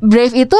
brave 0.00 0.34
itu 0.34 0.56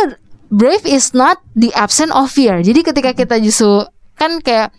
brave 0.49 0.85
is 0.85 1.12
not 1.12 1.40
the 1.52 1.73
absence 1.75 2.12
of 2.12 2.29
fear. 2.29 2.60
Jadi 2.60 2.81
ketika 2.85 3.10
kita 3.12 3.37
justru 3.40 3.84
kan 4.14 4.38
kayak 4.40 4.70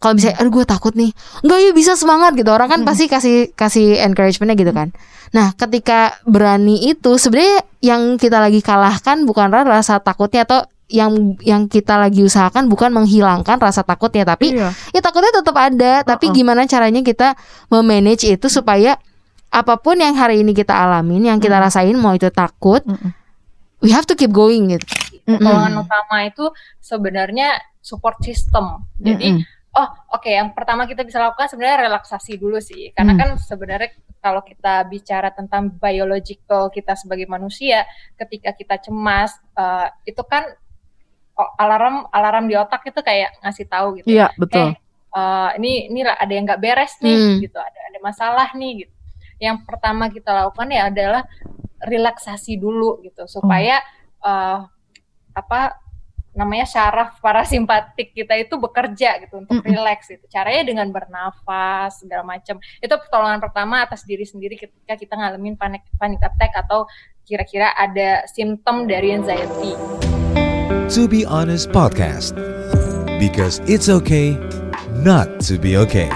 kalau 0.00 0.16
misalnya 0.16 0.40
aduh 0.40 0.48
gue 0.50 0.64
takut 0.64 0.96
nih 0.96 1.12
enggak 1.44 1.58
ya 1.60 1.70
bisa 1.76 1.92
semangat 1.92 2.32
gitu 2.32 2.48
orang 2.48 2.72
kan 2.72 2.80
pasti 2.88 3.04
kasih 3.04 3.52
kasih 3.52 4.00
encouragementnya 4.00 4.56
gitu 4.56 4.72
kan 4.72 4.88
nah 5.30 5.52
ketika 5.52 6.16
berani 6.24 6.88
itu 6.88 7.20
sebenarnya 7.20 7.60
yang 7.84 8.16
kita 8.16 8.40
lagi 8.40 8.64
kalahkan 8.64 9.28
bukan 9.28 9.52
rasa 9.52 10.00
takutnya 10.00 10.48
atau 10.48 10.64
yang 10.88 11.36
yang 11.44 11.68
kita 11.68 12.00
lagi 12.00 12.24
usahakan 12.24 12.72
bukan 12.72 12.90
menghilangkan 12.96 13.60
rasa 13.60 13.84
takutnya 13.84 14.24
tapi 14.24 14.56
Iya. 14.56 14.72
ya 14.90 15.00
takutnya 15.04 15.36
tetap 15.36 15.54
ada 15.54 16.00
tapi 16.02 16.32
Uh-uh. 16.32 16.36
gimana 16.40 16.64
caranya 16.64 17.04
kita 17.04 17.36
memanage 17.68 18.24
itu 18.24 18.48
supaya 18.48 18.96
apa 19.52 19.76
pun 19.76 20.00
yang 20.00 20.16
hari 20.16 20.40
ini 20.40 20.56
kita 20.56 20.72
alamin 20.72 21.28
yang 21.28 21.38
kita 21.38 21.60
rasain 21.60 21.94
mau 22.00 22.16
itu 22.16 22.32
takut 22.32 22.80
Mm-mm. 22.88 23.19
We 23.80 23.90
have 23.90 24.04
to 24.04 24.14
keep 24.14 24.30
going 24.30 24.72
gitu 24.72 24.86
pertolongan 25.24 25.84
utama 25.84 26.16
itu 26.26 26.50
sebenarnya 26.80 27.60
support 27.80 28.18
system. 28.20 28.82
Jadi 28.98 29.40
Mm-mm. 29.40 29.44
oh 29.72 29.88
oke 30.12 30.26
yang 30.26 30.52
pertama 30.52 30.84
kita 30.84 31.06
bisa 31.06 31.22
lakukan 31.22 31.46
sebenarnya 31.46 31.86
relaksasi 31.86 32.36
dulu 32.36 32.58
sih. 32.58 32.90
Karena 32.92 33.14
Hmm. 33.14 33.20
kan 33.20 33.28
sebenarnya 33.38 33.94
kalau 34.20 34.42
kita 34.44 34.84
bicara 34.84 35.32
tentang 35.32 35.70
biological 35.70 36.68
kita 36.68 36.92
sebagai 36.98 37.24
manusia, 37.24 37.86
ketika 38.18 38.52
kita 38.52 38.76
cemas 38.82 39.32
eh, 39.56 39.88
itu 40.04 40.20
kan 40.26 40.44
alarm 41.56 42.04
alarm 42.12 42.44
di 42.50 42.54
otak 42.58 42.84
itu 42.84 43.00
kayak 43.00 43.32
ngasih 43.40 43.64
tahu 43.64 44.02
gitu. 44.02 44.12
Iya, 44.12 44.28
betul. 44.36 44.74
Eh, 44.74 44.74
eh, 45.16 45.50
ini 45.56 45.72
ini 45.88 46.00
ada 46.04 46.28
yang 46.28 46.44
nggak 46.44 46.60
beres 46.60 46.98
nih 47.00 47.16
Hmm. 47.16 47.38
gitu, 47.40 47.56
ada 47.56 47.80
ada 47.88 47.98
masalah 48.02 48.48
nih 48.52 48.84
gitu. 48.84 48.94
Yang 49.40 49.56
pertama 49.64 50.12
kita 50.12 50.36
lakukan 50.36 50.68
ya 50.68 50.92
adalah 50.92 51.22
relaksasi 51.84 52.60
dulu 52.60 53.00
gitu 53.04 53.24
supaya 53.26 53.80
eh, 54.20 54.58
apa 55.34 55.80
namanya 56.30 56.62
syaraf 56.62 57.18
parasimpatik 57.18 58.14
kita 58.14 58.38
itu 58.38 58.54
bekerja 58.54 59.18
gitu 59.26 59.42
untuk 59.42 59.60
Mm-mm. 59.60 59.74
relax 59.74 60.06
gitu. 60.06 60.22
Caranya 60.30 60.62
dengan 60.62 60.86
bernafas 60.94 62.00
segala 62.00 62.22
macam. 62.22 62.62
Itu 62.78 62.94
pertolongan 62.96 63.42
pertama 63.42 63.82
atas 63.82 64.06
diri 64.06 64.22
sendiri 64.22 64.54
ketika 64.54 64.94
kita 64.94 65.18
ngalamin 65.18 65.58
panic 65.58 65.82
panic 65.98 66.22
attack 66.22 66.54
atau 66.54 66.86
kira-kira 67.26 67.74
ada 67.74 68.24
simptom 68.30 68.86
dari 68.86 69.14
anxiety. 69.14 69.74
To 70.94 71.06
Be 71.06 71.26
Honest 71.26 71.70
podcast. 71.70 72.34
Because 73.18 73.60
it's 73.68 73.92
okay 73.92 74.38
not 75.04 75.44
to 75.44 75.60
be 75.60 75.76
okay. 75.76 76.08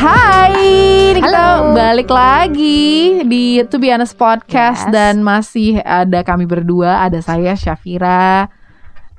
Hai, 0.00 0.56
ini 1.12 1.20
kita 1.20 1.28
Halo. 1.60 1.76
balik 1.76 2.08
lagi 2.08 3.20
di 3.22 3.60
To 3.62 3.76
Be 3.76 3.92
Honest 3.92 4.16
Podcast 4.16 4.88
Yes. 4.88 4.92
dan 4.96 5.20
masih 5.20 5.76
ada 5.78 6.24
kami 6.24 6.48
berdua, 6.48 7.04
ada 7.04 7.20
saya 7.20 7.52
Syafira, 7.52 8.48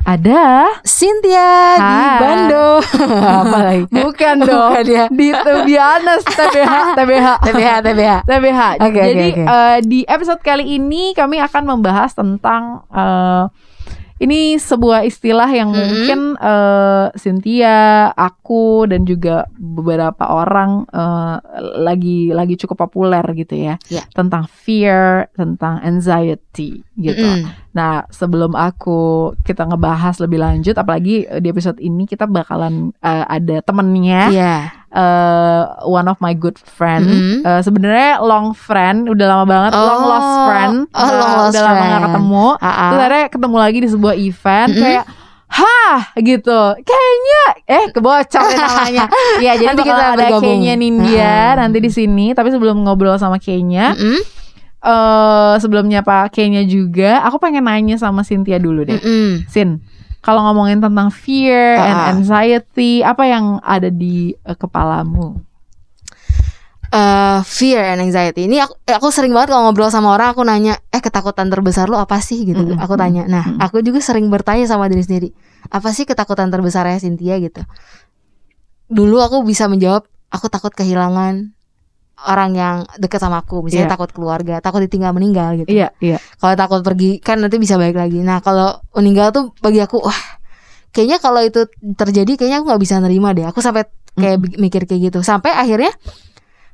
ada 0.02 0.42
Cynthia 0.82 1.78
di 1.78 1.86
Hai. 2.02 2.18
Bandung 2.18 2.82
apa 3.46 3.58
lagi? 3.62 3.84
Bukan 3.94 4.36
dong, 4.42 4.72
Bukan 4.74 4.86
ya. 4.90 5.06
di 5.08 5.30
To 5.30 5.54
Be 5.62 5.78
Honest 5.78 6.26
TBH 6.26 6.74
TBH 6.98 7.28
TBH 7.46 7.70
TBH 7.78 8.10
TBH. 8.26 8.62
Oke, 8.82 9.02
Jadi 9.06 9.28
oke. 9.30 9.44
eh, 9.46 9.78
di 9.86 10.00
episode 10.04 10.42
kali 10.42 10.66
ini 10.66 11.14
kami 11.14 11.38
akan 11.38 11.78
membahas 11.78 12.10
tentang 12.12 12.90
eh, 12.90 13.44
ini 14.22 14.54
sebuah 14.56 15.02
istilah 15.02 15.50
yang 15.50 15.74
Mm-mm. 15.74 15.82
mungkin 15.82 16.20
eh, 16.38 17.08
Cynthia, 17.18 17.78
aku 18.14 18.86
dan 18.86 19.02
juga 19.02 19.50
beberapa 19.58 20.30
orang 20.30 20.86
eh, 20.88 21.38
lagi 21.82 22.30
lagi 22.30 22.54
cukup 22.56 22.86
populer 22.86 23.26
gitu 23.34 23.58
ya 23.58 23.82
Ya. 23.90 24.06
tentang 24.14 24.46
fear, 24.46 25.26
tentang 25.34 25.82
anxiety 25.82 26.86
gitu. 26.96 27.18
Mm-mm. 27.26 27.50
Nah, 27.74 28.06
sebelum 28.12 28.54
aku 28.54 29.32
kita 29.42 29.66
ngebahas 29.66 30.22
lebih 30.22 30.38
lanjut, 30.38 30.76
apalagi 30.76 31.26
di 31.40 31.48
episode 31.50 31.82
ini 31.82 32.06
kita 32.06 32.30
bakalan 32.30 32.94
eh, 33.02 33.26
ada 33.26 33.66
temennya 33.66 34.22
Iya 34.30 34.56
eh, 34.92 35.62
one 35.82 36.06
of 36.06 36.20
my 36.20 36.32
good 36.32 36.56
friend. 36.58 37.04
Mm-mm. 37.04 37.38
Eh, 37.42 37.62
Sebenarnya 37.62 38.20
long 38.20 38.52
friend, 38.52 39.08
udah 39.08 39.26
lama 39.26 39.46
banget, 39.46 39.72
long 39.74 40.02
Oh. 40.02 40.10
lost 40.10 40.32
friend. 40.46 40.76
Oh, 40.90 41.00
Eh, 41.00 41.14
long 41.14 41.32
lost 41.38 41.52
udah 41.52 41.64
lama 41.64 41.82
gak 41.82 42.02
ketemu. 42.06 42.46
Terus 42.60 43.00
akhirnya 43.02 43.28
ketemu 43.28 43.58
lagi 43.58 43.78
di 43.78 43.90
sebuah 43.90 44.16
event 44.16 44.70
Mm-mm. 44.70 44.84
kayak 44.84 45.06
Hah 45.52 46.16
gitu 46.16 46.60
Kayaknya 46.80 47.42
Eh 47.68 47.84
kebocor 47.92 48.40
ya 48.40 48.56
namanya 48.56 49.04
Iya 49.44 49.52
jadi 49.60 49.68
Nanti 49.68 49.84
kita 49.84 50.04
ada 50.16 50.26
kayaknya 50.34 50.74
Nindya 50.80 51.28
Ah. 51.28 51.60
Nanti 51.60 51.84
di 51.84 51.92
sini 51.92 52.32
Tapi 52.32 52.56
sebelum 52.56 52.80
ngobrol 52.80 53.20
sama 53.20 53.36
kayaknya 53.36 53.92
Mm-mm. 53.92 54.24
eh 54.80 55.54
Sebelumnya 55.60 56.02
Pak 56.02 56.32
kayaknya 56.32 56.64
juga 56.64 57.20
Aku 57.28 57.36
pengen 57.36 57.68
nanya 57.68 58.00
sama 58.00 58.24
Cynthia 58.24 58.58
dulu 58.58 58.88
deh 58.88 58.96
Mm-mm. 58.96 59.44
Sin 59.46 59.84
kalau 60.22 60.46
ngomongin 60.46 60.78
tentang 60.78 61.10
fear 61.10 61.76
and 61.76 61.98
Ah. 61.98 62.10
anxiety 62.14 63.02
Apa 63.02 63.26
yang 63.26 63.58
ada 63.60 63.90
di 63.90 64.38
eh, 64.38 64.54
kepalamu? 64.54 65.42
Eh, 66.92 67.40
fear 67.48 67.88
and 67.88 68.04
anxiety 68.04 68.46
ini 68.46 68.60
aku, 68.60 68.76
aku 68.84 69.08
sering 69.10 69.32
banget 69.32 69.56
kalau 69.56 69.64
ngobrol 69.64 69.88
sama 69.88 70.12
orang 70.12 70.36
aku 70.36 70.44
nanya 70.44 70.76
eh 70.92 71.00
ketakutan 71.00 71.48
terbesar 71.48 71.88
lu 71.88 71.96
apa 71.96 72.20
sih 72.20 72.44
gitu 72.44 72.60
Mm-mm. 72.68 72.84
aku 72.84 73.00
tanya 73.00 73.24
nah 73.26 73.48
Mm-mm. 73.48 73.64
aku 73.64 73.80
juga 73.80 74.04
sering 74.04 74.28
bertanya 74.28 74.68
sama 74.68 74.92
diri 74.92 75.00
sendiri 75.00 75.30
apa 75.72 75.96
sih 75.96 76.04
ketakutan 76.04 76.52
terbesarnya 76.52 77.00
Cynthia 77.00 77.40
gitu 77.40 77.64
dulu 78.92 79.24
aku 79.24 79.40
bisa 79.48 79.72
menjawab 79.72 80.04
aku 80.28 80.52
takut 80.52 80.76
kehilangan 80.76 81.56
orang 82.24 82.52
yang 82.52 82.76
dekat 82.96 83.18
sama 83.18 83.40
aku. 83.40 83.62
Misalnya 83.62 83.88
Iya. 83.88 83.94
takut 83.94 84.10
keluarga 84.12 84.56
takut 84.58 84.80
ditinggal 84.80 85.12
meninggal 85.12 85.58
gitu. 85.58 85.70
Iya 85.70 85.90
iya. 85.98 86.18
Kalau 86.38 86.54
takut 86.54 86.82
pergi 86.82 87.18
kan 87.18 87.38
nanti 87.38 87.56
bisa 87.56 87.76
balik 87.76 87.96
lagi. 87.96 88.20
Nah 88.20 88.40
kalau 88.40 88.78
meninggal 88.94 89.30
tuh 89.30 89.54
bagi 89.58 89.80
aku 89.80 89.98
wah 89.98 90.22
kayaknya 90.92 91.18
kalau 91.18 91.40
itu 91.40 91.66
terjadi 91.96 92.36
kayaknya 92.36 92.58
aku 92.60 92.68
nggak 92.68 92.82
bisa 92.82 92.96
nerima 92.98 93.32
deh. 93.32 93.46
Aku 93.46 93.60
sampai 93.60 93.88
kayak 94.14 94.38
bi- 94.38 94.58
mikir 94.60 94.84
kayak 94.84 95.10
gitu. 95.10 95.20
Sampai 95.22 95.50
akhirnya 95.52 95.90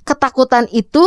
ketakutan 0.03 0.65
itu 0.69 1.03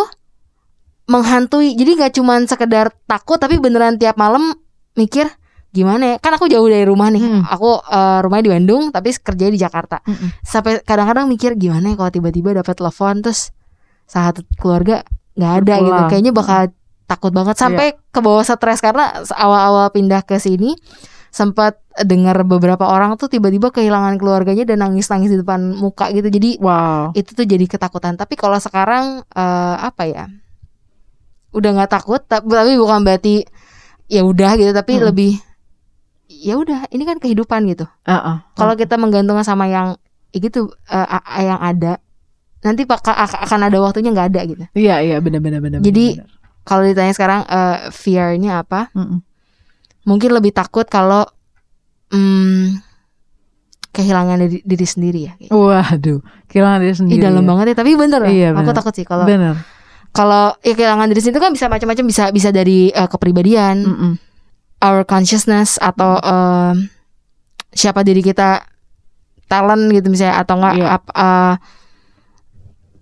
menghantui. 1.06 1.75
Jadi 1.75 1.91
nggak 1.97 2.12
cuman 2.17 2.47
sekedar 2.47 2.95
takut 3.05 3.37
tapi 3.37 3.59
beneran 3.59 3.97
tiap 3.97 4.15
malam 4.15 4.55
mikir 4.95 5.27
gimana 5.71 6.15
ya? 6.15 6.17
Kan 6.19 6.34
aku 6.34 6.47
jauh 6.47 6.67
dari 6.67 6.83
rumah 6.83 7.11
nih. 7.11 7.23
Hmm. 7.23 7.43
aku 7.45 7.71
eh, 7.81 8.19
rumahnya 8.21 8.45
di 8.45 8.53
Bandung 8.55 8.83
tapi 8.91 9.11
kerja 9.12 9.47
di 9.49 9.59
Jakarta. 9.59 10.03
Mm-mm. 10.03 10.43
sampai 10.43 10.83
kadang-kadang 10.83 11.27
mikir 11.27 11.55
gimana 11.55 11.91
ya 11.91 11.97
kalau 11.97 12.11
tiba-tiba 12.11 12.55
dapat 12.55 12.75
telepon 12.75 13.21
terus 13.21 13.50
saat 14.10 14.43
keluarga 14.59 15.06
nggak 15.32 15.53
ada 15.62 15.75
gitu. 15.78 16.00
Kayaknya 16.09 16.32
bakal 16.34 16.60
takut 17.06 17.31
banget. 17.31 17.54
Sampai 17.54 17.94
ke 17.94 18.19
bawah 18.19 18.43
stres 18.43 18.78
karena 18.78 19.06
awal-awal 19.32 19.91
pindah 19.91 20.22
ke 20.22 20.37
sini 20.37 20.75
sempat 21.31 21.78
dengar 22.03 22.43
beberapa 22.43 22.82
orang 22.84 23.15
tuh 23.15 23.31
tiba-tiba 23.31 23.70
kehilangan 23.70 24.19
keluarganya 24.19 24.66
dan 24.66 24.82
nangis-nangis 24.82 25.31
di 25.31 25.38
depan 25.38 25.62
muka 25.72 26.10
gitu. 26.10 26.26
Jadi 26.26 26.59
Wow. 26.59 27.15
itu 27.15 27.31
tuh 27.32 27.47
jadi 27.47 27.62
ketakutan. 27.65 28.15
Tapi 28.15 28.34
kalau 28.34 28.59
sekarang 28.59 29.22
eh, 29.25 29.76
apa 29.81 30.03
ya 30.04 30.26
udah 31.50 31.70
nggak 31.72 31.91
takut 31.93 32.20
ta- 32.22 32.43
tapi 32.43 32.75
bukan 32.75 33.03
berarti 33.03 33.43
ya 34.06 34.22
udah 34.22 34.54
gitu 34.54 34.70
tapi 34.70 34.99
Hmm. 34.99 35.06
lebih 35.06 35.32
ya 36.28 36.54
udah 36.54 36.87
ini 36.91 37.03
kan 37.03 37.19
kehidupan 37.19 37.66
gitu. 37.69 37.87
Heeh. 38.04 38.37
kalau 38.54 38.75
kita 38.75 38.94
menggantungkan 38.94 39.43
sama 39.43 39.66
yang 39.66 39.99
ya 40.31 40.38
gitu 40.38 40.70
a- 40.87 41.43
yang 41.43 41.59
ada 41.59 41.99
nanti 42.60 42.84
akan 42.84 43.60
ada 43.62 43.78
waktunya 43.78 44.10
nggak 44.10 44.28
ada 44.31 44.41
gitu 44.44 44.65
Iya 44.72 45.00
iya 45.00 45.16
benar 45.19 45.41
benar 45.41 45.60
benar. 45.60 45.78
Jadi- 45.81 46.21
kalau 46.60 46.84
ditanya 46.84 47.10
sekarang 47.10 47.41
eh, 47.43 47.88
fear-nya 47.91 48.60
apa 48.60 48.93
Mm-mm. 48.93 49.25
mungkin 50.04 50.31
lebih 50.31 50.53
takut 50.53 50.84
kalau 50.84 51.25
hmm, 52.09 52.76
kehilangan 53.91 54.38
diri, 54.41 54.59
diri 54.62 54.87
sendiri 54.87 55.20
ya 55.25 55.32
kayak. 55.34 55.50
Waduh, 55.50 56.19
kehilangan 56.47 56.78
diri 56.78 56.91
Ih 56.91 56.99
sendiri. 56.99 57.20
dalam 57.20 57.43
ya. 57.43 57.49
banget 57.49 57.65
ya 57.66 57.76
tapi 57.76 57.91
bener 57.94 58.20
Iya, 58.22 58.49
aku 58.53 58.60
bener. 58.62 58.76
takut 58.76 58.93
sih 58.93 59.04
kalau 59.04 59.25
Bener. 59.25 59.54
kalau 60.10 60.54
ya 60.60 60.75
kehilangan 60.75 61.06
diri 61.06 61.20
sendiri 61.20 61.34
itu 61.34 61.43
kan 61.43 61.53
bisa 61.53 61.66
macam-macam 61.66 62.05
bisa 62.06 62.25
bisa 62.31 62.49
dari 62.50 62.90
eh, 62.90 63.08
kepribadian 63.08 63.76
Mm-mm. 63.82 64.12
our 64.81 65.02
consciousness 65.02 65.75
atau 65.76 66.19
em, 66.19 66.87
siapa 67.70 68.00
diri 68.00 68.20
kita 68.20 68.62
talent 69.46 69.90
gitu 69.90 70.06
misalnya 70.06 70.38
atau 70.38 70.55
enggak 70.56 70.75
Iya. 70.76 70.87
ap- 70.93 71.12
eh, 71.12 71.55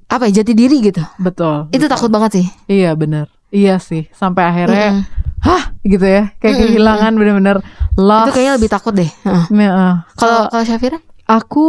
apa 0.09 0.25
ya 0.25 0.41
jati 0.41 0.53
diri 0.53 0.81
gitu 0.83 1.05
Betul. 1.17 1.69
itu 1.69 1.81
betul. 1.81 1.91
takut 1.91 2.09
banget 2.09 2.31
sih 2.35 2.47
Iya 2.67 2.93
bener. 2.93 3.29
Iya 3.49 3.77
sih. 3.79 4.05
Sampai 4.11 4.45
akhirnya, 4.45 4.93
Mm-mm. 4.93 5.05
hah 5.41 5.73
gitu 5.81 6.05
ya. 6.05 6.37
Kayak 6.37 6.53
Mm-mm. 6.55 6.65
kehilangan 6.69 7.13
bener-bener 7.15 7.57
lost. 7.95 8.25
itu 8.25 8.33
kayaknya 8.35 8.55
lebih 8.57 8.71
takut 8.71 8.93
deh 8.93 9.09
Heeh. 9.19 9.45
Heeh. 9.51 9.93
kalau 10.15 10.41
kalau 10.49 10.65
Syafira 10.65 10.99
Aku 11.25 11.69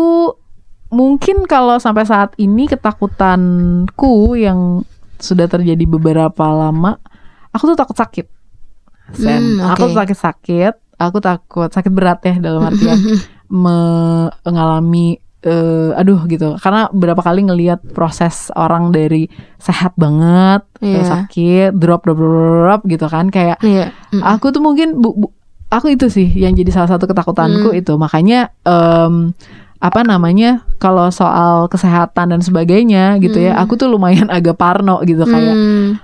mungkin 0.90 1.44
kalau 1.46 1.78
sampai 1.78 2.04
saat 2.04 2.32
ini 2.36 2.64
ketakutanku 2.66 4.14
yang 4.36 4.84
sudah 5.16 5.46
terjadi 5.46 5.84
beberapa 5.86 6.46
lama, 6.50 6.96
aku 7.50 7.64
tuh 7.66 7.78
takut 7.78 7.92
sakit. 7.94 8.26
Sen, 9.12 9.60
Hmm, 9.60 9.68
aku 9.68 9.84
oke. 9.84 9.90
tuh 9.90 10.00
sakit-sakit, 10.00 10.74
aku 10.96 11.18
takut 11.20 11.68
sakit 11.68 11.92
berat 11.92 12.24
ya 12.24 12.40
dalam 12.40 12.64
artian 12.64 12.96
mengalami 14.46 15.20
eh, 15.42 15.92
aduh 15.94 16.20
gitu 16.26 16.56
karena 16.58 16.88
berapa 16.90 17.20
kali 17.20 17.44
ngelihat 17.44 17.80
proses 17.90 18.52
orang 18.54 18.90
dari 18.90 19.28
sehat 19.56 19.96
banget 19.96 20.64
eh, 20.80 21.00
sakit 21.02 21.72
drop 21.74 22.04
drop 22.04 22.18
drop 22.18 22.34
drop 22.60 22.82
gitu 22.84 23.06
kan 23.06 23.28
kayak 23.28 23.56
Iya. 23.62 23.92
Mm. 24.10 24.22
aku 24.22 24.50
tuh 24.50 24.60
mungkin 24.60 24.96
bu, 24.96 25.16
bu- 25.18 25.34
aku 25.70 25.90
itu 25.90 26.08
sih 26.08 26.28
yang 26.28 26.52
jadi 26.52 26.72
salah 26.72 26.90
satu 26.90 27.06
ketakutanku 27.06 27.70
Hmm. 27.70 27.78
itu 27.78 27.94
makanya 27.94 28.52
em, 28.64 29.32
apa 29.80 30.04
namanya 30.04 30.60
kalau 30.76 31.08
soal 31.08 31.68
kesehatan 31.68 32.36
dan 32.36 32.42
sebagainya 32.42 33.16
gitu 33.18 33.40
ya 33.40 33.54
Hmm. 33.54 33.64
aku 33.64 33.76
tuh 33.76 33.88
lumayan 33.88 34.28
agak 34.34 34.56
parno 34.56 35.00
gitu 35.04 35.24
kayak 35.24 35.56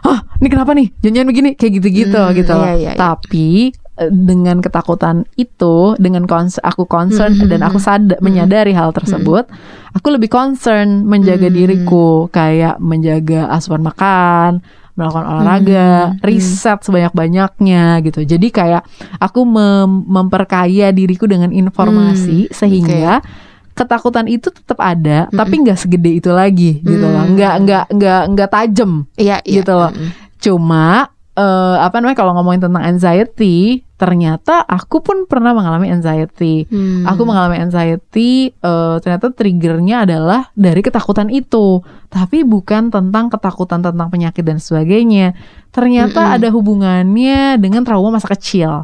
ah 0.01 0.19
ini 0.37 0.47
kenapa 0.47 0.71
nih 0.71 0.95
jangan 1.01 1.27
begini 1.27 1.49
kayak 1.53 1.73
gitu-gitu 1.75 2.15
Hmm, 2.15 2.31
gitu 2.33 2.51
loh. 2.51 2.63
iya, 2.63 2.73
iya, 2.73 2.89
iya. 2.89 2.91
tapi 2.95 3.75
eh, 3.75 3.84
dengan 4.05 4.59
ketakutan 4.59 5.23
itu 5.33 5.95
dengan 5.95 6.23
cons- 6.23 6.59
aku 6.59 6.83
concern 6.83 7.31
Hmm, 7.33 7.47
dan 7.47 7.59
hmm, 7.59 7.69
aku 7.69 7.77
sadar 7.77 8.19
menyadari 8.19 8.71
hal 8.71 8.91
tersebut 8.91 9.47
aku 9.91 10.07
lebih 10.09 10.27
concern 10.27 11.03
menjaga 11.03 11.47
Hmm. 11.47 11.55
diriku 11.55 12.07
kayak 12.27 12.75
menjaga 12.77 13.47
asupan 13.49 13.79
makan 13.81 14.59
melakukan 14.93 15.25
olahraga 15.25 15.87
Hmm, 16.05 16.11
hmm. 16.11 16.23
riset 16.23 16.79
sebanyak-banyaknya 16.81 17.83
gitu 18.01 18.19
jadi 18.25 18.47
kayak 18.49 18.83
aku 19.17 19.43
mem- 19.43 20.03
memperkaya 20.05 20.91
diriku 20.91 21.23
dengan 21.23 21.49
informasi 21.49 22.47
Hmm, 22.47 22.51
sehingga 22.51 23.23
ketakutan 23.71 24.27
itu 24.27 24.47
tetap 24.49 24.75
ada 24.77 25.27
Mm-mm. 25.27 25.35
tapi 25.35 25.55
nggak 25.61 25.75
segede 25.77 26.11
itu 26.13 26.31
lagi 26.31 26.79
gitu 26.79 26.99
loh 27.01 27.23
Hmm. 27.23 27.31
nggak 27.31 27.53
nggak 27.61 27.85
nggak 27.91 28.21
nggak 28.29 28.49
tajem 28.49 28.91
Iya, 29.15 29.39
iya. 29.41 29.55
gitu 29.59 29.71
loh. 29.71 29.91
Mm. 29.91 30.09
cuma 30.37 31.07
eh, 31.33 31.77
apa 31.79 31.95
namanya 31.99 32.15
kalau 32.17 32.31
ngomongin 32.33 32.59
tentang 32.61 32.83
anxiety 32.85 33.83
ternyata 33.95 34.59
aku 34.59 34.99
pun 34.99 35.23
pernah 35.23 35.51
mengalami 35.51 35.87
anxiety 35.87 36.67
Hmm. 36.67 37.07
aku 37.07 37.23
mengalami 37.23 37.57
anxiety 37.57 38.51
eh, 38.51 38.95
ternyata 38.99 39.31
triggernya 39.31 40.03
adalah 40.03 40.51
dari 40.51 40.79
ketakutan 40.79 41.27
itu 41.29 41.79
tapi 42.07 42.43
bukan 42.43 42.89
tentang 42.89 43.27
ketakutan 43.27 43.79
tentang 43.79 44.07
penyakit 44.09 44.43
dan 44.43 44.59
sebagainya 44.59 45.31
ternyata 45.69 46.21
Mm-mm. 46.21 46.35
ada 46.35 46.47
hubungannya 46.49 47.39
dengan 47.55 47.81
trauma 47.81 48.11
masa 48.11 48.27
kecil 48.29 48.83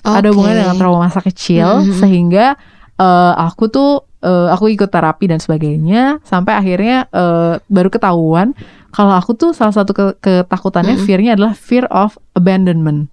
ada 0.00 0.26
Oke. 0.26 0.34
hubungannya 0.34 0.62
dengan 0.64 0.78
trauma 0.78 1.00
masa 1.02 1.20
kecil 1.20 1.86
Mhm. 1.86 1.94
sehingga 1.94 2.46
eh, 2.94 3.32
aku 3.38 3.66
tuh 3.68 3.90
eh, 4.18 4.48
aku 4.50 4.66
ikut 4.68 4.90
terapi 4.90 5.26
dan 5.26 5.38
sebagainya 5.38 6.18
sampai 6.22 6.58
akhirnya 6.58 7.06
eh, 7.08 7.62
baru 7.64 7.88
ketahuan 7.88 8.58
kalau 8.90 9.14
aku 9.14 9.32
tuh 9.32 9.50
salah 9.52 9.70
satu 9.70 9.92
ke- 9.92 10.18
ketakutannya 10.18 10.98
Mhm. 10.98 11.02
fearnya 11.04 11.30
adalah 11.38 11.54
fear 11.54 11.86
of 11.88 12.18
abandonment 12.34 13.06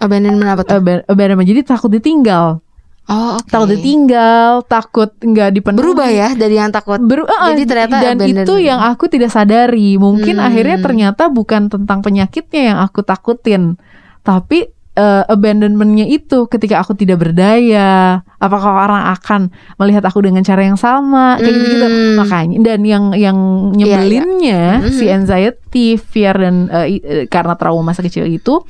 Abandonment 0.00 0.48
apa 0.48 0.62
tuh? 0.62 0.74
Aban- 0.74 1.04
abandonment 1.04 1.44
jadi 1.44 1.60
takut 1.62 1.88
ditinggal 1.88 2.64
Oh, 3.04 3.36
oke. 3.36 3.46
takut 3.46 3.68
ditinggal 3.68 4.62
takut 4.64 5.10
nggak 5.12 5.50
dipenuhi 5.52 5.82
Berubah 5.82 6.08
ya 6.08 6.30
dari 6.32 6.54
yang 6.54 6.70
takut. 6.70 6.98
Beru- 6.98 7.26
eh, 7.26 7.40
Jadi 7.50 7.62
ternyata 7.64 7.96
dan 7.98 8.14
abandonment. 8.14 8.46
itu 8.46 8.54
yang 8.60 8.78
aku 8.78 9.04
tidak 9.06 9.28
sadari 9.28 9.94
mungkin 9.96 10.36
Hmm. 10.36 10.46
akhirnya 10.46 10.78
ternyata 10.78 11.26
bukan 11.26 11.66
tentang 11.66 12.00
penyakitnya 12.00 12.62
yang 12.66 12.78
aku 12.78 13.02
takutin 13.02 13.74
tapi 14.20 14.68
eh, 14.92 15.22
abandonmentnya 15.24 16.04
itu 16.04 16.44
ketika 16.46 16.78
aku 16.78 16.92
tidak 16.92 17.18
berdaya 17.18 18.20
apakah 18.36 18.84
orang 18.84 19.10
akan 19.10 19.40
melihat 19.76 20.02
aku 20.02 20.20
dengan 20.20 20.42
cara 20.42 20.62
yang 20.62 20.74
sama 20.74 21.34
kayak 21.36 21.50
gitu 21.52 21.66
gitu 21.72 21.86
Hmm. 21.86 22.14
makanya 22.16 22.56
dan 22.60 22.80
yang 22.82 23.04
yang 23.12 23.38
nyebelinnya 23.72 24.82
iya. 24.82 24.88
si 24.88 25.06
anxiety 25.06 25.94
fear 25.96 26.34
dan 26.34 26.68
eh, 26.68 26.86
eh, 26.96 27.24
karena 27.24 27.54
trauma 27.54 27.82
masa 27.86 28.00
kecil 28.00 28.24
itu 28.24 28.62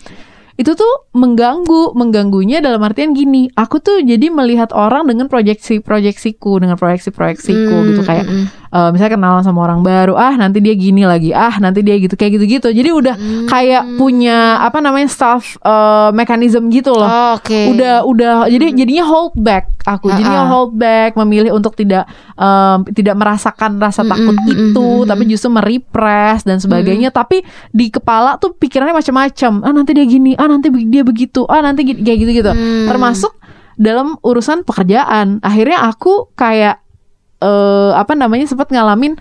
itu 0.61 0.77
tuh 0.77 1.09
mengganggu 1.17 1.97
mengganggunya 1.97 2.61
dalam 2.61 2.85
artian 2.85 3.17
gini 3.17 3.49
aku 3.57 3.81
tuh 3.81 4.05
jadi 4.05 4.29
melihat 4.29 4.77
orang 4.77 5.09
dengan 5.09 5.25
proyeksi 5.33 5.81
proyeksiku 5.81 6.61
dengan 6.61 6.77
proyeksi 6.77 7.09
proyeksiku 7.09 7.73
Hmm, 7.73 7.87
gitu 7.89 8.03
kayak 8.05 8.29
mm, 8.29 8.45
eh, 8.71 8.89
misalnya 8.89 9.15
kenalan 9.15 9.43
sama 9.43 9.61
orang 9.63 9.81
baru 9.81 10.15
ah 10.15 10.33
nanti 10.33 10.59
dia 10.59 10.73
gini 10.73 11.03
lagi 11.03 11.31
ah 11.31 11.55
nanti 11.57 11.81
dia 11.81 11.95
gitu 11.95 12.15
kayak 12.15 12.39
gitu 12.39 12.45
gitu 12.49 12.69
jadi 12.71 12.91
udah 12.91 13.15
Hmm. 13.15 13.47
kayak 13.47 13.83
punya 13.95 14.39
apa 14.59 14.79
namanya 14.79 15.07
staff 15.07 15.59
eh, 15.61 16.11
mechanism 16.11 16.69
gitu 16.69 16.91
loh. 16.91 17.05
Oh, 17.05 17.33
Oke. 17.37 17.71
udah 17.71 18.03
udah 18.03 18.33
jadi 18.47 18.73
jadinya 18.75 19.05
hold 19.05 19.35
back 19.35 19.67
aku 19.83 20.09
jadinya 20.11 20.45
Ah-ah. 20.45 20.51
hold 20.51 20.73
back 20.75 21.17
memilih 21.17 21.51
untuk 21.51 21.73
tidak 21.73 22.05
em, 22.33 22.79
tidak 22.91 23.15
merasakan 23.15 23.77
rasa 23.77 24.01
Mm-mm, 24.01 24.11
takut 24.11 24.35
mm-mm, 24.37 24.71
itu 24.71 24.89
tapi 25.05 25.23
justru 25.27 25.49
merepress 25.49 26.43
dan 26.43 26.57
sebagainya. 26.57 27.11
Tapi 27.11 27.43
di 27.71 27.89
kepala 27.89 28.37
tuh 28.37 28.53
pikirannya 28.53 28.93
macam-macam. 28.93 29.53
Ah 29.61 29.73
nanti 29.73 29.91
dia 29.93 30.05
gini 30.05 30.33
ah 30.35 30.47
nanti 30.47 30.69
dia 30.87 31.01
begitu 31.01 31.43
ah 31.45 31.59
nanti 31.59 31.83
gini, 31.83 32.01
kayak 32.01 32.19
gitu 32.19 32.33
gitu 32.37 32.51
Hmm. 32.51 32.87
termasuk 32.87 33.33
dalam 33.75 34.21
urusan 34.21 34.63
pekerjaan. 34.63 35.41
Akhirnya 35.41 35.81
aku 35.83 36.29
kayak 36.35 36.85
eh 37.41 37.91
apa 37.93 38.13
namanya 38.13 38.45
sempat 38.45 38.69
ngalamin 38.69 39.17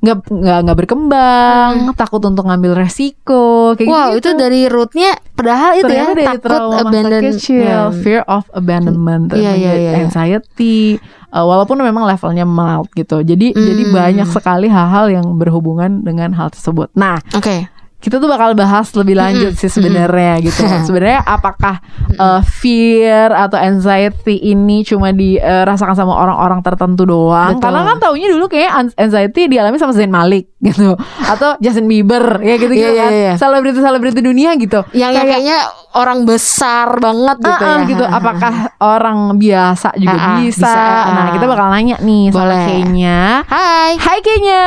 nggak 0.00 0.32
nggak 0.32 0.58
nggak 0.64 0.78
berkembang 0.80 1.92
takut 1.92 2.24
untuk 2.24 2.48
ngambil 2.48 2.72
resiko 2.74 3.76
kayak 3.76 3.84
Hmm. 3.84 3.92
Wow, 3.92 4.08
gitu 4.16 4.32
itu 4.32 4.40
dari 4.40 4.60
rootnya 4.64 5.12
padahal 5.36 5.70
itu 5.76 5.84
ternyata 5.84 6.00
ya 6.00 6.14
dari 6.16 6.24
takut 6.24 6.50
abandon 6.56 7.22
kecil, 7.28 7.60
ya. 7.60 7.80
fear 7.92 8.22
of 8.24 8.48
abandonment, 8.50 9.28
Iya, 9.32 9.52
iya, 9.54 9.72
iya. 9.76 9.90
anxiety, 10.00 10.96
uh, 11.30 11.44
walaupun 11.44 11.80
memang 11.80 12.04
levelnya 12.04 12.44
mild 12.44 12.88
gitu. 12.92 13.20
Jadi 13.20 13.52
Hmm. 13.52 13.60
jadi 13.60 13.82
banyak 13.86 14.28
sekali 14.28 14.68
hal-hal 14.68 15.12
yang 15.12 15.36
berhubungan 15.36 16.00
dengan 16.00 16.32
hal 16.32 16.48
tersebut. 16.48 16.88
Nah, 16.92 17.20
Oke. 17.32 17.68
Kita 18.00 18.16
tuh 18.16 18.32
bakal 18.32 18.56
bahas 18.56 18.88
lebih 18.96 19.12
lanjut 19.12 19.52
sih 19.60 19.68
sebenarnya 19.68 20.40
gitu. 20.48 20.64
Sebenarnya 20.88 21.20
apakah 21.20 21.84
uh, 22.16 22.40
fear 22.40 23.28
atau 23.28 23.60
anxiety 23.60 24.40
ini 24.40 24.80
cuma 24.88 25.12
dirasakan 25.12 25.92
sama 25.92 26.16
orang-orang 26.16 26.64
tertentu 26.64 27.04
doang? 27.04 27.60
Betul. 27.60 27.64
Karena 27.68 27.80
kan 27.84 27.96
taunya 28.00 28.28
dulu 28.32 28.48
kayak 28.48 28.72
an- 28.72 28.96
anxiety 28.96 29.52
dialami 29.52 29.76
sama 29.76 29.92
Zayn 29.92 30.08
Malik 30.08 30.48
gitu 30.64 30.96
atau 31.32 31.60
Justin 31.60 31.88
Bieber 31.92 32.40
ya 32.40 32.56
gitu 32.56 32.72
gitu 32.72 32.92
kan. 32.96 33.12
iya. 33.12 33.32
Selebriti-selebriti 33.36 34.20
dunia 34.24 34.56
gitu. 34.56 34.80
Yang 34.96 35.12
yang 35.20 35.26
kayaknya 35.28 35.58
orang 35.92 36.24
besar 36.24 36.96
banget 37.04 37.36
gitu 37.44 37.64
ah, 37.68 37.78
ya. 37.84 37.84
gitu. 37.84 38.04
Apakah 38.08 38.52
orang 38.96 39.36
biasa 39.36 39.92
juga 40.00 40.16
ah, 40.16 40.36
bisa? 40.40 40.64
bisa, 40.64 40.72
ah. 40.72 41.12
Nah, 41.12 41.26
kita 41.36 41.44
bakal 41.44 41.68
nanya 41.68 42.00
nih 42.00 42.32
sama 42.32 42.48
Boleh. 42.48 42.64
Kenya. 42.64 43.20
Hai. 43.44 43.92
Hai 44.00 44.18
Kenya. 44.24 44.64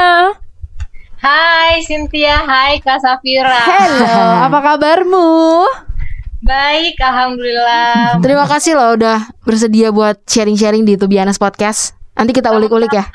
Hai 1.24 1.80
Cynthia, 1.88 2.44
hai 2.44 2.84
Kak 2.84 3.00
Safira. 3.00 3.64
Halo, 3.64 4.44
apa 4.44 4.60
kabarmu? 4.60 5.64
Baik, 6.44 7.00
alhamdulillah. 7.00 8.20
Terima 8.20 8.44
kasih 8.44 8.76
loh 8.76 9.00
udah 9.00 9.32
bersedia 9.48 9.96
buat 9.96 10.20
sharing-sharing 10.28 10.84
di 10.84 11.00
Tubianas 11.00 11.40
Podcast. 11.40 11.96
Nanti 12.20 12.36
kita 12.36 12.52
ulik-ulik 12.52 12.92
ya. 12.92 13.08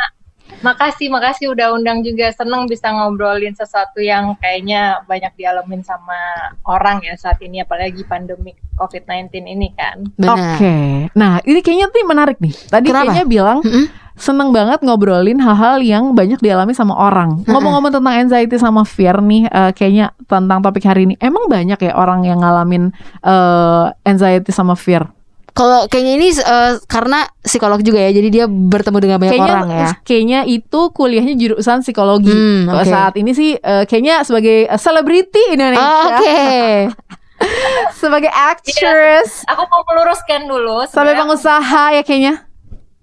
Makasih, 0.65 1.13
makasih 1.13 1.53
udah 1.53 1.77
undang 1.77 2.01
juga. 2.01 2.33
Seneng 2.33 2.65
bisa 2.65 2.89
ngobrolin 2.89 3.53
sesuatu 3.53 4.01
yang 4.01 4.33
kayaknya 4.41 5.05
banyak 5.05 5.37
dialamin 5.37 5.85
sama 5.85 6.17
orang 6.65 7.05
ya 7.05 7.13
saat 7.13 7.37
ini, 7.45 7.61
apalagi 7.61 8.09
pandemi 8.09 8.57
COVID-19 8.81 9.37
ini 9.45 9.69
kan. 9.77 10.01
Oke. 10.17 11.13
Nah, 11.13 11.45
ini 11.45 11.61
kayaknya 11.61 11.93
tuh 11.93 12.09
menarik 12.09 12.41
nih. 12.41 12.57
Tadi 12.73 12.89
Kenapa? 12.89 13.13
kayaknya 13.13 13.27
bilang 13.29 13.61
Mm-mm. 13.61 14.08
Seneng 14.19 14.51
banget 14.51 14.83
ngobrolin 14.83 15.39
hal-hal 15.39 15.79
yang 15.79 16.13
banyak 16.13 16.39
dialami 16.39 16.75
sama 16.75 16.95
orang. 16.95 17.47
Ngomong-ngomong 17.47 17.91
tentang 17.91 18.15
anxiety 18.15 18.59
sama 18.59 18.83
fear 18.83 19.19
nih, 19.19 19.47
eh, 19.47 19.71
kayaknya 19.73 20.11
tentang 20.27 20.61
topik 20.61 20.83
hari 20.83 21.07
ini. 21.07 21.15
Emang 21.19 21.47
banyak 21.47 21.79
ya 21.79 21.93
orang 21.95 22.23
yang 22.23 22.43
ngalamin 22.43 22.91
eh, 23.23 23.85
anxiety 24.03 24.51
sama 24.51 24.75
fear? 24.75 25.07
Kalau 25.49 25.91
kayaknya 25.91 26.13
ini 26.15 26.29
eh, 26.31 26.73
karena 26.87 27.27
psikolog 27.41 27.83
juga 27.83 27.99
ya, 27.99 28.11
jadi 28.13 28.29
dia 28.31 28.45
bertemu 28.47 28.99
dengan 28.99 29.19
banyak 29.19 29.33
kayaknya 29.33 29.55
orang 29.57 29.69
ya. 29.69 29.91
kayaknya 30.03 30.41
itu 30.45 30.81
kuliahnya 30.93 31.35
jurusan 31.35 31.83
psikologi. 31.83 32.31
Hmm, 32.31 32.71
Kalau 32.71 32.83
oke. 32.83 32.91
Saat 32.91 33.15
ini 33.17 33.31
sih 33.33 33.55
eh, 33.55 33.83
kayaknya 33.85 34.23
sebagai 34.23 34.71
selebriti 34.75 35.43
Indonesia, 35.51 35.83
Oh, 35.83 36.05
Oke. 36.15 36.39
sebagai 38.01 38.31
actress, 38.31 39.43
Aku 39.47 39.63
mau 39.63 39.83
meluruskan 39.85 40.47
dulu. 40.47 40.87
sampai 40.87 41.15
pengusaha 41.15 41.83
ya 41.93 42.03
kayaknya. 42.03 42.48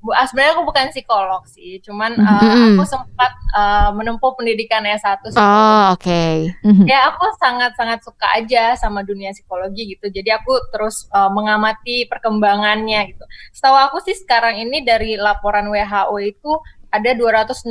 Bu, 0.05 0.13
ah, 0.13 0.29
sebenarnya 0.29 0.53
aku 0.53 0.69
bukan 0.69 0.93
psikolog 0.93 1.41
sih, 1.49 1.81
cuman 1.81 2.13
uh, 2.21 2.37
Mhm. 2.45 2.77
aku 2.77 2.83
sempat 2.85 3.33
uh, 3.57 3.89
menempuh 3.89 4.37
pendidikan 4.37 4.85
S1 4.85 5.17
psikologi. 5.25 5.41
Oh, 5.41 5.85
oke. 5.97 6.23
Mhm. 6.61 6.85
Ya 6.93 7.09
aku 7.09 7.25
sangat-sangat 7.41 8.05
suka 8.05 8.29
aja 8.37 8.77
sama 8.77 9.01
dunia 9.01 9.33
psikologi 9.33 9.97
gitu. 9.97 10.13
Jadi 10.13 10.29
aku 10.29 10.53
terus 10.69 11.09
uh, 11.09 11.33
mengamati 11.33 12.05
perkembangannya 12.05 13.17
gitu. 13.17 13.25
Setahu 13.49 13.73
aku 13.73 13.97
sih 14.05 14.13
sekarang 14.13 14.61
ini 14.61 14.85
dari 14.85 15.17
laporan 15.17 15.73
WHO 15.73 16.13
itu 16.21 16.53
ada 16.93 17.11
264 17.11 17.65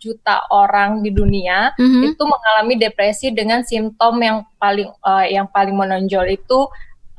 juta 0.00 0.40
orang 0.48 1.04
di 1.04 1.12
dunia 1.12 1.76
Mhm. 1.76 2.00
itu 2.10 2.22
mengalami 2.24 2.74
depresi 2.74 3.28
dengan 3.30 3.60
simptom 3.62 4.16
yang 4.18 4.40
paling 4.56 4.88
uh, 5.04 5.28
yang 5.28 5.44
paling 5.46 5.76
menonjol 5.76 6.24
itu 6.26 6.58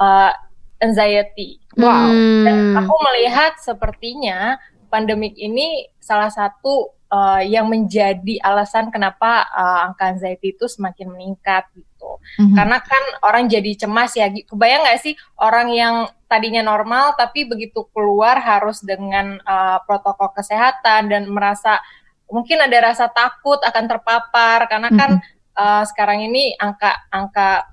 uh, 0.02 0.34
anxiety. 0.82 1.62
Wow. 1.78 2.10
Dan 2.46 2.58
Hmm. 2.58 2.76
aku 2.82 2.94
melihat 3.14 3.54
sepertinya 3.62 4.58
pandemik 4.90 5.36
ini 5.38 5.88
salah 6.00 6.32
satu 6.32 6.98
uh, 7.12 7.42
yang 7.44 7.68
menjadi 7.68 8.40
alasan 8.44 8.92
kenapa 8.92 9.48
uh, 9.52 9.92
angka 9.92 10.16
anxiety 10.16 10.56
itu 10.56 10.68
semakin 10.68 11.12
meningkat 11.12 11.68
gitu. 11.76 12.20
Mhm. 12.40 12.56
karena 12.56 12.78
kan 12.80 13.04
orang 13.26 13.50
jadi 13.50 13.72
cemas 13.74 14.14
ya 14.14 14.30
kebayang 14.30 14.86
nggak 14.86 15.02
sih 15.02 15.14
orang 15.42 15.74
yang 15.74 15.96
tadinya 16.30 16.62
normal 16.62 17.18
tapi 17.18 17.50
begitu 17.50 17.90
keluar 17.90 18.38
harus 18.38 18.84
dengan 18.86 19.42
uh, 19.44 19.82
protokol 19.84 20.30
kesehatan 20.38 21.10
dan 21.10 21.26
merasa 21.26 21.82
mungkin 22.30 22.62
ada 22.62 22.94
rasa 22.94 23.10
takut 23.10 23.58
akan 23.64 23.86
terpapar 23.90 24.70
karena 24.70 24.90
kan 24.94 25.12
uh, 25.58 25.84
sekarang 25.90 26.28
ini 26.28 26.54
angka 26.60 27.08
angka 27.10 27.66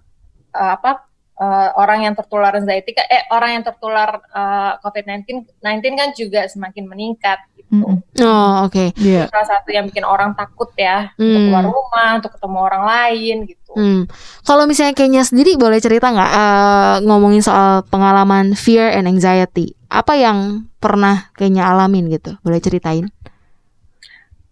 uh, 0.57 0.73
apa 0.81 1.05
uh, 1.39 1.71
orang 1.79 2.07
yang 2.07 2.15
tertular 2.15 2.55
anxiety 2.55 2.95
eh 2.95 3.27
orang 3.31 3.61
yang 3.61 3.65
tertular 3.67 4.23
uh, 4.31 4.79
COVID-19 4.83 5.61
19 5.63 6.01
kan 6.01 6.09
juga 6.15 6.47
semakin 6.47 6.85
meningkat 6.87 7.39
gitu. 7.55 7.85
Oh, 8.23 8.69
oke. 8.69 8.93
Iya. 9.01 9.27
Salah 9.33 9.49
satu 9.49 9.73
yang 9.73 9.89
bikin 9.89 10.05
orang 10.05 10.37
takut 10.37 10.71
ya 10.77 11.11
untuk 11.17 11.25
Hmm. 11.25 11.47
keluar 11.51 11.65
rumah, 11.67 12.11
untuk 12.21 12.31
ketemu 12.37 12.59
orang 12.61 12.83
lain 12.85 13.37
gitu. 13.49 13.73
Hmm. 13.75 14.03
Kalau 14.47 14.65
misalnya 14.71 14.95
kayaknya 14.95 15.23
sendiri 15.27 15.59
boleh 15.59 15.81
cerita 15.83 16.13
nggak 16.13 16.31
eh, 16.31 16.97
ngomongin 17.09 17.43
soal 17.43 17.83
pengalaman 17.89 18.55
fear 18.55 18.93
and 18.95 19.11
anxiety? 19.11 19.75
Apa 19.91 20.15
yang 20.15 20.69
pernah 20.79 21.31
kayaknya 21.35 21.67
alamin 21.67 22.07
gitu? 22.13 22.39
Boleh 22.45 22.63
ceritain? 22.63 23.11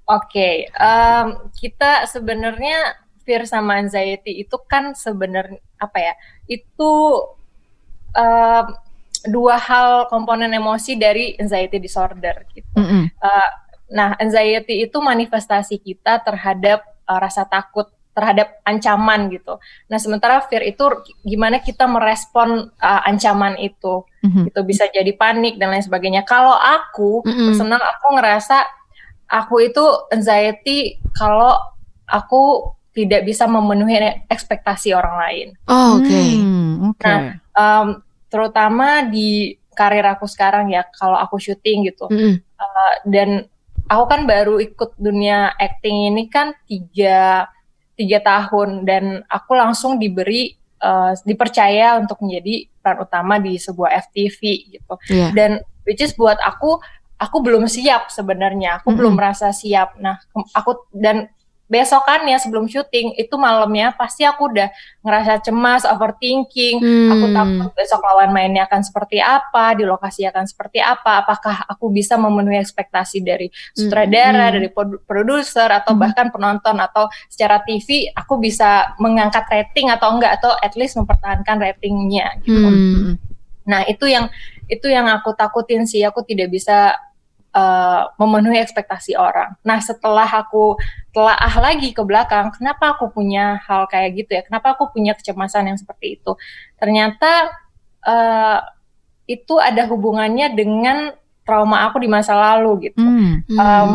Oke, 0.03 0.67
em, 0.67 1.27
kita 1.57 2.05
sebenarnya 2.11 3.02
fear 3.23 3.47
sama 3.47 3.79
anxiety 3.79 4.43
itu 4.43 4.57
kan 4.69 4.93
sebenarnya 4.95 5.63
apa 5.79 5.99
ya? 5.99 6.15
Itu 6.47 6.93
em, 8.15 8.67
dua 9.31 9.55
hal 9.59 10.11
komponen 10.11 10.51
emosi 10.51 10.99
dari 10.99 11.39
anxiety 11.39 11.79
disorder 11.79 12.43
gitu. 12.51 12.75
Mhm. 12.75 13.03
Eh, 13.15 13.51
nah, 13.95 14.19
anxiety 14.19 14.83
itu 14.83 14.99
manifestasi 14.99 15.79
kita 15.79 16.23
terhadap 16.27 16.83
eh, 16.83 17.19
rasa 17.19 17.47
takut 17.47 17.87
terhadap 18.13 18.61
ancaman 18.69 19.33
gitu. 19.33 19.57
Nah, 19.89 19.97
sementara 19.97 20.45
fear 20.45 20.69
itu 20.69 20.85
gimana 21.23 21.63
kita 21.63 21.87
merespon 21.87 22.69
eh, 22.69 23.03
ancaman 23.09 23.57
itu. 23.63 24.03
Mhm. 24.27 24.51
Itu 24.51 24.61
bisa 24.67 24.91
jadi 24.91 25.15
panik 25.15 25.57
dan 25.57 25.71
lain 25.71 25.85
sebagainya. 25.87 26.27
Kalau 26.27 26.55
aku 26.55 27.23
Mm-mm. 27.23 27.55
personal 27.55 27.81
aku 27.81 28.07
ngerasa 28.19 28.59
aku 29.33 29.65
itu 29.65 29.85
anxiety 30.13 31.01
kalau 31.17 31.57
aku 32.05 32.75
tidak 32.93 33.25
bisa 33.25 33.49
memenuhi 33.49 33.97
ekspektasi 34.29 34.93
orang 34.93 35.17
lain. 35.19 35.49
Oh, 35.65 35.97
oke. 35.99 36.21
Hmm, 36.39 36.73
Oke. 36.93 37.05
Nah, 37.09 37.21
Em, 37.53 37.89
terutama 38.29 39.05
di 39.05 39.53
karir 39.73 40.05
aku 40.05 40.25
sekarang 40.25 40.69
ya, 40.69 40.85
kalau 40.93 41.17
aku 41.17 41.37
syuting 41.37 41.89
gitu. 41.89 42.09
Mm-mm. 42.09 42.41
Uh, 42.57 42.95
dan 43.09 43.45
aku 43.89 44.05
kan 44.09 44.25
baru 44.25 44.57
ikut 44.57 44.97
dunia 44.97 45.53
acting 45.57 46.09
ini 46.09 46.29
kan 46.29 46.53
tiga 46.65 47.49
tiga 47.93 48.19
tahun 48.21 48.89
dan 48.89 49.21
aku 49.29 49.53
langsung 49.53 50.01
diberi 50.01 50.53
uh, 50.81 51.13
dipercaya 51.25 52.01
untuk 52.01 52.25
menjadi 52.25 52.69
peran 52.81 53.05
utama 53.05 53.37
di 53.37 53.61
sebuah 53.61 53.91
FTV 54.09 54.41
gitu 54.73 54.95
Iya. 55.13 55.29
dan 55.37 55.51
which 55.85 56.01
is 56.01 56.17
buat 56.17 56.41
aku 56.41 56.81
aku 57.21 57.37
belum 57.45 57.69
siap 57.69 58.09
sebenarnya 58.09 58.81
aku 58.81 58.91
Mm-mm. 58.91 58.99
belum 58.99 59.13
merasa 59.19 59.53
siap 59.53 59.99
nah 60.01 60.17
aku 60.51 60.89
dan 60.95 61.29
besokannya 61.73 62.37
sebelum 62.37 62.69
syuting 62.69 63.17
itu 63.17 63.33
malamnya 63.41 63.97
pasti 63.97 64.29
aku 64.29 64.53
udah 64.53 64.69
ngerasa 65.01 65.41
cemas 65.41 65.89
overthinking 65.89 66.77
aku 67.09 67.25
Hmm. 67.25 67.35
takut 67.35 67.73
besok 67.73 68.05
lawan 68.05 68.29
mainnya 68.29 68.69
akan 68.69 68.85
seperti 68.85 69.25
apa 69.25 69.73
di 69.73 69.89
lokasi 69.89 70.29
akan 70.29 70.45
seperti 70.45 70.85
apa 70.85 71.25
apakah 71.25 71.65
aku 71.65 71.89
bisa 71.89 72.21
memenuhi 72.21 72.61
ekspektasi 72.61 73.25
dari 73.25 73.49
sutradara 73.73 74.53
Hmm. 74.53 74.55
dari 74.61 74.69
produ- 74.69 75.01
produser 75.09 75.73
atau 75.73 75.97
Hmm. 75.97 76.03
bahkan 76.05 76.29
penonton 76.29 76.77
atau 76.77 77.09
secara 77.33 77.65
TV 77.65 78.13
aku 78.13 78.37
bisa 78.37 78.93
mengangkat 79.01 79.49
rating 79.49 79.89
atau 79.89 80.13
enggak 80.13 80.37
atau 80.37 80.53
at 80.61 80.77
least 80.77 81.01
mempertahankan 81.01 81.57
ratingnya 81.57 82.37
gitu. 82.45 82.69
Hmm. 82.69 83.17
Nah, 83.65 83.87
itu 83.87 84.05
yang 84.11 84.29
itu 84.67 84.91
yang 84.91 85.07
aku 85.07 85.33
takutin 85.33 85.87
sih, 85.87 86.03
aku 86.03 86.21
tidak 86.27 86.51
bisa 86.51 86.99
uh, 87.53 88.13
memenuhi 88.17 88.59
ekspektasi 88.61 89.17
orang. 89.17 89.57
Nah, 89.65 89.79
setelah 89.79 90.27
aku 90.29 90.77
telaah 91.13 91.55
lagi 91.61 91.93
ke 91.93 92.03
belakang, 92.03 92.53
kenapa 92.57 92.97
aku 92.97 93.13
punya 93.13 93.61
hal 93.69 93.87
kayak 93.89 94.11
gitu 94.17 94.31
ya? 94.41 94.43
Kenapa 94.45 94.77
aku 94.77 94.93
punya 94.93 95.13
kecemasan 95.13 95.69
yang 95.69 95.79
seperti 95.79 96.21
itu? 96.21 96.33
Ternyata 96.81 97.53
uh, 98.05 98.61
itu 99.29 99.55
ada 99.61 99.87
hubungannya 99.87 100.53
dengan 100.57 101.15
trauma 101.47 101.87
aku 101.89 102.03
di 102.03 102.09
masa 102.09 102.35
lalu 102.35 102.91
gitu. 102.91 103.01
Hmm. 103.01 103.45
Hmm. 103.47 103.59
Um, 103.59 103.91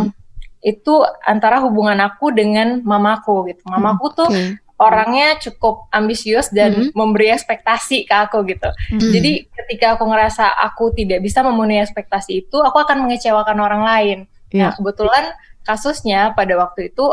itu 0.61 1.05
antara 1.23 1.61
hubungan 1.63 1.97
aku 2.01 2.33
dengan 2.33 2.81
mamaku 2.81 3.53
gitu. 3.53 3.63
Mamaku 3.69 4.05
tuh. 4.13 4.29
Orangnya 4.77 5.41
cukup 5.41 5.89
ambisius 5.89 6.53
dan 6.53 6.89
Mhm. 6.89 6.93
memberi 6.93 7.33
ekspektasi 7.33 8.05
ke 8.05 8.13
aku 8.13 8.45
gitu. 8.45 8.69
Hmm. 8.93 9.01
Jadi 9.01 9.49
ketika 9.49 9.97
aku 9.97 10.05
ngerasa 10.05 10.53
aku 10.53 10.93
tidak 10.93 11.19
bisa 11.19 11.41
memenuhi 11.41 11.81
ekspektasi 11.81 12.45
itu, 12.45 12.57
aku 12.61 12.77
akan 12.77 13.09
mengecewakan 13.09 13.57
orang 13.57 13.81
lain. 13.81 14.17
Nah, 14.53 14.53
Iya. 14.53 14.69
kebetulan 14.77 15.33
kasusnya 15.65 16.31
pada 16.31 16.53
waktu 16.55 16.93
itu 16.93 17.03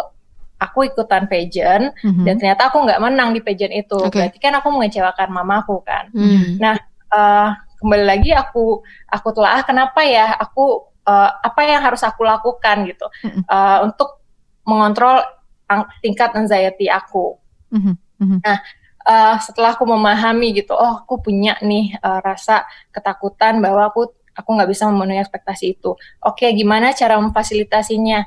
aku 0.55 0.87
ikutan 0.87 1.25
pageant 1.27 1.91
Mhm. 2.05 2.23
dan 2.23 2.35
ternyata 2.39 2.69
aku 2.69 2.85
nggak 2.85 3.01
menang 3.01 3.33
di 3.33 3.41
pageant 3.41 3.75
itu. 3.75 3.97
Oke. 3.99 4.13
Berarti 4.23 4.39
kan 4.39 4.55
aku 4.55 4.69
mengecewakan 4.71 5.29
mamaku 5.33 5.81
kan. 5.83 6.13
Hmm. 6.13 6.61
Eh, 7.15 7.49
kembali 7.81 8.05
lagi 8.05 8.31
aku 8.35 8.81
aku 9.07 9.29
telah 9.33 9.63
kenapa 9.63 10.03
ya 10.03 10.37
aku 10.37 10.85
eh, 11.05 11.31
apa 11.45 11.61
yang 11.63 11.85
harus 11.85 12.01
aku 12.01 12.25
lakukan 12.25 12.89
gitu 12.89 13.07
Mhm. 13.25 13.45
eh, 13.45 13.79
untuk 13.85 14.21
mengontrol 14.65 15.21
tingkat 16.01 16.33
anxiety 16.33 16.89
aku. 16.89 17.37
Mhm. 17.75 17.95
Mhm. 18.23 18.39
Eh, 19.05 19.37
setelah 19.45 19.77
aku 19.77 19.85
memahami 19.85 20.57
gitu, 20.57 20.73
oh 20.73 21.05
aku 21.05 21.21
punya 21.21 21.61
nih 21.61 21.99
eh, 21.99 22.21
rasa 22.25 22.65
ketakutan 22.89 23.61
bahwa 23.61 23.93
aku 23.93 24.09
aku 24.33 24.49
nggak 24.57 24.71
bisa 24.73 24.89
memenuhi 24.89 25.21
ekspektasi 25.21 25.77
itu. 25.77 25.93
Oke, 26.25 26.49
gimana 26.57 26.97
cara 26.97 27.21
memfasilitasinya? 27.21 28.25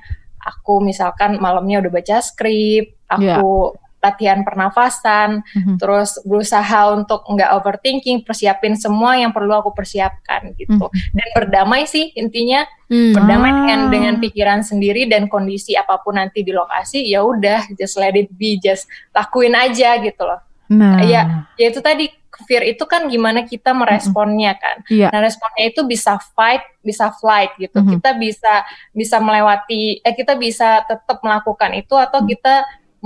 Aku 0.48 0.80
misalkan 0.80 1.42
malamnya 1.44 1.84
udah 1.84 1.92
baca 1.92 2.18
skrip, 2.24 2.96
aku 3.10 3.76
latihan 3.98 4.46
pernafasan, 4.46 5.42
Mhm. 5.44 5.82
terus 5.82 6.22
berusaha 6.22 6.94
untuk 6.94 7.26
nggak 7.26 7.50
overthinking, 7.58 8.22
persiapin 8.22 8.78
semua 8.78 9.18
yang 9.18 9.34
perlu 9.34 9.58
aku 9.58 9.74
persiapkan 9.74 10.54
gitu. 10.54 10.88
Dan 11.12 11.28
berdamai 11.34 11.90
sih 11.90 12.14
intinya, 12.14 12.62
Hmm. 12.88 13.18
berdamai 13.18 13.52
Ah. 13.52 13.56
dengan 13.66 13.80
dengan 13.90 14.16
pikiran 14.22 14.62
sendiri 14.62 15.10
dan 15.10 15.26
kondisi 15.28 15.74
apa 15.74 15.98
pun 16.00 16.16
nanti 16.16 16.46
di 16.46 16.54
lokasi, 16.54 17.10
ya 17.10 17.26
udah 17.26 17.74
just 17.76 17.98
let 17.98 18.14
it 18.14 18.30
be, 18.38 18.62
just 18.62 18.86
lakuin 19.12 19.58
aja 19.58 19.98
gitu 20.00 20.24
loh. 20.24 20.40
Nah, 20.68 21.00
Iya. 21.00 21.48
Ya 21.56 21.72
itu 21.72 21.80
tadi 21.80 22.12
fear 22.46 22.62
itu 22.62 22.86
kan 22.86 23.10
gimana 23.10 23.48
kita 23.50 23.74
meresponnya 23.74 24.54
kan. 24.62 24.86
Iya. 24.86 25.10
Nah, 25.10 25.26
responnya 25.26 25.74
itu 25.74 25.82
bisa 25.90 26.22
fight, 26.38 26.62
bisa 26.86 27.10
flight 27.18 27.56
gitu. 27.58 27.82
Mhm. 27.82 27.98
Kita 27.98 28.14
bisa 28.14 28.54
bisa 28.94 29.18
melewati 29.18 30.06
eh 30.06 30.14
kita 30.14 30.38
bisa 30.38 30.86
tetap 30.86 31.18
melakukan 31.26 31.74
itu 31.74 31.98
atau 31.98 32.22
Mhm. 32.22 32.28
kita 32.30 32.56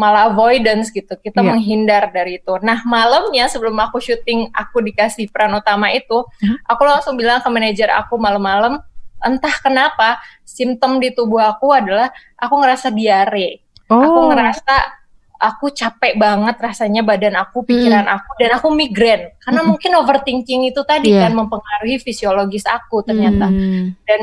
malah 0.01 0.33
avoidance 0.33 0.89
gitu. 0.89 1.13
Kita 1.13 1.45
Iya. 1.45 1.53
menghindar 1.53 2.09
dari 2.09 2.41
itu. 2.41 2.57
Nah, 2.65 2.81
malamnya 2.81 3.45
sebelum 3.45 3.77
aku 3.77 4.01
syuting 4.01 4.49
aku 4.49 4.81
dikasih 4.81 5.29
peran 5.29 5.53
utama 5.53 5.93
itu, 5.93 6.25
Mhm. 6.41 6.65
aku 6.65 6.81
langsung 6.89 7.13
bilang 7.13 7.37
ke 7.37 7.49
manajer 7.53 7.93
aku 7.93 8.17
malam-malam, 8.17 8.81
entah 9.21 9.53
kenapa 9.61 10.17
simptom 10.41 10.97
di 10.97 11.13
tubuh 11.13 11.45
aku 11.45 11.69
adalah 11.69 12.09
aku 12.33 12.53
ngerasa 12.57 12.89
diare. 12.89 13.61
Oh. 13.85 14.01
Aku 14.01 14.19
ngerasa 14.33 14.97
aku 15.37 15.73
capek 15.73 16.17
banget 16.17 16.57
rasanya 16.57 17.01
badan 17.01 17.33
aku, 17.33 17.61
pikiran 17.61 18.05
aku 18.05 18.29
dan 18.37 18.57
aku 18.57 18.69
migrain. 18.73 19.33
Karena 19.41 19.61
Mm-mm. 19.61 19.69
mungkin 19.73 19.91
overthinking 19.97 20.69
itu 20.69 20.81
tadi 20.81 21.13
Iya. 21.13 21.29
kan 21.29 21.33
mempengaruhi 21.37 21.97
fisiologis 21.97 22.65
aku 22.65 23.01
ternyata. 23.01 23.49
Hmm. 23.49 23.93
Dan 24.05 24.21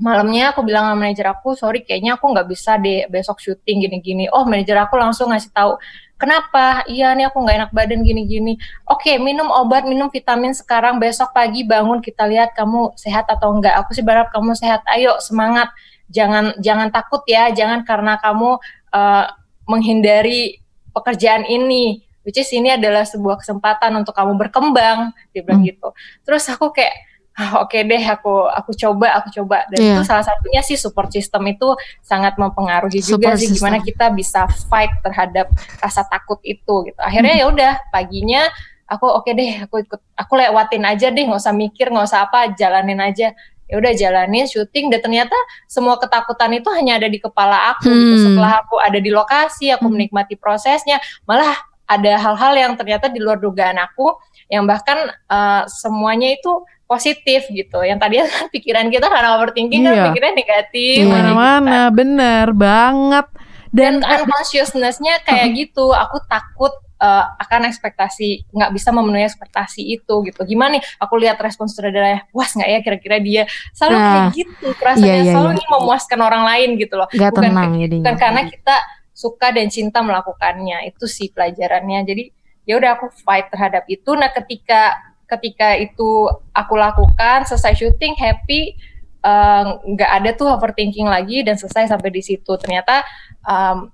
malamnya 0.00 0.50
aku 0.56 0.64
bilang 0.64 0.88
sama 0.88 0.96
manajer 0.96 1.28
aku, 1.28 1.52
sorry 1.52 1.84
kayaknya 1.84 2.16
aku 2.16 2.32
nggak 2.32 2.48
bisa 2.48 2.80
deh 2.80 3.06
besok 3.12 3.38
syuting 3.38 3.84
gini-gini. 3.84 4.26
Oh 4.32 4.48
manajer 4.48 4.74
aku 4.80 4.96
langsung 4.96 5.28
ngasih 5.30 5.52
tahu, 5.52 5.76
kenapa? 6.20 6.84
Iya 6.88 7.12
nih 7.16 7.28
aku 7.28 7.38
nggak 7.44 7.56
enak 7.60 7.70
badan 7.76 8.00
gini-gini. 8.04 8.56
Oke 8.88 9.16
minum 9.20 9.48
obat, 9.52 9.84
minum 9.84 10.08
vitamin 10.08 10.56
sekarang. 10.56 10.96
Besok 11.00 11.32
pagi 11.32 11.64
bangun 11.64 12.00
kita 12.00 12.24
lihat 12.28 12.56
kamu 12.56 12.96
sehat 12.96 13.28
atau 13.28 13.52
enggak. 13.52 13.76
Aku 13.80 13.92
sih 13.96 14.04
berharap 14.04 14.32
kamu 14.32 14.52
sehat. 14.56 14.80
Ayo 14.88 15.20
semangat. 15.20 15.72
Jangan 16.12 16.56
jangan 16.60 16.88
takut 16.92 17.24
ya. 17.24 17.48
Jangan 17.52 17.84
karena 17.88 18.20
kamu 18.20 18.60
eh, 18.92 19.26
menghindari 19.64 20.60
pekerjaan 20.92 21.48
ini. 21.48 22.04
Which 22.20 22.36
is 22.36 22.52
ini 22.52 22.76
adalah 22.76 23.08
sebuah 23.08 23.40
kesempatan 23.40 23.96
untuk 23.96 24.12
kamu 24.12 24.36
berkembang. 24.36 25.16
Dia 25.32 25.40
bilang 25.40 25.64
Hmm. 25.64 25.70
gitu. 25.72 25.88
Terus 26.20 26.44
aku 26.52 26.68
kayak 26.68 26.92
ah, 27.40 27.62
oke 27.62 27.78
deh 27.78 28.02
aku 28.02 28.48
aku 28.48 28.70
coba 28.74 29.22
aku 29.22 29.28
coba 29.42 29.62
dan 29.70 29.78
Iya. 29.78 29.92
itu 29.96 30.02
salah 30.02 30.26
satunya 30.26 30.60
sih 30.60 30.74
support 30.74 31.08
system 31.10 31.46
itu 31.46 31.72
sangat 32.02 32.34
mempengaruhi 32.36 32.98
juga 32.98 33.32
Support 33.32 33.38
sih 33.38 33.48
gimana 33.54 33.78
kita 33.78 34.10
bisa 34.10 34.48
fight 34.66 34.90
terhadap 35.00 35.46
rasa 35.78 36.02
takut 36.06 36.42
itu 36.42 36.90
gitu 36.90 36.98
akhirnya 37.00 37.34
ya 37.38 37.44
udah 37.48 37.72
paginya 37.88 38.50
aku 38.90 39.06
oke 39.06 39.30
deh 39.30 39.62
aku 39.62 39.86
ikut 39.86 40.00
aku 40.18 40.32
lewatin 40.34 40.82
aja 40.82 41.08
deh 41.08 41.22
nggak 41.22 41.38
usah 41.38 41.54
mikir 41.54 41.88
nggak 41.88 42.06
usah 42.10 42.26
apa 42.26 42.50
jalanin 42.58 42.98
aja 42.98 43.30
ya 43.70 43.74
udah 43.78 43.92
jalanin 43.94 44.50
syuting 44.50 44.90
dan 44.90 44.98
ternyata 44.98 45.38
semua 45.70 45.94
ketakutan 45.94 46.50
itu 46.58 46.66
hanya 46.74 46.98
ada 46.98 47.06
di 47.06 47.22
kepala 47.22 47.70
aku 47.78 47.86
gitu. 47.86 48.14
Hmm. 48.18 48.24
setelah 48.26 48.52
aku 48.66 48.74
ada 48.82 48.98
di 48.98 49.14
lokasi 49.14 49.70
aku 49.70 49.86
Hmm. 49.86 49.94
menikmati 49.94 50.34
prosesnya 50.34 50.98
malah 51.22 51.54
ada 51.86 52.18
hal-hal 52.18 52.52
yang 52.58 52.72
ternyata 52.74 53.06
di 53.06 53.22
luar 53.22 53.38
dugaan 53.38 53.78
aku 53.78 54.10
yang 54.50 54.66
bahkan 54.66 55.14
uh, 55.30 55.62
semuanya 55.70 56.34
itu 56.34 56.66
positif 56.90 57.46
gitu. 57.54 57.78
Yang 57.86 57.98
tadi 58.02 58.14
kan 58.18 58.28
pikiran 58.54 58.86
kita 58.90 59.06
karena 59.06 59.38
overthinking 59.38 59.86
Iya. 59.86 59.90
kan 59.94 59.96
pikirnya 60.10 60.32
negatif. 60.34 60.98
Iya. 61.06 61.12
Mana-mana, 61.14 61.80
bener 61.94 62.46
banget. 62.50 63.26
Dan, 63.70 64.02
Dan, 64.02 64.26
unconsciousness-nya 64.26 65.22
kayak 65.22 65.54
gitu. 65.54 65.94
Aku 65.94 66.18
takut 66.26 66.74
uh, 66.98 67.24
akan 67.38 67.70
ekspektasi 67.70 68.50
nggak 68.50 68.74
bisa 68.74 68.90
memenuhi 68.90 69.22
ekspektasi 69.22 69.86
itu 69.86 70.14
gitu. 70.26 70.40
Gimana 70.42 70.76
nih? 70.76 70.82
Aku 70.98 71.14
lihat 71.14 71.38
respon 71.38 71.70
saudaranya, 71.70 72.26
puas 72.34 72.50
nggak 72.58 72.66
ya 72.66 72.78
kira-kira 72.82 73.16
dia 73.22 73.42
selalu 73.70 73.94
Nah, 73.94 74.10
kayak 74.10 74.26
gitu. 74.34 74.66
Rasanya 74.74 75.06
iya, 75.06 75.22
iya, 75.22 75.32
selalu 75.38 75.46
iya. 75.46 75.56
ingin 75.62 75.70
memuaskan 75.78 76.18
orang 76.18 76.42
lain 76.42 76.68
gitu 76.82 76.94
loh. 76.98 77.06
Gak 77.14 77.30
Bukan 77.30 77.42
tenang 77.46 77.70
jadinya. 77.78 78.02
bukan 78.02 78.16
karena 78.18 78.42
kita 78.50 78.76
suka 79.14 79.46
dan 79.52 79.68
cinta 79.70 80.00
melakukannya 80.00 80.88
itu 80.88 81.04
sih 81.04 81.28
pelajarannya 81.28 82.08
jadi 82.08 82.24
ya 82.64 82.80
udah 82.80 82.90
aku 82.96 83.12
fight 83.20 83.52
terhadap 83.52 83.84
itu 83.84 84.16
nah 84.16 84.32
ketika 84.32 84.96
ketika 85.30 85.78
itu 85.78 86.26
aku 86.50 86.74
lakukan 86.74 87.46
selesai 87.46 87.78
syuting 87.78 88.18
happy 88.18 88.74
eh, 89.22 89.64
nggak 89.86 90.10
ada 90.10 90.30
tuh 90.34 90.50
overthinking 90.50 91.06
lagi 91.06 91.46
dan 91.46 91.54
selesai 91.54 91.86
sampai 91.86 92.10
di 92.10 92.22
situ 92.22 92.52
ternyata 92.58 93.06
um, 93.46 93.86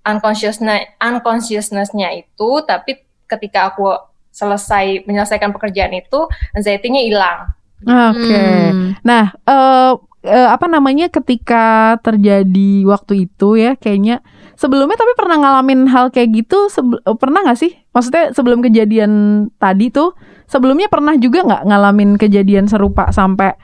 unconsciousness 0.00 0.96
unconsciousness-nya 0.96 2.16
itu 2.16 2.50
tapi 2.64 3.04
ketika 3.28 3.68
aku 3.70 3.92
selesai 4.32 5.04
menyelesaikan 5.04 5.52
pekerjaan 5.52 5.92
itu 5.92 6.24
anxiety-nya 6.56 7.04
hilang 7.04 7.52
oke. 7.84 8.40
Hmm. 8.72 8.92
Nah, 9.00 9.32
eh 9.32 9.92
eh, 10.24 10.48
apa 10.52 10.66
namanya 10.68 11.08
ketika 11.08 11.96
terjadi 12.04 12.84
waktu 12.84 13.28
itu 13.28 13.56
ya, 13.56 13.76
kayaknya 13.76 14.20
sebelumnya 14.56 15.00
tapi 15.00 15.12
pernah 15.16 15.36
ngalamin 15.40 15.88
hal 15.88 16.12
kayak 16.12 16.44
gitu, 16.44 16.68
sebe- 16.68 17.00
eh, 17.00 17.16
pernah 17.16 17.40
nggak 17.44 17.60
sih? 17.60 17.72
Maksudnya 17.92 18.36
sebelum 18.36 18.60
kejadian 18.60 19.12
tadi 19.56 19.88
tuh, 19.88 20.12
sebelumnya 20.50 20.90
pernah 20.90 21.14
juga 21.14 21.46
nggak 21.46 21.62
ngalamin 21.70 22.10
kejadian 22.18 22.66
serupa 22.66 23.14
sampai 23.14 23.54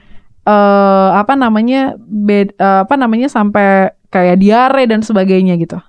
eh 0.47 1.11
apa 1.13 1.35
namanya 1.35 1.99
bed, 1.99 2.55
eh, 2.55 2.81
apa 2.87 2.95
namanya 2.95 3.27
sampai 3.27 3.91
kayak 4.07 4.39
diare 4.39 4.87
dan 4.87 5.03
sebagainya 5.03 5.59
gitu 5.59 5.83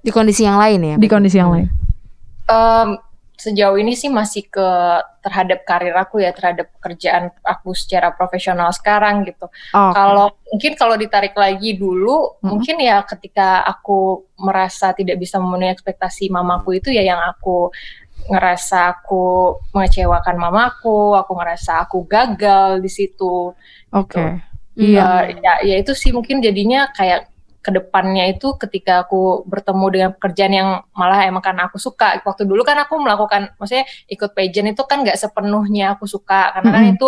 Di 0.00 0.08
kondisi 0.08 0.48
yang 0.48 0.56
lain 0.56 0.80
ya. 0.80 0.96
di 0.96 1.04
kondisi 1.04 1.36
yang 1.36 1.52
lain. 1.52 1.68
Em, 2.48 2.96
sejauh 3.36 3.76
ini 3.76 3.92
sih 3.92 4.08
masih 4.08 4.48
ke 4.48 4.68
terhadap 5.20 5.62
karir 5.62 5.92
aku 5.94 6.18
ya 6.18 6.32
terhadap 6.32 6.72
pekerjaan 6.80 7.28
aku 7.44 7.70
secara 7.76 8.10
profesional 8.10 8.72
sekarang 8.72 9.22
gitu. 9.28 9.46
Oh, 9.76 9.92
Kalau 9.92 10.32
mungkin 10.48 10.72
kalau 10.74 10.96
ditarik 10.96 11.36
lagi 11.36 11.76
dulu, 11.76 12.40
Mhm. 12.40 12.48
mungkin 12.48 12.76
ya 12.80 13.04
ketika 13.04 13.62
aku 13.62 14.24
merasa 14.40 14.90
tidak 14.90 15.20
bisa 15.20 15.36
memenuhi 15.36 15.70
ekspektasi 15.70 16.32
mamaku 16.32 16.80
itu 16.80 16.88
ya 16.88 17.04
yang 17.04 17.20
aku 17.20 17.68
ngerasa 18.28 18.78
aku 18.94 19.56
mengecewakan 19.72 20.36
mamaku, 20.36 21.16
aku 21.16 21.32
ngerasa 21.34 21.84
aku 21.84 22.04
gagal 22.04 22.78
di 22.78 22.90
situ. 22.92 23.52
oke. 23.90 24.14
Hmm. 24.20 24.38
Iya. 24.78 25.06
Eh, 25.26 25.42
ya, 25.42 25.52
ya 25.66 25.76
itu 25.82 25.90
sih 25.90 26.14
mungkin 26.14 26.38
jadinya 26.38 26.86
kayak 26.92 27.26
ke 27.58 27.74
depannya 27.74 28.30
itu 28.30 28.54
ketika 28.54 29.02
aku 29.02 29.42
bertemu 29.42 29.86
dengan 29.90 30.10
pekerjaan 30.14 30.54
yang 30.54 30.68
malah 30.94 31.26
emang 31.26 31.42
karena 31.42 31.66
aku 31.66 31.76
suka 31.76 32.22
waktu 32.22 32.46
dulu 32.46 32.62
kan 32.62 32.78
aku 32.78 32.94
melakukan 32.96 33.50
maksudnya 33.58 33.82
ikut 34.06 34.30
pageant 34.32 34.70
itu 34.70 34.82
kan 34.86 35.02
nggak 35.02 35.18
sepenuhnya 35.18 35.98
aku 35.98 36.06
suka 36.06 36.54
karena 36.54 36.70
kan 36.70 36.82
Mm-mm. 36.86 36.94
itu 36.94 37.06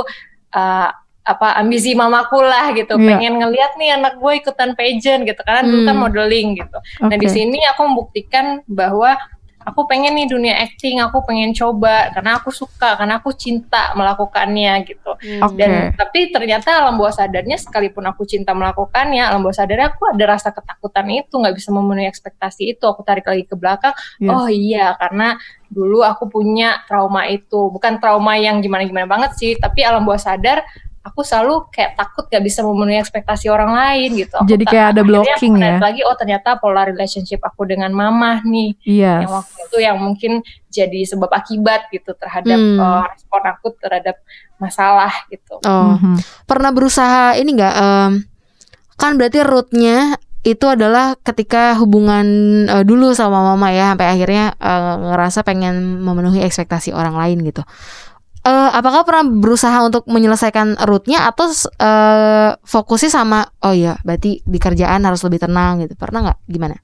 uh, 0.50 0.90
apa 1.22 1.48
ambisi 1.54 1.94
mamaku 1.94 2.42
lah 2.42 2.74
gitu 2.74 2.98
Iya. 2.98 3.06
pengen 3.06 3.34
ngeliat 3.38 3.72
nih 3.78 3.90
anak 3.94 4.18
gue 4.18 4.32
ikutan 4.42 4.74
pageant 4.74 5.22
gitu 5.22 5.40
karena 5.46 5.62
dulu 5.62 5.80
kan 5.86 5.94
Hmm. 5.94 6.02
modeling 6.02 6.48
gitu 6.58 6.78
nah 7.06 7.16
di 7.16 7.28
sini 7.30 7.58
aku 7.70 7.80
membuktikan 7.86 8.66
bahwa 8.66 9.14
aku 9.60 9.84
pengen 9.84 10.12
nih 10.12 10.24
dunia 10.24 10.54
acting 10.58 10.98
aku 10.98 11.20
pengen 11.22 11.52
coba 11.52 12.08
karena 12.10 12.36
aku 12.36 12.48
suka 12.48 12.96
karena 12.96 13.20
aku 13.20 13.30
cinta 13.32 13.92
melakukannya 13.92 14.72
gitu 14.84 15.12
Hmm. 15.20 15.44
Oke. 15.44 15.60
dan 15.60 15.92
tapi 15.92 16.32
ternyata 16.32 16.80
alam 16.80 16.96
bawah 16.96 17.12
sadarnya 17.12 17.60
sekalipun 17.60 18.00
aku 18.04 18.24
cinta 18.24 18.56
melakukannya 18.56 19.20
alam 19.20 19.44
bawah 19.44 19.52
sadarnya 19.52 19.92
aku 19.92 20.08
ada 20.08 20.24
rasa 20.26 20.48
ketakutan 20.48 21.04
itu 21.12 21.34
nggak 21.34 21.52
bisa 21.52 21.68
memenuhi 21.70 22.08
ekspektasi 22.08 22.72
itu 22.72 22.84
aku 22.84 23.04
tarik 23.04 23.28
lagi 23.28 23.44
ke 23.44 23.52
belakang 23.52 23.92
Yes. 24.16 24.32
oh 24.32 24.48
iya 24.48 24.96
karena 24.96 25.36
dulu 25.68 26.00
aku 26.00 26.24
punya 26.26 26.80
trauma 26.84 27.28
itu 27.28 27.68
bukan 27.68 28.00
trauma 28.00 28.34
yang 28.34 28.58
gimana 28.58 28.82
gimana 28.82 29.04
banget 29.04 29.36
sih 29.36 29.52
tapi 29.54 29.84
alam 29.84 30.02
bawah 30.02 30.18
sadar 30.18 30.64
aku 31.00 31.24
selalu 31.24 31.64
kayak 31.72 31.96
takut 31.96 32.28
gak 32.28 32.40
bisa 32.40 32.60
memenuhi 32.60 33.00
ekspektasi 33.00 33.48
orang 33.48 33.72
lain 33.72 34.20
gitu 34.20 34.36
Aku 34.36 34.44
Jadi 34.44 34.64
kayak 34.64 34.86
ada 34.92 35.02
blocking 35.02 35.56
ya? 35.56 35.80
lagi 35.80 36.04
oh 36.04 36.12
ternyata 36.12 36.60
pola 36.60 36.84
relationship 36.84 37.40
aku 37.40 37.64
dengan 37.64 37.88
mama 37.90 38.40
nih 38.42 38.76
Yes. 38.84 39.24
yang 39.24 39.32
waktu 39.32 39.56
itu 39.64 39.76
yang 39.80 39.96
mungkin 39.96 40.32
jadi 40.68 41.00
sebab 41.06 41.32
akibat 41.32 41.88
gitu 41.88 42.12
terhadap 42.14 42.54
Hmm. 42.54 42.76
uh, 42.76 43.04
respon 43.08 43.42
aku 43.42 43.72
terhadap 43.76 44.20
masalah 44.56 45.12
gitu 45.26 45.56
Oh, 45.62 45.96
Mhm. 45.96 46.20
pernah 46.44 46.68
berusaha 46.68 47.32
ini 47.34 47.50
nggak? 47.54 47.74
em, 47.74 48.12
kan 48.94 49.16
berarti 49.16 49.40
rootnya 49.40 50.20
itu 50.40 50.64
adalah 50.64 51.16
ketika 51.16 51.76
hubungan 51.76 52.24
eh, 52.64 52.80
dulu 52.80 53.12
sama 53.12 53.40
mama 53.42 53.68
ya, 53.68 53.92
sampai 53.92 54.08
akhirnya 54.10 54.52
eh, 54.54 54.94
ngerasa 55.02 55.40
pengen 55.42 56.00
memenuhi 56.00 56.40
ekspektasi 56.40 56.92
orang 56.92 57.12
lain 57.12 57.40
gitu. 57.42 57.64
Eh, 58.40 58.70
apakah 58.72 59.04
pernah 59.04 59.20
berusaha 59.28 59.84
untuk 59.84 60.08
menyelesaikan 60.08 60.80
rootnya 60.88 61.28
atau 61.28 61.52
eh, 61.76 62.56
fokusnya 62.56 63.12
sama 63.12 63.44
oh 63.60 63.76
iya 63.76 64.00
berarti 64.00 64.40
di 64.40 64.56
kerjaan 64.56 65.04
harus 65.04 65.20
lebih 65.28 65.44
tenang 65.44 65.84
gitu 65.84 65.92
pernah 65.92 66.24
nggak 66.24 66.38
gimana 66.48 66.76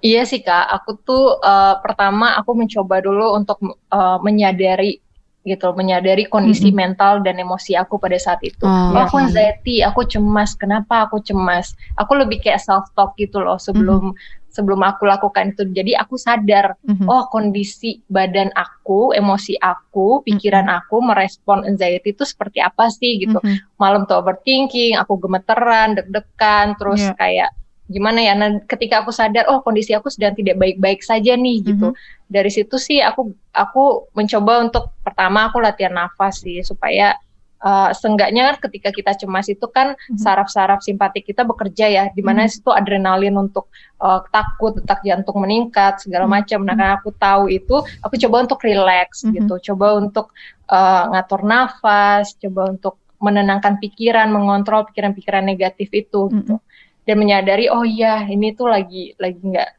Iya 0.00 0.24
sih 0.24 0.40
kak, 0.40 0.64
aku 0.72 1.00
tuh 1.04 1.36
eh, 1.36 1.74
pertama 1.84 2.32
aku 2.40 2.56
mencoba 2.56 3.04
dulu 3.04 3.36
untuk 3.36 3.60
eh, 3.92 4.18
menyadari 4.24 5.04
gitu, 5.44 5.76
menyadari 5.76 6.24
kondisi 6.32 6.72
Mhm. 6.72 6.76
mental 6.76 7.20
dan 7.20 7.36
emosi 7.36 7.76
aku 7.76 8.00
pada 8.00 8.16
saat 8.16 8.40
itu. 8.40 8.64
Oh, 8.64 8.96
aku 8.96 9.20
oke. 9.20 9.28
anxiety, 9.28 9.84
aku 9.84 10.08
cemas. 10.08 10.56
Kenapa 10.56 11.04
aku 11.04 11.20
cemas? 11.20 11.76
Aku 12.00 12.16
lebih 12.16 12.40
kayak 12.40 12.64
self 12.64 12.88
talk 12.96 13.12
gitu 13.20 13.44
loh 13.44 13.60
sebelum 13.60 14.16
sebelum 14.54 14.86
aku 14.86 15.02
lakukan 15.04 15.50
itu. 15.50 15.66
Jadi 15.66 15.98
aku 15.98 16.14
sadar, 16.14 16.78
Mhm. 16.86 17.10
oh 17.10 17.26
kondisi 17.26 17.98
badan 18.06 18.54
aku, 18.54 19.10
emosi 19.10 19.58
aku, 19.58 20.22
pikiran 20.22 20.70
aku 20.70 21.02
merespon 21.02 21.66
anxiety 21.66 22.14
itu 22.14 22.22
seperti 22.22 22.62
apa 22.62 22.86
sih 22.88 23.18
gitu. 23.18 23.42
Mhm. 23.42 23.74
Malam 23.82 24.06
tuh 24.06 24.22
overthinking, 24.22 24.94
aku 24.94 25.18
gemeteran, 25.18 25.98
deg-degan, 25.98 26.78
terus 26.78 27.02
Iya. 27.02 27.18
kayak 27.18 27.50
gimana 27.84 28.22
ya? 28.22 28.32
Nah, 28.32 28.62
ketika 28.64 29.02
aku 29.02 29.10
sadar, 29.10 29.44
oh 29.50 29.60
kondisi 29.60 29.90
aku 29.92 30.08
sedang 30.08 30.32
tidak 30.32 30.56
baik-baik 30.56 31.02
saja 31.02 31.34
nih 31.34 31.60
gitu. 31.66 31.90
Dari 32.24 32.48
situ 32.48 32.78
sih 32.78 33.02
aku 33.02 33.34
aku 33.50 34.08
mencoba 34.14 34.62
untuk 34.62 34.94
pertama 35.02 35.50
aku 35.50 35.60
latihan 35.60 35.92
nafas 35.92 36.40
sih 36.40 36.62
supaya 36.62 37.18
uh, 37.64 37.90
seenggaknya 37.96 38.52
kan 38.52 38.68
ketika 38.68 38.92
kita 38.92 39.16
cemas 39.16 39.48
itu 39.48 39.64
kan 39.72 39.96
Mhm. 39.96 40.20
saraf-saraf 40.20 40.84
simpatik 40.84 41.24
kita 41.24 41.42
bekerja 41.48 41.88
ya, 41.88 42.04
di 42.12 42.20
mana 42.20 42.44
Mhm. 42.44 42.50
situ 42.52 42.70
adrenalin 42.70 43.34
untuk 43.40 43.72
uh, 44.04 44.20
takut, 44.28 44.76
detak 44.76 45.00
jantung 45.00 45.40
meningkat 45.40 46.04
segala 46.04 46.28
Mhm. 46.28 46.32
macam. 46.36 46.60
Nah, 46.68 46.76
karena 46.76 46.94
aku 47.00 47.10
tahu 47.16 47.44
itu, 47.48 47.76
aku 48.04 48.14
coba 48.20 48.36
untuk 48.44 48.60
relax 48.60 49.24
gitu, 49.24 49.54
coba 49.72 49.96
untuk 49.96 50.30
uh, 50.68 51.04
ngatur 51.12 51.40
nafas, 51.44 52.36
coba 52.36 52.68
untuk 52.68 53.00
menenangkan 53.20 53.80
pikiran, 53.80 54.28
mengontrol 54.28 54.84
pikiran-pikiran 54.84 55.44
negatif 55.44 55.88
itu 55.92 56.28
gitu. 56.44 56.60
Dan 57.04 57.16
menyadari 57.20 57.68
oh 57.68 57.84
iya 57.84 58.24
ini 58.28 58.52
tuh 58.52 58.68
lagi 58.68 59.12
lagi 59.16 59.40
nggak 59.40 59.70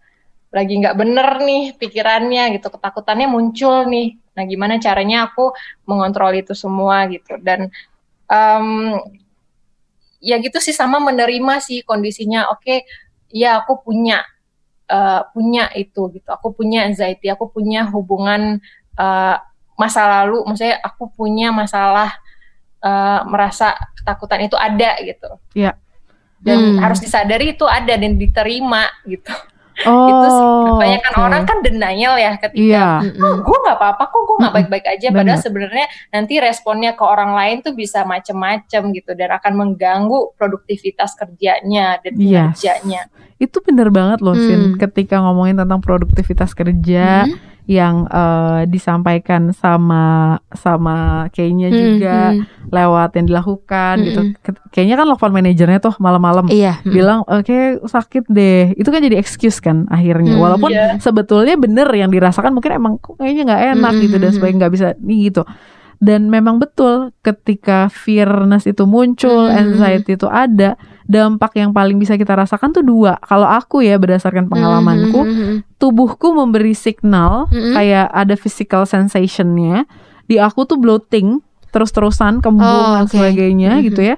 lagi 0.56 0.74
nggak 0.80 0.96
bener 0.96 1.28
nih 1.44 1.64
pikirannya 1.76 2.56
gitu, 2.56 2.72
ketakutannya 2.72 3.28
muncul 3.28 3.84
nih. 3.92 4.16
Nah, 4.36 4.44
gimana 4.48 4.80
caranya 4.80 5.28
aku 5.28 5.52
mengontrol 5.88 6.32
itu 6.36 6.56
semua 6.56 7.08
gitu 7.12 7.36
dan 7.44 7.68
em, 8.28 8.68
ya 10.24 10.40
gitu 10.40 10.58
sih 10.64 10.72
sama 10.72 10.98
menerima 11.04 11.60
sih 11.60 11.84
kondisinya. 11.84 12.50
Oke, 12.56 12.88
ya 13.32 13.60
aku 13.64 13.84
punya 13.84 14.24
eh, 14.88 15.22
punya 15.36 15.72
itu 15.76 16.08
gitu. 16.16 16.30
Aku 16.32 16.56
punya 16.56 16.88
anxiety, 16.88 17.28
aku 17.28 17.52
punya 17.52 17.88
hubungan 17.92 18.60
eh, 18.96 19.36
masa 19.76 20.02
lalu, 20.24 20.40
maksudnya 20.48 20.80
aku 20.80 21.12
punya 21.12 21.52
masalah 21.52 22.16
eh, 22.84 23.20
merasa 23.28 23.76
ketakutan 24.00 24.48
itu 24.48 24.56
ada 24.56 24.96
gitu. 25.04 25.30
Iya. 25.52 25.76
Dan 26.46 26.78
Hmm. 26.78 26.78
harus 26.78 27.02
disadari 27.02 27.58
itu 27.58 27.66
ada 27.66 27.98
dan 27.98 28.20
diterima 28.20 28.86
gitu. 29.10 29.34
Oh, 29.84 30.08
itu 30.08 30.30
kebanyakan 30.72 31.14
oke. 31.14 31.22
orang 31.22 31.44
kan 31.44 31.58
denial 31.60 32.16
ya 32.16 32.32
ketika 32.38 32.56
Iya. 32.58 32.88
Mm-mm. 33.04 33.44
gue 33.44 33.58
nggak 33.60 33.76
apa-apa 33.76 34.04
kok 34.06 34.22
gue 34.22 34.36
nggak 34.40 34.54
baik-baik 34.56 34.88
aja 34.88 35.08
Bener. 35.08 35.18
padahal 35.20 35.40
sebenarnya 35.42 35.86
nanti 36.10 36.34
responnya 36.38 36.92
ke 36.94 37.04
orang 37.04 37.36
lain 37.36 37.60
tuh 37.60 37.74
bisa 37.74 38.04
macem-macem 38.04 38.82
gitu 38.92 39.12
dan 39.14 39.30
akan 39.34 39.54
mengganggu 39.54 40.32
produktivitas 40.34 41.12
kerjanya 41.14 42.00
dan 42.00 42.14
Yes. 42.16 42.56
kinerjanya 42.56 43.02
Itu 43.36 43.60
bener 43.60 43.92
banget 43.92 44.24
loh, 44.24 44.32
Sin. 44.32 44.72
Hmm. 44.72 44.80
Ketika 44.80 45.20
ngomongin 45.20 45.60
tentang 45.60 45.84
produktivitas 45.84 46.56
kerja, 46.56 47.28
Hmm. 47.28 47.36
Yang 47.66 48.06
eh, 48.06 48.70
disampaikan 48.70 49.50
sama 49.50 50.38
sama 50.54 51.26
kayaknya 51.34 51.68
Hmm, 51.68 51.78
juga 51.78 52.18
hmm. 52.32 52.70
lewat 52.70 53.10
yang 53.18 53.26
dilakukan 53.26 53.96
gitu. 54.02 54.22
Mm-mm. 54.22 54.38
Ke- 54.40 54.64
Kayaknya 54.70 54.96
kan 54.96 55.06
telepon 55.08 55.32
manajernya 55.34 55.80
tuh 55.80 55.96
malam-malam 55.98 56.46
Iya. 56.48 56.78
hmm. 56.80 56.94
bilang 56.94 57.20
oke 57.26 57.58
sakit 57.84 58.30
deh. 58.30 58.74
Itu 58.74 58.90
kan 58.90 59.02
jadi 59.02 59.18
excuse 59.18 59.58
kan 59.58 59.90
akhirnya. 59.90 60.38
Hmm, 60.38 60.44
Walaupun 60.46 60.70
iya. 60.70 60.96
sebetulnya 60.98 61.58
bener 61.58 61.90
yang 61.90 62.14
dirasakan 62.14 62.54
mungkin 62.54 62.78
emang 62.78 62.94
kayaknya 63.02 63.44
nggak 63.50 63.64
enak 63.74 63.92
Mm-mm, 63.92 64.04
gitu 64.04 64.16
dan 64.16 64.24
mm-mm. 64.24 64.36
sebaiknya 64.36 64.60
nggak 64.62 64.74
bisa 64.74 64.88
nih 65.02 65.20
gitu. 65.28 65.42
Dan 65.96 66.28
memang 66.28 66.60
betul 66.60 67.16
ketika 67.20 67.88
fearness 67.88 68.68
itu 68.68 68.84
muncul, 68.84 69.48
Mm-mm. 69.48 69.58
anxiety 69.74 70.14
itu 70.14 70.28
ada, 70.28 70.76
dampak 71.06 71.54
yang 71.56 71.70
paling 71.70 71.96
bisa 71.96 72.14
kita 72.14 72.34
rasakan 72.34 72.70
tuh 72.72 72.82
dua. 72.82 73.22
Kalau 73.22 73.46
aku 73.46 73.80
ya 73.80 73.96
berdasarkan 73.96 74.46
pengalamanku, 74.46 75.22
Hmm, 75.22 75.30
hmm, 75.30 75.46
hmm, 75.46 75.58
tubuhku 75.78 76.34
memberi 76.34 76.74
signal 76.74 77.46
Mm-mm. 77.48 77.74
kayak 77.74 78.10
ada 78.10 78.34
physical 78.34 78.84
sensationnya 78.84 79.86
di 80.26 80.38
aku 80.38 80.66
tuh 80.66 80.76
bloating 80.76 81.40
terus-terusan 81.70 82.40
kembung 82.40 82.66
Oh, 82.66 82.96
dan 82.96 83.06
sebagainya 83.06 83.78
Mhm. 83.78 83.84
gitu 83.86 84.02
ya. 84.04 84.16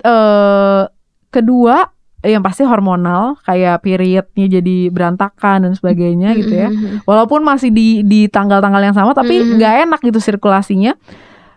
Eh 0.00 0.82
kedua 1.28 1.92
yang 2.24 2.42
pasti 2.42 2.66
hormonal 2.66 3.38
kayak 3.40 3.86
periodnya 3.86 4.46
jadi 4.50 4.90
berantakan 4.90 5.62
dan 5.62 5.72
sebagainya 5.72 6.34
gitu 6.34 6.50
ya. 6.50 6.66
hmm, 6.66 6.76
hmm. 6.76 6.96
Walaupun 7.06 7.44
masih 7.44 7.70
di 7.70 8.02
di 8.02 8.26
tanggal-tanggal 8.26 8.82
yang 8.82 8.96
sama 8.96 9.14
tapi 9.14 9.38
nggak 9.54 9.86
enak 9.86 10.00
gitu 10.02 10.18
sirkulasinya. 10.18 10.98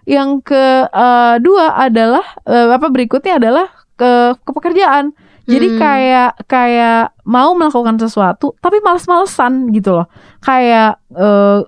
Yang 0.05 0.41
kedua 0.45 1.65
adalah 1.75 2.25
eh, 2.43 2.69
apa 2.69 2.85
berikutnya 2.85 3.37
adalah 3.37 3.65
ke 3.99 4.11
ke 4.39 4.51
pekerjaan. 4.51 5.11
Jadi 5.43 5.67
Hmm. 5.67 5.77
kayak 5.77 6.31
kayak 6.45 7.01
mau 7.25 7.51
melakukan 7.51 7.97
sesuatu 7.97 8.53
tapi 8.57 8.79
males-malesan 8.79 9.73
gitu 9.73 9.91
loh. 9.91 10.07
Kayak 10.39 11.01
eh, 11.11 11.59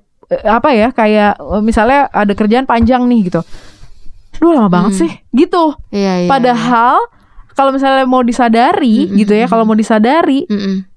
apa 0.41 0.69
ya? 0.71 0.89
Kayak 0.91 1.35
eh, 1.35 1.61
misalnya 1.61 2.07
ada 2.07 2.31
kerjaan 2.31 2.63
panjang 2.63 3.03
nih 3.05 3.27
gitu. 3.27 3.41
Duh 4.37 4.53
lama 4.53 4.69
banget 4.69 4.91
Hmm. 4.95 5.01
sih 5.01 5.11
gitu. 5.35 5.75
Iya, 5.89 6.25
iya. 6.25 6.29
Padahal 6.29 6.97
kalau 7.51 7.69
misalnya 7.69 8.05
mau 8.05 8.21
disadari 8.21 9.05
Mm-mm. 9.05 9.17
gitu 9.19 9.33
ya, 9.33 9.45
kalau 9.45 9.67
mau 9.67 9.75
disadari 9.75 10.47
Mm-mm. 10.47 10.87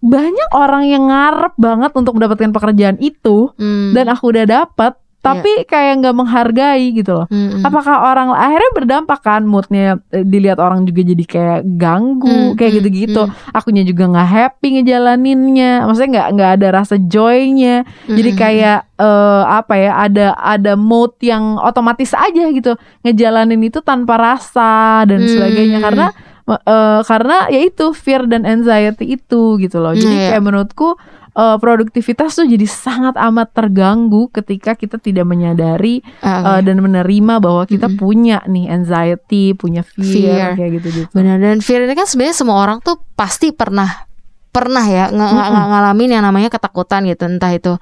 banyak 0.00 0.50
orang 0.50 0.84
yang 0.84 1.06
ngarep 1.06 1.54
banget 1.56 1.92
untuk 1.94 2.14
mendapatkan 2.14 2.50
pekerjaan 2.50 2.96
itu 2.98 3.52
Hmm. 3.54 3.92
dan 3.92 4.06
aku 4.06 4.30
udah 4.30 4.44
dapat 4.44 4.96
tapi 5.24 5.64
kayak 5.64 6.04
nggak 6.04 6.14
menghargai 6.14 6.92
gitu 6.92 7.16
loh. 7.16 7.26
Mm-mm. 7.26 7.64
Apakah 7.64 8.04
orang 8.04 8.28
akhirnya 8.30 8.70
berdampak 8.76 9.20
kan 9.20 9.42
moodnya 9.42 9.96
dilihat 10.12 10.60
orang 10.60 10.84
juga 10.84 11.00
jadi 11.00 11.24
kayak 11.24 11.60
ganggu 11.74 12.28
Hmm, 12.28 12.54
kayak 12.54 12.70
hmm, 12.70 12.78
gitu-gitu. 12.78 13.22
hmm. 13.24 13.56
Akunya 13.56 13.82
juga 13.82 14.04
nggak 14.06 14.28
happy 14.28 14.68
ngejalaninnya. 14.76 15.72
Maksudnya 15.84 16.10
nggak 16.12 16.28
nggak 16.36 16.50
ada 16.60 16.68
rasa 16.70 16.94
joynya. 17.00 17.82
Jadi 18.04 18.30
Mm-mm. 18.30 18.38
kayak 18.38 18.78
eh, 18.94 19.42
apa 19.48 19.74
ya 19.74 19.90
ada 19.98 20.26
ada 20.36 20.72
mode 20.76 21.16
yang 21.18 21.56
otomatis 21.56 22.12
aja 22.12 22.44
gitu 22.50 22.76
ngejalanin 23.02 23.58
itu 23.64 23.80
tanpa 23.80 24.14
rasa 24.14 25.02
dan 25.04 25.18
Hmm. 25.18 25.30
sebagainya 25.30 25.78
karena 25.80 26.06
eh, 26.46 27.00
karena 27.02 27.48
ya 27.48 27.60
itu 27.62 27.90
fear 27.90 28.24
dan 28.24 28.44
anxiety 28.44 29.14
itu 29.14 29.56
gitu 29.56 29.78
loh. 29.78 29.92
Jadi 29.92 30.12
Iya. 30.12 30.28
kayak 30.30 30.42
menurutku 30.42 30.88
eh, 31.32 31.56
produktivitas 31.56 32.30
tuh 32.32 32.46
jadi 32.46 32.62
sangat 32.62 33.18
amat 33.18 33.50
terganggu 33.52 34.30
ketika 34.30 34.72
kita 34.72 34.96
tidak 34.96 35.24
menyadari 35.24 35.98
Ah, 36.20 36.56
eh, 36.56 36.60
dan 36.62 36.78
menerima 36.78 37.38
bahwa 37.38 37.64
kita 37.64 37.86
Mm-mm. 37.86 37.98
punya 37.98 38.38
nih 38.44 38.68
anxiety, 38.68 39.50
punya 39.52 39.82
fear, 39.82 40.06
Fear. 40.06 40.48
kayak 40.54 40.70
gitu-gitu. 40.78 41.10
Benar 41.10 41.36
dan 41.36 41.58
fear 41.58 41.82
ini 41.82 41.92
kan 41.92 42.04
sebenarnya 42.04 42.36
semua 42.36 42.56
orang 42.56 42.78
tuh 42.78 43.02
pasti 43.12 43.50
pernah 43.50 44.06
pernah 44.48 44.84
ya 44.84 45.08
ng- 45.08 45.18
ng- 45.18 45.48
Mm-mm. 45.50 45.66
ngalamin 45.66 46.10
yang 46.12 46.22
namanya 46.22 46.46
ketakutan 46.48 47.02
gitu 47.04 47.26
entah 47.26 47.50
itu 47.50 47.74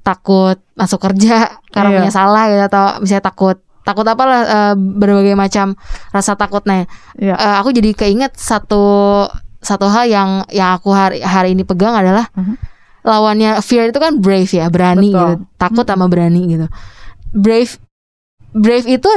takut 0.00 0.60
masuk 0.74 1.00
kerja 1.00 1.48
karena 1.68 1.88
Iya. 1.88 1.98
punya 1.98 2.12
salah 2.12 2.44
gitu 2.46 2.62
atau 2.66 2.84
misalnya 2.98 3.24
takut 3.24 3.56
takut 3.82 4.06
apalah 4.06 4.40
eh, 4.42 4.74
berbagai 4.76 5.34
macam 5.34 5.74
rasa 6.10 6.34
takutnya. 6.34 6.86
Iya. 7.14 7.34
Eh, 7.34 7.54
aku 7.58 7.70
jadi 7.70 7.90
keinget 7.92 8.34
satu 8.34 9.26
satu 9.62 9.86
hal 9.86 10.10
yang 10.10 10.30
yang 10.50 10.74
aku 10.74 10.90
hari 10.90 11.22
hari 11.22 11.54
ini 11.54 11.62
pegang 11.62 11.94
adalah 11.94 12.26
Mhm. 12.34 12.58
lawannya 13.02 13.58
fear 13.60 13.90
itu 13.90 13.98
kan 13.98 14.18
brave 14.18 14.50
ya 14.50 14.66
berani 14.66 15.10
Betul. 15.10 15.18
gitu 15.18 15.34
takut 15.54 15.86
sama 15.86 16.06
berani 16.06 16.50
gitu 16.50 16.66
brave 17.30 17.78
brave 18.54 18.86
itu 18.86 19.10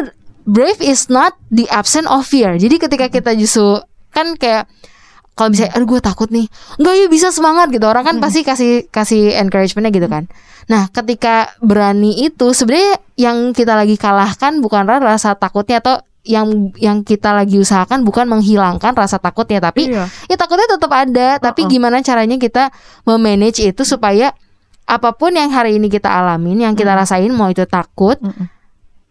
brave 0.45 0.77
is 0.81 1.05
not 1.05 1.33
the 1.49 1.65
absence 1.69 2.05
of 2.05 2.25
fear 2.25 2.57
jadi 2.57 2.77
ketika 2.77 3.09
kita 3.09 3.33
justru 3.33 3.81
kan 4.09 4.37
kayak 4.37 4.69
kalau 5.35 5.51
misalnya 5.51 5.75
aduh 5.75 5.85
gue 5.85 5.99
takut 5.99 6.29
nih 6.31 6.47
enggak 6.75 6.93
ya 6.95 7.05
bisa 7.07 7.27
semangat 7.29 7.67
gitu 7.69 7.83
orang 7.83 8.03
kan 8.03 8.15
Hmm. 8.17 8.23
pasti 8.23 8.41
kasih 8.41 8.71
kasih 8.87 9.35
encouragementnya 9.37 9.91
gitu 9.91 10.07
kan 10.07 10.25
nah 10.65 10.87
ketika 10.89 11.53
berani 11.59 12.23
itu 12.23 12.49
sebenarnya 12.49 12.95
yang 13.15 13.51
kita 13.51 13.75
lagi 13.75 13.95
kalahkan 13.95 14.57
bukan 14.57 14.87
rasa 14.87 15.35
takutnya 15.35 15.77
atau 15.77 15.99
yang 16.23 16.73
yang 16.75 17.05
kita 17.05 17.29
lagi 17.31 17.55
usahakan 17.55 18.01
bukan 18.01 18.25
menghilangkan 18.25 18.91
rasa 18.91 19.21
takutnya 19.21 19.61
tapi 19.61 19.93
Iya. 19.93 20.09
ya 20.25 20.35
takutnya 20.35 20.65
tetap 20.67 20.89
ada 20.89 21.37
tapi 21.37 21.61
Uh-uh. 21.61 21.69
gimana 21.69 22.01
caranya 22.01 22.33
kita 22.35 22.73
memanage 23.03 23.61
itu 23.61 23.85
supaya 23.85 24.33
apa 24.85 25.13
pun 25.13 25.29
yang 25.31 25.49
hari 25.49 25.75
ini 25.75 25.85
kita 25.85 26.09
alamin 26.09 26.63
yang 26.63 26.73
kita 26.73 26.91
Mm. 26.91 26.97
rasain 26.97 27.29
mau 27.29 27.45
itu 27.45 27.61
takut 27.65 28.17
Mm-mm. 28.17 28.49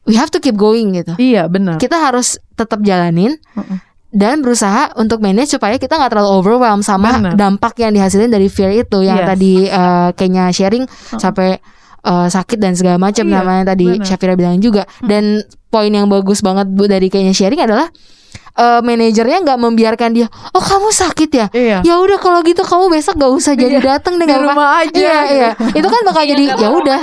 we 0.04 0.14
have 0.14 0.26
to 0.28 0.38
keep 0.38 0.54
going 0.54 0.90
gitu 0.92 1.14
Iya 1.14 1.46
benar. 1.46 1.78
kita 1.78 1.94
harus 1.96 2.34
tetap 2.52 2.82
jalanin 2.82 3.38
Mm-mm. 3.52 3.78
Dan 4.14 4.40
berusaha 4.40 4.94
untuk 4.94 5.18
manage 5.18 5.50
supaya 5.50 5.74
kita 5.74 5.90
nggak 5.92 6.08
terlalu 6.08 6.30
overwhelmed 6.32 6.80
sama 6.80 7.18
Benar. 7.18 7.34
dampak 7.34 7.74
yang 7.76 7.90
dihasilin 7.90 8.30
dari 8.30 8.46
fear 8.46 8.70
itu 8.72 9.02
yang 9.02 9.18
Yes. 9.18 9.28
tadi 9.28 9.52
eh, 9.66 10.08
kayaknya 10.14 10.44
sharing 10.48 10.84
Uh-uh. 10.86 11.18
sampai 11.18 11.58
eh, 12.00 12.28
sakit 12.30 12.56
dan 12.56 12.72
segala 12.72 12.96
macam 12.96 13.24
Iya, 13.24 13.34
namanya 13.34 13.74
tadi. 13.74 13.98
Syafira 14.00 14.32
bilang 14.32 14.56
juga 14.58 14.86
dan 15.02 15.42
poin 15.66 15.90
yang 15.90 16.06
bagus 16.06 16.38
banget 16.38 16.70
bu 16.70 16.86
dari 16.86 17.08
kayaknya 17.08 17.34
sharing 17.34 17.58
adalah 17.58 17.90
eh, 18.54 18.80
manajernya 18.80 19.38
nggak 19.40 19.58
membiarkan 19.58 20.10
dia 20.10 20.26
oh 20.50 20.60
kamu 20.60 20.88
sakit 20.88 21.30
ya 21.30 21.46
Iya. 21.50 21.78
ya 21.82 21.94
udah 21.96 22.16
kalau 22.16 22.38
gitu 22.40 22.62
kamu 22.62 22.86
besok 22.88 23.14
gak 23.16 23.32
usah 23.32 23.52
jadi 23.52 23.76
Iya, 23.76 23.98
datang 23.98 24.14
deh 24.14 24.24
Di 24.24 24.30
nggak 24.30 24.40
apa 24.40 24.48
rumah 24.48 24.68
aja. 24.80 24.94
iya 24.94 25.18
iya 25.26 25.48
itu 25.68 25.84
kan 25.84 26.00
bakal 26.02 26.22
jadi 26.22 26.44
Nggak 26.46 26.60
ya 26.60 26.68
udah 26.70 27.00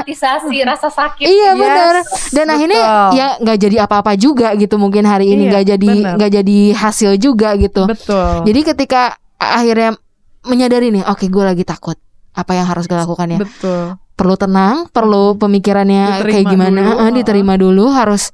rasa 0.63 0.87
sakit 0.87 1.23
Iya 1.23 1.49
Yes, 1.51 1.59
benar. 1.59 1.93
Dan 2.31 2.45
akhirnya 2.47 2.81
betul. 2.81 3.09
ya 3.13 3.27
nggak 3.37 3.57
jadi 3.59 3.75
apa-apa 3.81 4.11
juga 4.15 4.47
gitu 4.55 4.75
mungkin 4.75 5.03
hari 5.03 5.27
ini 5.29 5.43
Iya, 5.43 5.51
nggak 5.51 5.65
jadi 5.67 5.89
benar. 5.91 6.13
nggak 6.15 6.31
jadi 6.33 6.57
hasil 6.73 7.11
juga 7.17 7.49
gitu. 7.55 7.83
Betul. 7.85 8.47
Jadi 8.47 8.59
ketika 8.65 9.01
akhirnya 9.35 9.97
menyadari 10.41 10.89
nih, 10.89 11.03
oke 11.03 11.25
gue 11.25 11.43
lagi 11.43 11.61
takut. 11.61 11.97
Apa 12.31 12.55
yang 12.55 12.65
harus 12.65 12.87
gue 12.87 12.95
lakukan 12.95 13.27
ya? 13.27 13.39
Betul. 13.39 13.99
Perlu 14.13 14.35
tenang, 14.35 14.85
perlu 14.87 15.33
pemikirannya 15.35 16.21
Diterima 16.21 16.29
kayak 16.29 16.45
gimana? 16.47 16.79
dulu, 16.79 17.09
diterima 17.11 17.53
dulu 17.55 17.85
harus. 17.89 18.29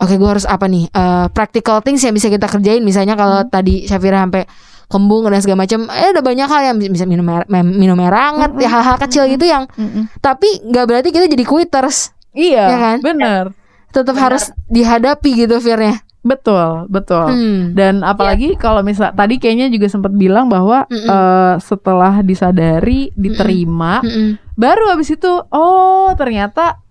Oke, 0.00 0.16
gue 0.16 0.24
harus 0.26 0.44
apa 0.44 0.64
nih? 0.64 0.88
Eh, 0.88 1.26
practical 1.30 1.78
things 1.80 2.00
yang 2.00 2.12
bisa 2.12 2.26
kita 2.26 2.44
kerjain. 2.44 2.80
Misalnya 2.80 3.14
kalau 3.14 3.44
Hmm. 3.44 3.48
tadi 3.48 3.84
Syafira 3.84 4.24
sampai 4.24 4.48
kembung 4.86 5.22
dan 5.22 5.38
segala 5.38 5.62
macam, 5.62 5.86
eh 5.86 6.08
ada 6.08 6.18
banyak 6.18 6.48
hal 6.48 6.62
yang 6.66 6.76
bisa 6.82 7.04
minum 7.04 7.22
air, 7.28 7.44
minum 7.62 7.94
air 7.96 8.10
hangat, 8.10 8.50
Mm-mm. 8.50 8.58
ya 8.58 8.68
hal-hal 8.70 8.96
kecil 8.98 9.22
gitu 9.28 9.44
yang 9.44 9.70
Mm-mm. 9.70 10.10
tapi 10.18 10.50
nggak 10.64 10.84
berarti 10.84 11.08
kita 11.10 11.30
jadi 11.30 11.44
quitters. 11.44 12.10
Iya, 12.32 12.64
Ya 12.66 12.78
kan? 12.80 12.96
benar. 12.98 13.44
Tetap 13.90 14.16
harus 14.16 14.50
dihadapi 14.66 15.30
gitu 15.36 15.58
fearnya. 15.58 16.02
Betul, 16.20 16.84
betul. 16.86 17.22
Hmm. 17.26 17.72
Dan 17.72 18.02
apalagi 18.02 18.52
kalau 18.54 18.82
misal 18.82 19.08
tadi 19.10 19.38
kayaknya 19.38 19.68
juga 19.68 19.86
sempat 19.86 20.10
bilang 20.10 20.46
bahwa 20.46 20.84
Mm-mm. 20.86 21.06
eh, 21.06 21.54
setelah 21.60 22.20
disadari, 22.20 23.14
diterima, 23.14 24.02
Mm-mm. 24.02 24.42
baru 24.52 24.90
habis 24.90 25.10
itu 25.10 25.30
oh 25.48 26.10
ternyata 26.14 26.82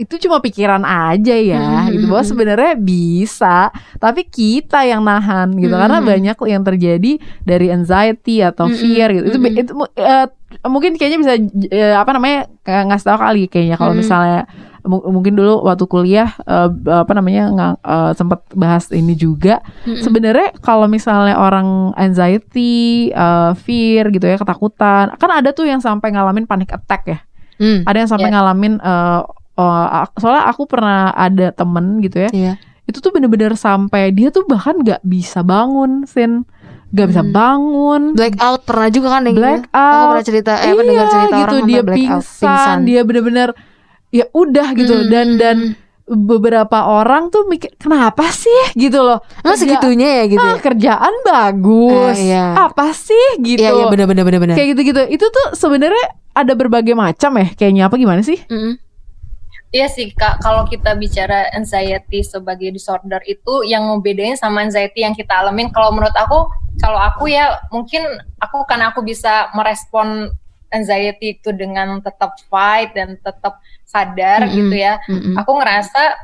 itu 0.00 0.16
cuma 0.16 0.40
pikiran 0.40 0.80
aja 0.80 1.36
ya 1.36 1.60
Mm-mm. 1.60 1.92
gitu 1.92 2.04
bahwa 2.08 2.24
sebenarnya 2.24 2.72
bisa 2.74 3.68
tapi 4.00 4.24
kita 4.24 4.88
yang 4.88 5.04
nahan 5.04 5.52
gitu 5.60 5.76
karena 5.76 6.00
Mm-mm. 6.00 6.08
banyak 6.08 6.36
yang 6.48 6.64
terjadi 6.64 7.12
dari 7.44 7.66
anxiety 7.68 8.40
atau 8.40 8.72
fear 8.72 9.12
gitu 9.12 9.28
itu, 9.28 9.38
Mm-mm. 9.38 9.60
itu 9.60 9.72
eh, 9.94 10.26
mungkin 10.64 10.96
kayaknya 10.96 11.18
bisa 11.20 11.32
eh, 11.68 11.92
apa 11.92 12.10
namanya 12.10 12.48
kayak 12.64 12.88
ngasih 12.88 13.06
tahu 13.06 13.18
kali 13.20 13.42
kayaknya 13.46 13.76
kalau 13.76 13.92
Mm-mm. 13.92 14.02
misalnya 14.02 14.40
mu- 14.80 15.04
mungkin 15.12 15.36
dulu 15.36 15.60
waktu 15.62 15.84
kuliah 15.84 16.32
eh, 16.42 16.68
apa 16.88 17.12
namanya 17.12 17.42
nggak 17.52 17.74
eh, 17.84 18.12
sempat 18.16 18.40
bahas 18.56 18.88
ini 18.88 19.12
juga 19.12 19.60
Mm-mm. 19.84 20.00
sebenarnya 20.00 20.56
kalau 20.64 20.88
misalnya 20.88 21.36
orang 21.36 21.92
anxiety, 21.94 23.08
eh, 23.12 23.52
fear 23.60 24.08
gitu 24.08 24.24
ya, 24.24 24.40
ketakutan, 24.40 25.12
kan 25.14 25.30
ada 25.30 25.52
tuh 25.52 25.68
yang 25.68 25.78
sampai 25.78 26.10
ngalamin 26.10 26.48
panic 26.48 26.72
attack 26.72 27.02
ya. 27.06 27.18
Hmm. 27.60 27.84
Ada 27.84 27.96
yang 28.00 28.10
sampai 28.10 28.28
Ya. 28.32 28.40
ngalamin 28.40 28.80
eh, 28.80 29.20
ak- 29.62 30.16
soalnya 30.16 30.44
aku 30.46 30.62
pernah 30.64 31.10
ada 31.10 31.50
temen 31.50 31.98
gitu 31.98 32.16
ya. 32.20 32.30
Iya. 32.30 32.52
Itu 32.84 32.98
tuh 32.98 33.10
bener-bener 33.10 33.54
sampai 33.54 34.10
dia 34.10 34.28
tuh 34.28 34.44
bahkan 34.44 34.76
nggak 34.76 35.00
bisa 35.00 35.40
bangun, 35.40 36.02
sin, 36.04 36.42
nggak 36.90 37.06
bisa 37.08 37.22
Hmm. 37.22 37.30
bangun. 37.30 38.02
Blackout 38.12 38.62
pernah 38.62 38.88
juga 38.88 39.08
kan 39.10 39.22
yang 39.22 39.36
Black 39.36 39.62
gitu. 39.62 39.70
Aku 39.70 39.78
out. 39.78 40.08
pernah 40.10 40.24
cerita 40.24 40.52
eh 40.56 40.64
iya, 40.66 40.74
dengar 40.80 41.06
cerita 41.06 41.26
gitu 41.30 41.38
orang 41.54 41.62
dia 41.62 41.76
sampai 41.76 41.86
blackout, 41.86 42.24
pingsan, 42.26 42.76
dia 42.82 43.00
bener-bener 43.00 43.48
ya 44.10 44.24
udah 44.28 44.68
gitu 44.72 44.94
Hmm, 44.96 45.06
dan 45.06 45.26
dan 45.36 45.56
hmm, 45.70 45.88
beberapa 46.10 46.78
orang 46.84 47.30
tuh 47.30 47.46
mikir 47.46 47.70
kenapa 47.76 48.26
sih 48.34 48.74
gitu 48.74 48.98
loh. 48.98 49.22
Kerja- 49.40 49.54
segitunya 49.56 50.08
ya 50.16 50.24
gitu 50.26 50.42
Ah, 50.42 50.50
ya? 50.50 50.58
kerjaan 50.58 51.14
bagus. 51.22 52.18
Ah, 52.18 52.18
iya. 52.18 52.44
Apa 52.60 52.90
sih 52.90 53.38
gitu. 53.38 53.62
Iya, 53.62 53.70
iya 53.72 53.84
benar 53.86 54.04
benar 54.04 54.24
benar 54.24 54.40
benar. 54.42 54.54
Kayak 54.54 54.74
gitu-gitu. 54.74 55.02
Itu 55.08 55.26
tuh 55.26 55.54
sebenarnya 55.54 56.02
ada 56.32 56.52
berbagai 56.52 56.94
macam 56.94 57.38
ya 57.38 57.46
kayaknya 57.52 57.86
apa 57.86 57.94
gimana 57.94 58.18
sih? 58.20 58.42
Mm-mm. 58.44 58.74
Iya 59.70 59.86
sih 59.86 60.10
kak, 60.10 60.42
kalau 60.42 60.66
kita 60.66 60.98
bicara 60.98 61.46
anxiety 61.54 62.26
sebagai 62.26 62.74
disorder 62.74 63.22
itu 63.22 63.62
yang 63.62 63.86
ngebedain 63.86 64.34
sama 64.34 64.66
anxiety 64.66 65.06
yang 65.06 65.14
kita 65.14 65.30
alamin. 65.30 65.70
Kalau 65.70 65.94
menurut 65.94 66.14
aku, 66.18 66.50
kalau 66.82 66.98
aku 66.98 67.30
ya 67.30 67.62
mungkin 67.70 68.02
aku 68.42 68.66
karena 68.66 68.90
aku 68.90 69.06
bisa 69.06 69.46
merespon 69.54 70.26
anxiety 70.74 71.38
itu 71.38 71.54
dengan 71.54 72.02
tetap 72.02 72.34
fight 72.50 72.98
dan 72.98 73.14
tetap 73.22 73.62
sadar 73.86 74.50
Mm-mm. 74.50 74.58
gitu 74.58 74.74
ya. 74.74 74.98
Mm-mm. 75.06 75.38
Aku 75.38 75.54
ngerasa 75.54 76.18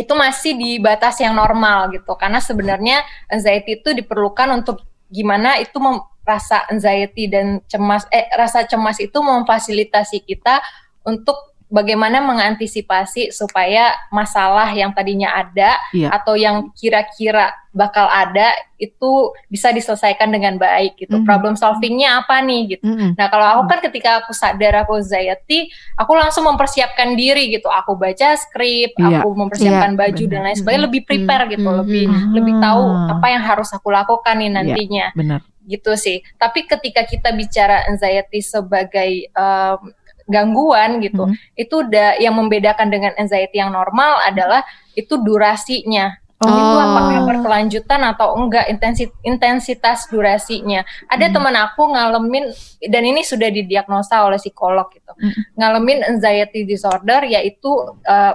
itu 0.00 0.12
masih 0.16 0.52
di 0.56 0.80
batas 0.80 1.20
yang 1.20 1.36
normal 1.36 1.92
gitu. 1.92 2.16
Karena 2.16 2.40
sebenarnya 2.40 3.04
anxiety 3.28 3.76
itu 3.84 3.92
diperlukan 3.92 4.48
untuk 4.56 4.88
gimana 5.12 5.60
itu 5.60 5.76
rasa 6.24 6.64
anxiety 6.72 7.28
dan 7.28 7.60
cemas 7.68 8.08
eh 8.08 8.24
rasa 8.32 8.64
cemas 8.64 8.96
itu 9.04 9.20
memfasilitasi 9.20 10.24
kita 10.24 10.64
untuk 11.04 11.53
bagaimana 11.74 12.22
mengantisipasi 12.22 13.34
supaya 13.34 13.90
masalah 14.08 14.70
yang 14.70 14.94
tadinya 14.94 15.34
ada 15.34 15.74
Iya. 15.90 16.14
atau 16.14 16.38
yang 16.38 16.70
kira-kira 16.72 17.50
bakal 17.74 18.06
ada 18.06 18.54
itu 18.78 19.10
bisa 19.50 19.74
diselesaikan 19.74 20.30
dengan 20.30 20.54
baik 20.54 20.94
gitu. 20.94 21.18
Mhm. 21.18 21.26
Problem 21.26 21.58
solvingnya 21.58 22.22
apa 22.22 22.38
nih 22.38 22.78
gitu. 22.78 22.86
Mm-mm. 22.86 23.18
Nah 23.18 23.26
kalau 23.26 23.46
aku 23.50 23.62
kan 23.66 23.78
ketika 23.82 24.22
aku 24.22 24.30
sadar 24.30 24.86
aku 24.86 25.02
anxiety, 25.02 25.66
aku 25.98 26.14
langsung 26.14 26.46
mempersiapkan 26.46 27.18
diri 27.18 27.50
gitu. 27.50 27.66
Aku 27.66 27.98
baca 27.98 28.38
skrip, 28.38 28.94
Iya. 28.94 29.26
aku 29.26 29.34
mempersiapkan 29.34 29.90
Iya, 29.90 29.98
baju 29.98 30.22
dan 30.22 30.30
benar. 30.30 30.44
lain 30.46 30.56
sebagainya, 30.56 30.84
lebih 30.86 31.02
prepare 31.02 31.44
gitu, 31.50 31.66
Mhm. 31.66 31.78
lebih 31.82 32.04
Mhm. 32.06 32.30
lebih 32.30 32.54
tahu 32.62 32.82
Ah. 32.86 33.12
apa 33.18 33.26
yang 33.26 33.42
harus 33.42 33.68
aku 33.74 33.88
lakukan 33.90 34.34
nih 34.38 34.50
nantinya 34.54 35.06
Benar. 35.12 35.40
gitu 35.66 35.98
sih. 35.98 36.22
Tapi 36.36 36.70
ketika 36.70 37.02
kita 37.02 37.34
bicara 37.34 37.82
anxiety 37.90 38.38
sebagai 38.38 39.26
em, 39.26 39.80
gangguan 40.24 40.98
gitu, 40.98 41.28
Mhm. 41.28 41.36
itu 41.54 41.74
udah 41.84 42.16
yang 42.16 42.34
membedakan 42.34 42.88
dengan 42.88 43.12
anxiety 43.14 43.60
yang 43.60 43.70
normal 43.70 44.20
adalah 44.24 44.64
itu 44.92 45.20
durasinya. 45.20 46.16
Oh. 46.40 46.50
Itu 46.50 46.76
apakah 46.76 47.18
berkelanjutan 47.24 48.00
atau 48.04 48.34
enggak 48.36 48.66
intensi- 48.68 49.12
intensitas 49.22 50.08
durasinya. 50.08 50.82
Ada 51.06 51.30
Hmm. 51.30 51.34
teman 51.36 51.54
aku 51.56 51.82
ngalamin 51.88 52.44
dan 52.84 53.02
ini 53.04 53.22
sudah 53.22 53.48
didiagnosa 53.48 54.24
oleh 54.24 54.36
psikolog 54.36 54.90
gitu. 54.92 55.12
Hmm. 55.14 55.32
Ngalamin 55.56 56.04
anxiety 56.04 56.64
disorder 56.64 57.22
yaitu 57.24 57.70
eh, 58.02 58.34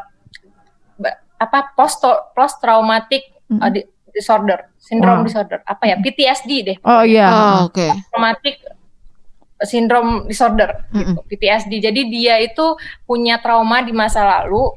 ba- 0.95 1.19
apa 1.38 1.73
post 1.75 2.02
post 2.34 2.58
traumatic 2.60 3.23
Hmm. 3.49 3.62
uh, 3.62 3.69
di- 3.69 3.86
disorder, 4.10 4.73
syndrome 4.78 5.21
Wow. 5.21 5.28
disorder. 5.30 5.60
Apa 5.65 5.84
ya? 5.86 5.95
PTSD 5.97 6.52
deh. 6.65 6.78
Oh 6.82 7.02
iya. 7.02 7.28
Oh, 7.30 7.69
oke. 7.69 7.88
Traumatic 8.10 8.58
syndrome 9.62 10.24
disorder 10.24 10.88
gitu, 10.89 11.19
PTSD. 11.26 11.80
Jadi 11.82 12.02
dia 12.08 12.39
itu 12.39 12.76
punya 13.04 13.38
trauma 13.38 13.84
di 13.84 13.91
masa 13.91 14.24
lalu. 14.24 14.72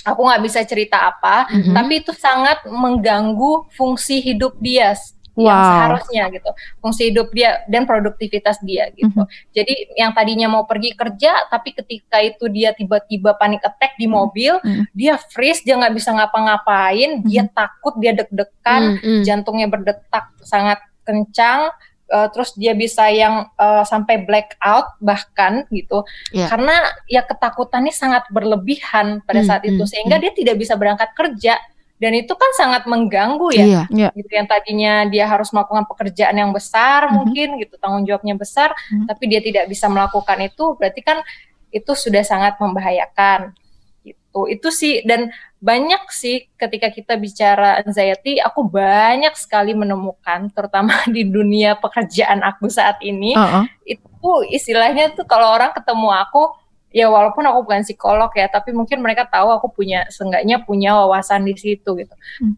Aku 0.00 0.24
nggak 0.24 0.40
bisa 0.40 0.64
cerita 0.64 0.96
apa, 1.12 1.44
Mhm. 1.52 1.76
tapi 1.76 2.00
itu 2.00 2.12
sangat 2.16 2.64
mengganggu 2.64 3.68
fungsi 3.70 4.24
hidup 4.24 4.56
dia 4.56 4.96
s- 4.96 5.12
yang 5.38 5.56
Wow. 5.56 5.68
seharusnya 5.72 6.24
gitu, 6.32 6.50
fungsi 6.80 7.02
hidup 7.08 7.28
dia 7.32 7.62
dan 7.64 7.84
produktivitas 7.84 8.60
dia 8.60 8.88
gitu. 8.92 9.24
Mhm. 9.24 9.28
Jadi 9.52 9.74
yang 9.94 10.10
tadinya 10.12 10.48
mau 10.50 10.64
pergi 10.64 10.92
kerja, 10.92 11.48
tapi 11.48 11.72
ketika 11.72 12.18
itu 12.20 12.48
dia 12.48 12.72
tiba-tiba 12.72 13.36
panic 13.36 13.60
attack 13.62 13.94
di 13.96 14.04
mobil, 14.04 14.56
Mhm. 14.60 14.90
dia 14.92 15.16
freeze, 15.16 15.60
dia 15.62 15.76
nggak 15.76 15.94
bisa 15.94 16.12
ngapa-ngapain, 16.12 17.20
dia 17.22 17.44
takut, 17.46 17.94
dia 17.96 18.12
deg-degan, 18.12 18.98
Mm-mm. 18.98 19.20
jantungnya 19.22 19.68
berdetak 19.68 20.32
sangat 20.40 20.80
kencang, 21.04 21.72
eh, 22.10 22.28
terus 22.34 22.52
dia 22.58 22.74
bisa 22.74 23.06
yang 23.08 23.46
eh, 23.54 23.84
sampai 23.86 24.26
blackout 24.26 24.98
bahkan 24.98 25.64
gitu, 25.70 26.02
Iya. 26.34 26.50
karena 26.50 26.74
ya 27.06 27.22
ketakutannya 27.22 27.94
sangat 27.94 28.26
berlebihan 28.28 29.22
pada 29.22 29.40
Hmm, 29.40 29.48
saat 29.48 29.62
itu 29.62 29.78
hmm, 29.78 29.88
sehingga 29.88 30.18
dia 30.18 30.34
tidak 30.34 30.58
bisa 30.58 30.74
berangkat 30.74 31.14
kerja 31.14 31.54
dan 32.00 32.16
itu 32.16 32.32
kan 32.32 32.48
sangat 32.56 32.88
mengganggu 32.88 33.52
ya 33.52 33.64
Iya. 33.64 33.82
Iya. 33.92 34.08
gitu 34.16 34.32
yang 34.32 34.48
tadinya 34.48 35.04
dia 35.06 35.28
harus 35.28 35.52
melakukan 35.52 35.84
pekerjaan 35.84 36.32
yang 36.32 36.50
besar 36.50 37.06
Mhm. 37.06 37.12
mungkin 37.12 37.48
gitu 37.60 37.76
tanggung 37.76 38.08
jawabnya 38.08 38.34
besar 38.34 38.72
Mhm. 38.88 39.04
tapi 39.06 39.24
dia 39.28 39.40
tidak 39.44 39.68
bisa 39.68 39.84
melakukan 39.86 40.40
itu 40.40 40.64
berarti 40.80 41.00
kan 41.04 41.20
itu 41.70 41.92
sudah 41.94 42.24
sangat 42.26 42.58
membahayakan 42.58 43.54
gitu 44.30 44.46
itu 44.46 44.68
sih 44.70 44.94
dan 45.02 45.34
banyak 45.60 46.06
sih 46.08 46.48
ketika 46.56 46.88
kita 46.88 47.18
bicara 47.18 47.82
anxiety 47.82 48.38
aku 48.40 48.64
banyak 48.64 49.34
sekali 49.36 49.74
menemukan 49.74 50.48
terutama 50.54 50.94
di 51.14 51.26
dunia 51.26 51.76
pekerjaan 51.76 52.40
aku 52.46 52.70
saat 52.70 53.02
ini 53.02 53.34
Uh-uh. 53.34 53.66
itu 53.84 54.32
istilahnya 54.54 55.12
tuh 55.12 55.26
kalau 55.26 55.50
orang 55.52 55.74
ketemu 55.74 56.14
aku 56.14 56.54
ya 56.94 57.10
walaupun 57.10 57.42
aku 57.46 57.66
bukan 57.66 57.82
psikolog 57.82 58.30
ya 58.34 58.46
tapi 58.46 58.70
mungkin 58.70 59.02
mereka 59.02 59.26
tahu 59.26 59.50
aku 59.50 59.70
punya 59.70 60.06
seenggaknya 60.10 60.62
punya 60.62 60.94
wawasan 60.94 61.44
di 61.44 61.54
situ 61.58 61.90
gitu 61.98 62.14
Hmm. 62.40 62.54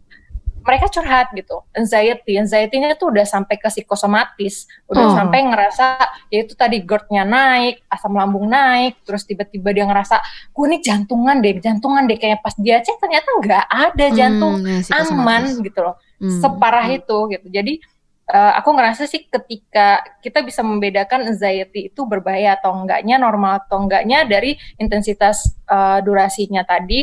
Mereka 0.62 0.86
curhat 0.88 1.28
gitu 1.34 1.62
anxiety 1.74 2.38
anxiety-nya 2.38 2.94
tuh 2.94 3.10
udah 3.12 3.26
sampai 3.26 3.58
ke 3.58 3.68
psikosomatis 3.68 4.66
udah 4.86 5.02
Oh. 5.02 5.14
sampai 5.14 5.42
ngerasa 5.44 5.98
ya 6.30 6.46
itu 6.46 6.54
tadi 6.54 6.80
GERD-nya 6.80 7.26
naik 7.26 7.82
asam 7.86 8.14
lambung 8.14 8.46
naik 8.46 9.02
terus 9.04 9.26
tiba-tiba 9.26 9.74
dia 9.74 9.84
ngerasa 9.84 10.22
gue 10.50 10.66
nih 10.72 10.80
jantungan 10.80 11.36
deh 11.42 11.58
jantungan 11.58 12.06
deh 12.06 12.16
kayak 12.16 12.40
pas 12.40 12.54
dia 12.56 12.78
cek 12.80 12.96
ternyata 12.96 13.28
nggak 13.42 13.64
ada 13.68 14.06
jantung 14.14 14.54
Hmm, 14.62 14.80
ya, 14.82 15.02
aman 15.10 15.42
gitu 15.60 15.80
loh 15.82 15.96
Hmm. 16.22 16.38
separah 16.38 16.86
Hmm. 16.86 16.98
itu 17.02 17.18
gitu. 17.34 17.46
Jadi 17.50 17.74
eh, 18.22 18.52
aku 18.54 18.70
ngerasa 18.72 19.04
sih 19.10 19.26
ketika 19.26 20.00
kita 20.22 20.40
bisa 20.46 20.62
membedakan 20.62 21.26
anxiety 21.26 21.90
itu 21.90 22.06
berbahaya 22.06 22.54
atau 22.54 22.70
enggaknya, 22.72 23.18
normal 23.18 23.66
atau 23.66 23.82
enggaknya 23.82 24.24
dari 24.24 24.54
intensitas 24.78 25.58
eh, 25.66 25.98
durasinya 26.00 26.62
tadi 26.62 27.02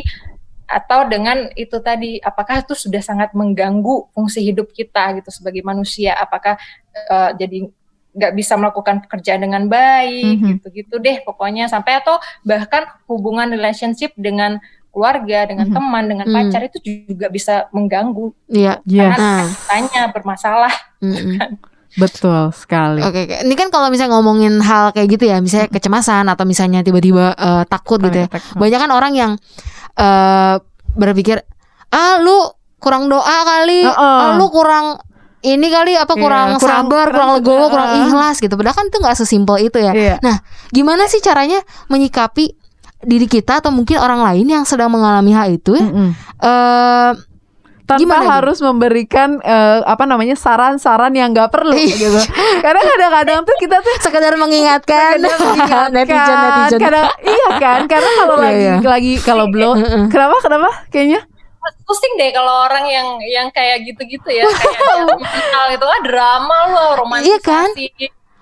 atau 0.70 1.02
dengan 1.04 1.50
itu 1.58 1.82
tadi 1.82 2.22
apakah 2.22 2.62
itu 2.62 2.78
sudah 2.78 3.02
sangat 3.02 3.34
mengganggu 3.34 4.14
fungsi 4.14 4.38
hidup 4.46 4.70
kita 4.70 5.18
gitu 5.18 5.34
sebagai 5.34 5.66
manusia 5.66 6.14
apakah 6.14 6.54
eh, 6.94 7.30
jadi 7.34 7.66
nggak 8.10 8.32
bisa 8.34 8.54
melakukan 8.54 9.02
pekerjaan 9.02 9.42
dengan 9.42 9.66
baik 9.66 10.38
Mhm. 10.38 10.46
gitu-gitu 10.62 10.98
deh 10.98 11.22
pokoknya 11.22 11.66
sampai 11.66 11.98
atau 11.98 12.18
bahkan 12.42 12.86
hubungan 13.06 13.50
relationship 13.50 14.10
dengan 14.18 14.58
keluarga 14.90 15.46
dengan 15.46 15.70
Mhm. 15.70 15.74
teman 15.74 16.04
dengan 16.06 16.26
Mhm. 16.26 16.34
pacar 16.34 16.62
itu 16.66 16.78
juga 17.06 17.30
bisa 17.30 17.70
mengganggu 17.70 18.34
Iya. 18.46 18.82
Yes. 18.82 19.14
karena 19.14 19.30
tanya 19.66 20.02
bermasalah 20.10 20.74
Mm-mm. 20.98 21.38
Betul 21.96 22.52
sekali. 22.52 23.02
Oke, 23.02 23.26
oke. 23.26 23.36
Ini 23.42 23.54
kan 23.54 23.68
kalau 23.68 23.90
misalnya 23.90 24.14
ngomongin 24.14 24.62
hal 24.62 24.90
kayak 24.90 25.08
gitu 25.10 25.24
ya, 25.26 25.38
misalnya 25.38 25.66
kecemasan 25.68 26.26
atau 26.26 26.44
misalnya 26.44 26.82
tiba-tiba 26.82 27.34
eh, 27.34 27.62
takut 27.66 27.98
gitu 27.98 28.24
ya. 28.24 28.28
Attack. 28.30 28.54
Banyak 28.54 28.78
kan 28.78 28.90
orang 28.90 29.12
yang 29.14 29.32
eh 29.94 30.54
berpikir, 30.90 31.42
ah 31.90 32.18
lu 32.18 32.50
kurang 32.78 33.06
doa 33.06 33.38
kali, 33.42 33.86
Heeh. 33.86 33.94
ah 33.96 34.34
lu 34.34 34.46
kurang 34.48 34.98
ini 35.40 35.66
kali 35.66 35.96
apa 35.96 36.12
Iya, 36.14 36.20
kurang, 36.20 36.48
kurang- 36.56 36.84
sabar, 36.84 37.06
kurang, 37.08 37.10
kurang- 37.10 37.32
legowo, 37.40 37.64
kurang 37.70 37.88
Heeh. 37.96 38.02
ikhlas 38.06 38.36
gitu. 38.38 38.54
Padahal 38.54 38.76
kan 38.76 38.86
itu 38.86 38.98
nggak 39.00 39.16
sesimpel 39.16 39.56
itu 39.58 39.78
ya. 39.80 39.92
Iya. 39.92 40.16
Gimana 40.68 41.08
sih 41.08 41.18
caranya 41.18 41.58
menyikapi 41.88 42.54
diri 43.00 43.24
kita 43.24 43.64
atau 43.64 43.72
mungkin 43.72 43.96
orang 43.96 44.20
lain 44.20 44.46
yang 44.46 44.64
sedang 44.68 44.92
mengalami 44.92 45.32
hal 45.32 45.48
itu 45.48 45.72
ya? 45.72 45.84
Mm-mm. 45.88 46.08
Eh, 46.38 47.10
tanpa 47.90 47.98
Gimana 47.98 48.22
gitu? 48.22 48.30
harus 48.32 48.58
memberikan 48.60 49.28
eh, 49.40 49.82
apa 49.82 50.04
namanya 50.04 50.34
saran-saran 50.34 51.10
yang 51.10 51.34
nggak 51.34 51.50
perlu 51.50 51.74
Iya. 51.74 51.96
gitu. 51.98 52.20
Karena 52.60 52.80
kadang-kadang 52.80 53.38
tuh 53.42 53.56
kita 53.58 53.76
tuh 53.80 53.94
sekedar 53.98 54.34
mengingatkan 54.36 55.18
mengingatkan. 55.22 55.90
netizen 55.90 56.36
netizen. 56.38 56.78
Kadang, 56.78 57.06
iya 57.20 57.48
kan? 57.58 57.80
Karena 57.84 58.10
kalau 58.14 58.34
Iya, 58.36 58.44
lagi 58.44 58.62
iya. 58.62 58.74
lagi 58.80 59.12
kalau 59.18 59.44
belum 59.46 59.74
Heeh. 59.76 60.04
kenapa 60.06 60.38
kenapa 60.38 60.70
kayaknya 60.88 61.26
pusing 61.82 62.14
deh 62.16 62.30
kalau 62.30 62.64
orang 62.64 62.86
yang 62.86 63.06
yang 63.20 63.46
kayak 63.50 63.82
gitu-gitu 63.82 64.24
ya 64.32 64.46
kayak 64.46 65.10
mental 65.12 65.66
itu 65.76 65.84
ah 65.84 66.00
drama 66.00 66.56
loh 66.70 66.90
romantisasi 66.96 67.28
Iya 67.28 67.38
kan? 67.42 67.68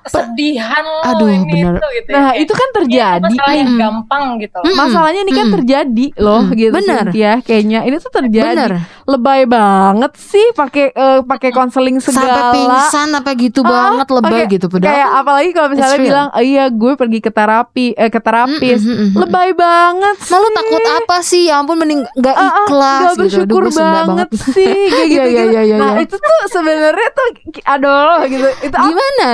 Kesedihan 0.01 0.81
loh 0.81 1.03
Aduh, 1.05 1.29
ini 1.29 1.45
bener. 1.45 1.75
itu 1.75 1.87
gitu 1.95 2.09
nah 2.11 2.29
ya. 2.29 2.41
itu 2.41 2.53
kan 2.53 2.69
terjadi 2.73 3.23
masalah 3.29 3.53
yang 3.53 3.69
Mm. 3.69 3.79
gampang 3.79 4.25
gitu 4.39 4.57
loh. 4.57 4.65
Mm. 4.65 4.77
Masalahnya 4.79 5.21
ini 5.21 5.33
kan 5.33 5.47
Mm. 5.47 5.55
terjadi 5.55 6.07
loh 6.19 6.43
Mm. 6.43 6.55
gitu 6.55 6.73
Bener. 6.75 7.05
Cynthia. 7.05 7.33
Kayaknya 7.41 7.81
ini 7.83 7.97
tuh 7.99 8.13
terjadi. 8.13 8.55
Bener. 8.55 8.73
Lebay 9.05 9.41
banget 9.45 10.13
sih 10.17 10.47
pakai 10.53 10.87
eh, 10.91 11.21
pakai 11.23 11.51
konseling 11.51 11.99
segala. 11.99 12.25
Sampai 12.25 12.55
pingsan 12.55 13.07
sampai 13.11 13.33
gitu 13.37 13.61
Ah, 13.61 13.69
banget 13.69 14.07
lebay 14.11 14.31
pakai- 14.39 14.49
gitu 14.51 14.67
padahal. 14.67 14.89
Kayak 14.89 15.09
apalagi 15.15 15.51
kalau 15.51 15.69
misalnya 15.69 15.99
bilang, 15.99 16.27
"Oh 16.31 16.43
iya, 16.43 16.65
gue 16.69 16.93
pergi 16.95 17.19
ke 17.19 17.31
terapi 17.31 17.87
eh 17.95 18.09
ke 18.09 18.19
terapis." 18.19 18.81
Mm, 18.81 18.87
mm, 18.87 18.97
mm, 18.97 19.07
mm. 19.07 19.17
Lebay 19.19 19.51
banget 19.55 20.17
sih. 20.19 20.31
Nah 20.31 20.39
lu 20.39 20.49
takut 20.51 20.83
apa 20.87 21.17
sih? 21.21 21.43
Ya 21.45 21.55
ampun 21.57 21.77
mending 21.77 22.01
gak 22.17 22.33
Ah, 22.33 22.41
ah, 22.41 22.53
ikhlas 22.63 22.89
nggak 22.89 23.03
gitu. 23.03 23.11
Aduh, 23.11 23.21
bersyukur 23.45 23.63
gue 23.63 23.73
Sunda 23.75 24.01
banget, 24.07 24.29
sih 24.47 24.73
kayak 24.87 25.07
gitu, 25.11 25.27
Iya, 25.27 25.43
iya, 25.45 25.63
iya, 25.65 25.77
Nah 25.77 25.91
iya. 25.93 26.03
itu 26.03 26.15
tuh 26.17 26.35
sebenarnya 26.49 27.09
tuh 27.11 27.27
aduh 27.67 28.19
gitu. 28.25 28.49
Itu 28.63 28.75
apa? 28.75 28.87
Gimana 28.87 29.29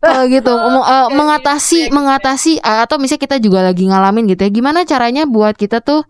kalau 0.00 0.24
gitu 0.32 0.48
ngomong, 0.48 0.84
eh, 0.84 1.08
mengatasi 1.12 1.80
mengatasi 1.92 2.52
eh, 2.58 2.80
atau 2.88 2.96
misalnya 2.96 3.22
kita 3.28 3.36
juga 3.36 3.60
lagi 3.60 3.84
ngalamin 3.84 4.32
gitu 4.32 4.48
ya. 4.48 4.50
Gimana 4.50 4.88
caranya 4.88 5.28
buat 5.28 5.54
kita 5.60 5.84
tuh 5.84 6.08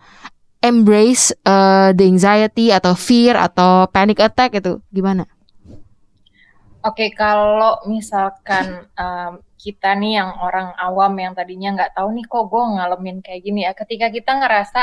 embrace 0.61 1.33
uh, 1.48 1.90
the 1.96 2.05
anxiety 2.05 2.68
atau 2.68 2.92
fear 2.92 3.35
atau 3.35 3.88
panic 3.88 4.20
attack 4.20 4.61
itu 4.61 4.79
gimana? 4.92 5.24
Oke, 6.81 7.12
kalau 7.12 7.81
misalkan 7.88 8.88
um, 8.96 9.40
kita 9.61 9.92
nih 9.96 10.20
yang 10.20 10.33
orang 10.40 10.72
awam 10.81 11.12
yang 11.20 11.37
tadinya 11.37 11.76
nggak 11.76 11.92
tahu 11.92 12.09
nih 12.16 12.24
kok 12.24 12.48
gue 12.48 12.62
ngalamin 12.76 13.20
kayak 13.20 13.40
gini 13.44 13.61
ya, 13.68 13.76
ketika 13.76 14.09
kita 14.09 14.33
ngerasa 14.40 14.83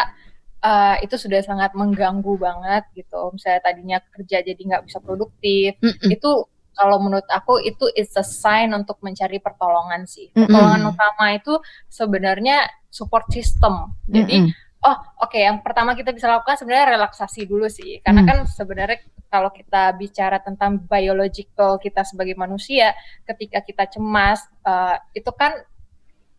uh, 0.62 0.96
itu 1.02 1.18
sudah 1.18 1.42
sangat 1.42 1.74
mengganggu 1.74 2.38
banget 2.38 2.86
gitu, 2.94 3.34
misalnya 3.34 3.62
tadinya 3.66 3.98
kerja 4.14 4.46
jadi 4.46 4.62
nggak 4.62 4.86
bisa 4.86 5.02
produktif, 5.02 5.78
Mm 5.82 5.94
-mm. 5.98 6.10
itu 6.14 6.32
kalau 6.78 7.02
menurut 7.02 7.26
aku 7.28 7.58
itu 7.60 7.90
it's 7.98 8.14
a 8.14 8.22
sign 8.22 8.70
untuk 8.72 9.02
mencari 9.02 9.42
pertolongan 9.42 10.06
sih. 10.06 10.30
Pertolongan 10.32 10.86
Mm-mm. 10.86 10.94
utama 10.94 11.26
itu 11.34 11.58
sebenarnya 11.90 12.62
support 12.88 13.26
system. 13.34 13.98
Jadi 14.06 14.46
Mm-mm. 14.46 14.86
oh 14.86 14.98
oke 15.26 15.36
yang 15.36 15.66
pertama 15.66 15.98
kita 15.98 16.14
bisa 16.14 16.30
lakukan 16.30 16.56
sebenarnya 16.56 16.94
relaksasi 16.94 17.50
dulu 17.50 17.66
sih. 17.66 17.98
Karena 18.00 18.22
Hmm. 18.22 18.30
kan 18.30 18.38
sebenarnya 18.46 19.02
kalau 19.28 19.50
kita 19.50 19.92
bicara 19.98 20.38
tentang 20.40 20.80
biological 20.80 21.82
kita 21.82 22.06
sebagai 22.06 22.38
manusia, 22.38 22.94
ketika 23.26 23.60
kita 23.60 23.90
cemas 23.90 24.40
eh, 24.64 24.96
itu 25.18 25.34
kan 25.34 25.58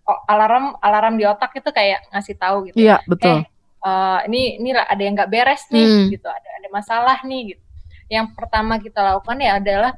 oh, 0.06 0.20
alarm 0.24 0.78
alarm 0.80 1.18
di 1.18 1.26
otak 1.26 1.52
itu 1.58 1.68
kayak 1.68 2.06
ngasih 2.14 2.38
tahu 2.38 2.70
gitu. 2.70 2.78
Iya, 2.80 3.02
betul. 3.04 3.42
Eh, 3.42 3.44
eh, 3.84 4.18
ini 4.30 4.42
ini 4.56 4.70
ada 4.72 5.02
yang 5.02 5.18
nggak 5.18 5.28
beres 5.28 5.66
nih 5.68 5.84
Hmm. 5.84 6.06
gitu, 6.08 6.28
ada 6.30 6.48
ada 6.62 6.68
masalah 6.72 7.18
nih 7.26 7.52
gitu. 7.52 7.62
Yang 8.08 8.34
pertama 8.34 8.80
kita 8.80 9.00
lakukan 9.04 9.38
ya 9.40 9.60
adalah 9.60 9.92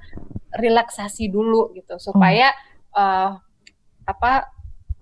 relaksasi 0.51 1.31
dulu 1.31 1.71
gitu 1.79 1.95
supaya 2.03 2.51
eh, 2.95 3.31
apa 4.07 4.33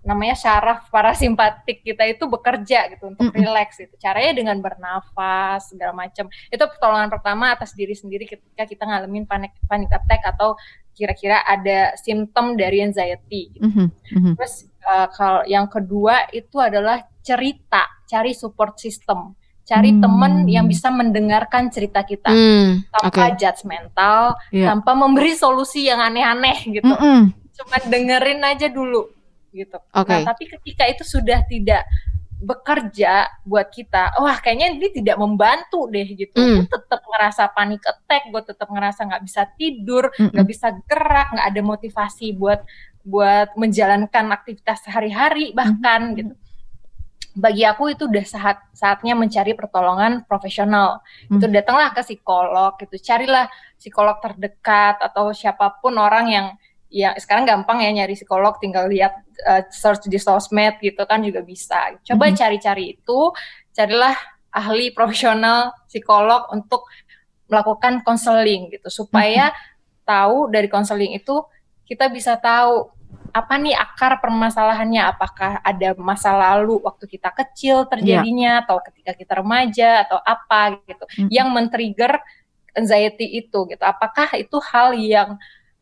namanya 0.08 0.38
syaraf 0.38 0.88
parasimpatik 0.88 1.84
kita 1.84 2.08
itu 2.08 2.24
bekerja 2.30 2.88
gitu 2.96 3.12
untuk 3.12 3.28
Mm-mm. 3.28 3.44
relax 3.44 3.76
gitu. 3.76 3.92
Caranya 4.00 4.32
dengan 4.32 4.56
bernafas 4.62 5.68
segala 5.68 5.92
macam. 5.92 6.32
Itu 6.48 6.64
pertolongan 6.64 7.12
pertama 7.12 7.52
atas 7.52 7.76
diri 7.76 7.92
sendiri 7.92 8.24
ketika 8.24 8.64
kita 8.64 8.88
ngalamin 8.88 9.28
panic 9.28 9.52
panic 9.68 9.92
attack 9.92 10.24
atau 10.24 10.56
kira-kira 10.96 11.44
ada 11.44 11.94
simptom 12.00 12.56
dari 12.56 12.82
anxiety 12.82 13.54
gitu. 13.54 13.68
Mhm. 13.68 14.34
Terus 14.34 14.66
uh, 14.82 15.06
kalau 15.12 15.42
yang 15.46 15.68
kedua 15.68 16.26
itu 16.32 16.56
adalah 16.58 17.04
cerita, 17.20 17.84
cari 18.08 18.32
support 18.32 18.80
system, 18.80 19.36
cari 19.68 19.92
Hmm. 19.92 20.00
teman 20.00 20.32
yang 20.48 20.64
bisa 20.64 20.88
mendengarkan 20.88 21.68
cerita 21.68 22.00
kita 22.00 22.32
Hmm, 22.32 22.88
tanpa 22.88 23.28
oke. 23.28 23.36
judgmental, 23.36 24.22
Iya. 24.48 24.72
tanpa 24.72 24.96
memberi 24.96 25.36
solusi 25.36 25.84
yang 25.84 26.00
aneh-aneh 26.00 26.80
gitu. 26.80 26.88
Mm-mm. 26.88 27.36
Cuma 27.52 27.76
dengerin 27.84 28.40
aja 28.48 28.72
dulu 28.72 29.12
gitu. 29.52 29.76
Oke. 29.92 30.08
Nah, 30.08 30.32
tapi 30.32 30.48
ketika 30.48 30.88
itu 30.88 31.04
sudah 31.04 31.44
tidak 31.44 31.84
bekerja 32.38 33.26
buat 33.42 33.68
kita, 33.68 34.14
wah 34.22 34.38
kayaknya 34.38 34.78
ini 34.78 34.88
tidak 34.94 35.18
membantu 35.18 35.90
deh 35.90 36.06
gitu. 36.06 36.38
Hmm. 36.38 36.64
Gue 36.64 36.70
tetap 36.70 37.02
ngerasa 37.04 37.50
panik 37.50 37.82
attack, 37.82 38.30
gue 38.30 38.42
tetap 38.46 38.68
ngerasa 38.70 39.00
nggak 39.04 39.22
bisa 39.26 39.42
tidur, 39.58 40.08
nggak 40.16 40.46
bisa 40.46 40.70
gerak, 40.86 41.34
nggak 41.34 41.48
ada 41.50 41.60
motivasi 41.60 42.32
buat 42.32 42.62
buat 43.02 43.52
menjalankan 43.52 44.30
aktivitas 44.32 44.80
sehari-hari 44.86 45.50
bahkan 45.52 46.14
gitu. 46.14 46.32
Bagi 47.38 47.62
aku 47.62 47.94
itu 47.94 48.10
udah 48.10 48.26
saat 48.26 48.58
saatnya 48.74 49.14
mencari 49.14 49.54
pertolongan 49.54 50.26
profesional. 50.26 50.98
Hmm. 51.30 51.38
Itu 51.38 51.46
datanglah 51.46 51.94
ke 51.94 52.02
psikolog 52.02 52.74
gitu, 52.82 52.98
carilah 52.98 53.46
psikolog 53.78 54.18
terdekat 54.18 54.98
atau 54.98 55.30
siapa 55.30 55.78
pun 55.78 55.94
orang 55.94 56.26
yang 56.28 56.46
ya 56.90 57.14
sekarang 57.14 57.44
gampang 57.46 57.84
ya 57.84 57.92
nyari 57.94 58.16
psikolog 58.16 58.58
tinggal 58.58 58.88
lihat 58.88 59.12
uh, 59.46 59.62
search 59.70 60.08
di 60.10 60.18
sosmed 60.18 60.82
gitu 60.82 61.04
kan 61.06 61.22
juga 61.22 61.46
bisa. 61.46 61.94
Coba 62.02 62.32
Mhm. 62.32 62.34
cari-cari 62.34 62.84
itu, 62.98 63.18
carilah 63.70 64.16
ahli 64.50 64.90
profesional 64.90 65.70
psikolog 65.86 66.48
untuk 66.50 66.88
melakukan 67.48 68.02
konseling 68.04 68.72
gitu 68.72 68.88
supaya 68.90 69.52
tahu 70.08 70.48
dari 70.48 70.68
konseling 70.68 71.16
itu 71.16 71.44
kita 71.88 72.08
bisa 72.12 72.36
tahu 72.36 72.92
apa 73.30 73.54
nih 73.56 73.76
akar 73.76 74.18
permasalahannya 74.18 75.02
apakah 75.04 75.60
ada 75.60 75.92
masa 75.94 76.32
lalu 76.32 76.80
waktu 76.80 77.04
kita 77.06 77.28
kecil 77.30 77.84
terjadinya 77.86 78.64
atau 78.64 78.80
ketika 78.80 79.12
kita 79.12 79.32
remaja 79.38 80.04
atau 80.04 80.18
apa 80.18 80.80
gitu 80.84 81.04
Mhm. 81.22 81.28
yang 81.28 81.48
men-trigger 81.50 82.18
anxiety 82.72 83.38
itu 83.38 83.58
gitu 83.66 83.82
apakah 83.82 84.28
itu 84.34 84.56
hal 84.60 84.94
yang 84.94 85.36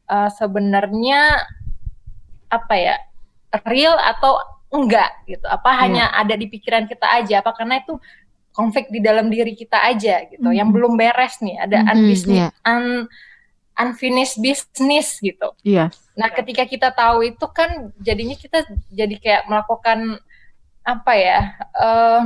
uh, 0.06 0.30
sebenarnya 0.30 1.44
apa 2.48 2.74
ya 2.74 2.94
real 3.64 3.94
atau 3.96 4.38
enggak 4.70 5.10
gitu 5.26 5.46
apa 5.46 5.70
Iya. 5.70 5.78
hanya 5.82 6.04
ada 6.12 6.34
di 6.34 6.46
pikiran 6.46 6.84
kita 6.86 7.06
aja 7.06 7.40
apa 7.40 7.54
karena 7.54 7.78
itu 7.80 7.96
konflik 8.50 8.88
di 8.88 8.98
dalam 8.98 9.28
diri 9.28 9.52
kita 9.52 9.84
aja 9.84 10.24
gitu 10.26 10.48
yang 10.50 10.72
Mhm. 10.72 10.74
belum 10.74 10.92
beres 10.96 11.38
nih 11.40 11.60
ada 11.60 11.76
Mhm, 11.84 11.88
unfinished, 11.92 12.26
iya. 12.28 12.48
un- 12.64 13.06
unfinished 13.76 14.36
business 14.38 15.18
gitu 15.18 15.52
Iya. 15.62 15.92
Nah, 16.16 16.28
ketika 16.30 16.64
kita 16.64 16.88
tahu 16.90 17.20
itu 17.22 17.46
kan 17.48 17.68
jadinya 17.98 18.32
kita 18.32 18.64
jadi 18.88 19.14
kayak 19.16 19.42
melakukan 19.46 20.16
apa 20.80 21.12
ya? 21.12 21.40
eh 21.76 22.22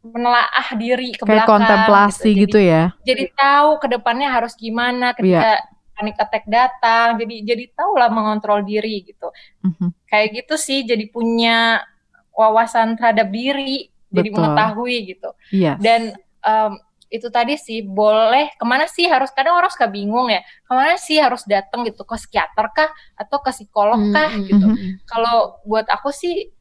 menelaah 0.00 0.68
diri 0.74 1.12
ke 1.12 1.22
Kayak 1.22 1.44
belakang 1.44 1.52
kontemplasi 1.60 2.30
Jadi- 2.32 2.40
gitu 2.42 2.58
ya. 2.58 2.82
Jadi 3.00 3.24
tahu 3.30 3.70
ke 3.76 3.86
depannya 3.86 4.32
harus 4.32 4.56
gimana 4.56 5.12
ketika 5.12 5.60
panic 5.92 6.16
attack 6.16 6.44
datang. 6.48 7.20
Jadi 7.20 7.34
jadi 7.44 7.64
tahu 7.70 7.92
lah 7.94 8.08
mengontrol 8.08 8.64
diri 8.64 9.04
gitu. 9.04 9.28
Mhm. 9.60 9.92
Kayak 10.08 10.28
gitu 10.42 10.54
sih 10.56 10.82
jadi 10.82 11.04
punya 11.06 11.84
wawasan 12.32 12.96
terhadap 12.96 13.28
diri, 13.28 13.92
jadi 14.08 14.26
Betul. 14.26 14.40
mengetahui 14.40 14.96
gitu 15.06 15.30
Iya. 15.52 15.76
dan 15.76 16.16
em, 16.40 16.72
itu 17.10 17.26
tadi 17.28 17.58
sih 17.58 17.82
boleh. 17.82 18.54
Ke 18.54 18.64
mana 18.64 18.86
sih 18.86 19.10
harus 19.10 19.34
kadang 19.34 19.58
orang 19.58 19.68
suka 19.68 19.90
bingung 19.90 20.30
ya. 20.30 20.40
Ke 20.62 20.72
mana 20.72 20.94
sih 20.94 21.18
harus 21.18 21.42
datang 21.42 21.82
gitu? 21.82 22.06
Ke 22.06 22.14
psikiater 22.14 22.70
kah? 22.70 22.90
Atau 23.18 23.42
ke 23.42 23.50
psikolog 23.50 23.98
kah? 24.14 24.30
Hmm, 24.30 24.46
gitu. 24.46 24.66
hmm, 24.70 24.78
hmm. 24.78 24.92
kalau 25.10 25.58
buat 25.66 25.90
aku 25.90 26.14
sih 26.14 26.54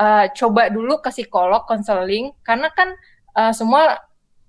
eh, 0.00 0.24
coba 0.32 0.72
dulu 0.72 1.04
ke 1.04 1.12
psikolog 1.12 1.68
konseling. 1.68 2.32
Karena 2.40 2.72
kan 2.72 2.96
eh, 3.36 3.52
semua 3.52 4.00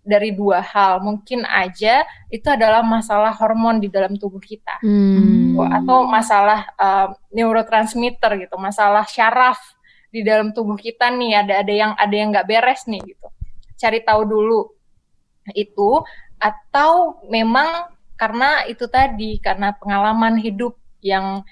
dari 0.08 0.32
dua 0.32 0.64
hal. 0.64 1.04
Mungkin 1.04 1.44
aja 1.44 2.08
itu 2.32 2.48
adalah 2.48 2.80
masalah 2.80 3.36
hormon 3.36 3.84
di 3.84 3.92
dalam 3.92 4.16
tubuh 4.16 4.40
kita. 4.40 4.80
Hmm. 4.80 5.60
atau 5.60 6.08
masalah 6.08 6.72
eh, 6.72 7.08
neurotransmitter 7.36 8.48
gitu. 8.48 8.56
Masalah 8.56 9.04
syaraf 9.04 9.60
di 10.08 10.24
dalam 10.24 10.56
tubuh 10.56 10.80
kita 10.80 11.12
nih. 11.12 11.44
Ada 11.44 11.54
ada 11.68 11.74
yang 11.76 11.92
ada 12.00 12.16
yang 12.16 12.32
nggak 12.32 12.48
beres 12.48 12.88
nih 12.88 13.04
gitu. 13.04 13.28
Cari 13.76 14.02
tahu 14.02 14.24
dulu 14.24 14.77
itu 15.56 16.04
atau 16.38 17.22
memang 17.30 17.92
karena 18.18 18.66
itu 18.66 18.90
tadi 18.90 19.38
karena 19.38 19.78
pengalaman 19.78 20.42
hidup 20.42 20.74
yang 21.06 21.46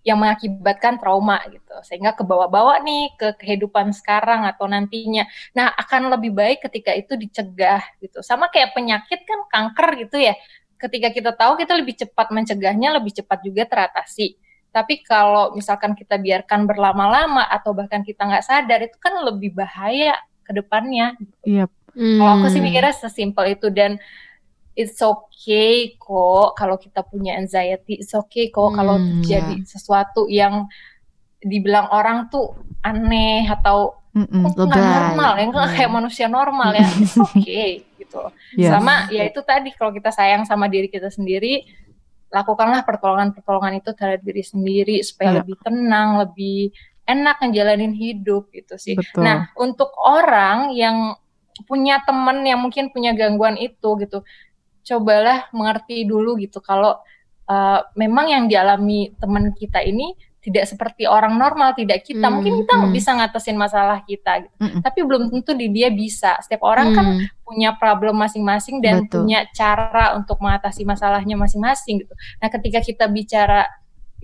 yang 0.00 0.16
mengakibatkan 0.16 0.96
trauma 0.96 1.38
gitu. 1.52 1.76
Sehingga 1.84 2.16
kebawa-bawa 2.16 2.80
nih 2.80 3.12
ke 3.20 3.28
kehidupan 3.36 3.92
sekarang 3.92 4.48
atau 4.48 4.64
nantinya. 4.64 5.28
Nah 5.52 5.70
akan 5.76 6.16
lebih 6.16 6.32
baik 6.32 6.64
ketika 6.64 6.96
itu 6.96 7.20
dicegah 7.20 7.84
gitu. 8.00 8.24
Sama 8.24 8.48
kayak 8.48 8.72
penyakit 8.72 9.20
kan 9.28 9.44
kanker 9.52 10.08
gitu 10.08 10.16
ya. 10.16 10.34
Ketika 10.80 11.12
kita 11.12 11.36
tahu 11.36 11.60
kita 11.60 11.76
lebih 11.76 12.00
cepat 12.00 12.32
mencegahnya 12.32 12.96
lebih 12.96 13.12
cepat 13.12 13.44
juga 13.44 13.68
teratasi. 13.68 14.40
Tapi 14.70 15.02
kalau 15.04 15.52
misalkan 15.52 15.92
kita 15.92 16.16
biarkan 16.16 16.64
berlama-lama 16.64 17.44
atau 17.44 17.76
bahkan 17.76 18.00
kita 18.00 18.24
nggak 18.24 18.46
sadar 18.46 18.80
itu 18.86 18.96
kan 19.02 19.18
lebih 19.20 19.52
bahaya 19.52 20.16
ke 20.46 20.54
depannya 20.56 21.14
Iya. 21.46 21.70
Kalau 21.92 22.30
aku 22.36 22.46
sih 22.48 22.58
Hmm. 22.58 22.66
mikirnya 22.66 22.92
sesimpel 22.92 23.44
itu 23.50 23.68
dan 23.68 23.98
it's 24.72 24.98
okay 24.98 25.94
kok 25.94 26.54
kalau 26.54 26.76
kita 26.76 27.02
punya 27.02 27.34
anxiety, 27.34 27.98
it's 27.98 28.12
okay 28.12 28.48
kok 28.48 28.70
kalau 28.70 28.96
Hmm, 28.96 29.20
terjadi 29.20 29.54
sesuatu 29.64 30.24
yang 30.26 30.70
dibilang 31.38 31.88
orang 31.90 32.28
tuh 32.28 32.52
aneh 32.80 33.44
atau 33.46 33.96
kok 34.10 34.56
nggak 34.58 34.80
normal 34.80 35.32
ya, 35.34 35.44
nggak 35.46 35.66
Hmm. 35.66 35.76
kayak 35.76 35.92
manusia 35.92 36.26
normal 36.26 36.70
ya, 36.72 36.86
it's 36.96 37.14
okay 37.24 37.68
gitu. 37.96 38.20
Yes. 38.54 38.70
Sama 38.70 39.06
ya 39.08 39.22
itu 39.24 39.40
tadi 39.40 39.70
kalau 39.70 39.90
kita 39.90 40.10
sayang 40.10 40.42
sama 40.44 40.66
diri 40.66 40.86
kita 40.86 41.08
sendiri, 41.08 41.62
lakukanlah 42.28 42.82
pertolongan-pertolongan 42.82 43.78
itu 43.78 43.90
terhadap 43.92 44.22
diri 44.22 44.42
sendiri 44.42 44.96
supaya 45.02 45.28
Iya. 45.30 45.38
lebih 45.42 45.56
tenang, 45.60 46.08
lebih 46.20 46.70
enak 47.04 47.36
ngejalanin 47.42 47.90
hidup 47.90 48.50
gitu 48.50 48.78
sih. 48.78 48.94
Betul. 48.94 49.26
Nah, 49.26 49.50
untuk 49.58 49.90
orang 49.98 50.70
yang 50.70 51.18
punya 51.66 52.00
temen 52.04 52.44
yang 52.44 52.60
mungkin 52.60 52.92
punya 52.92 53.12
gangguan 53.16 53.56
itu 53.56 53.96
gitu, 54.00 54.22
cobalah 54.84 55.48
mengerti 55.52 56.08
dulu 56.08 56.40
gitu 56.40 56.58
kalau 56.64 56.96
uh, 57.48 57.80
memang 57.94 58.26
yang 58.32 58.44
dialami 58.48 59.12
teman 59.20 59.52
kita 59.52 59.84
ini 59.84 60.16
tidak 60.40 60.64
seperti 60.64 61.04
orang 61.04 61.36
normal, 61.36 61.76
tidak 61.76 62.00
kita. 62.00 62.24
Hmm, 62.24 62.40
Mungkin 62.40 62.64
kita 62.64 62.74
hmm. 62.80 62.96
bisa 62.96 63.12
ngatasin 63.12 63.60
masalah 63.60 64.00
kita 64.08 64.48
gitu. 64.48 64.56
Mm-mm. 64.56 64.80
Tapi 64.80 64.98
belum 65.04 65.28
tentu 65.28 65.52
di 65.52 65.68
dia 65.68 65.92
bisa. 65.92 66.40
Setiap 66.40 66.64
orang 66.64 66.96
kan 66.96 67.06
Hmm. 67.12 67.28
punya 67.44 67.76
problem 67.76 68.16
masing-masing 68.16 68.80
dan 68.80 69.04
Betul. 69.04 69.28
punya 69.28 69.44
cara 69.52 70.16
untuk 70.16 70.40
mengatasi 70.40 70.88
masalahnya 70.88 71.36
masing-masing 71.36 72.00
gitu. 72.08 72.16
Nah, 72.40 72.48
ketika 72.48 72.80
kita 72.80 73.04
bicara 73.12 73.68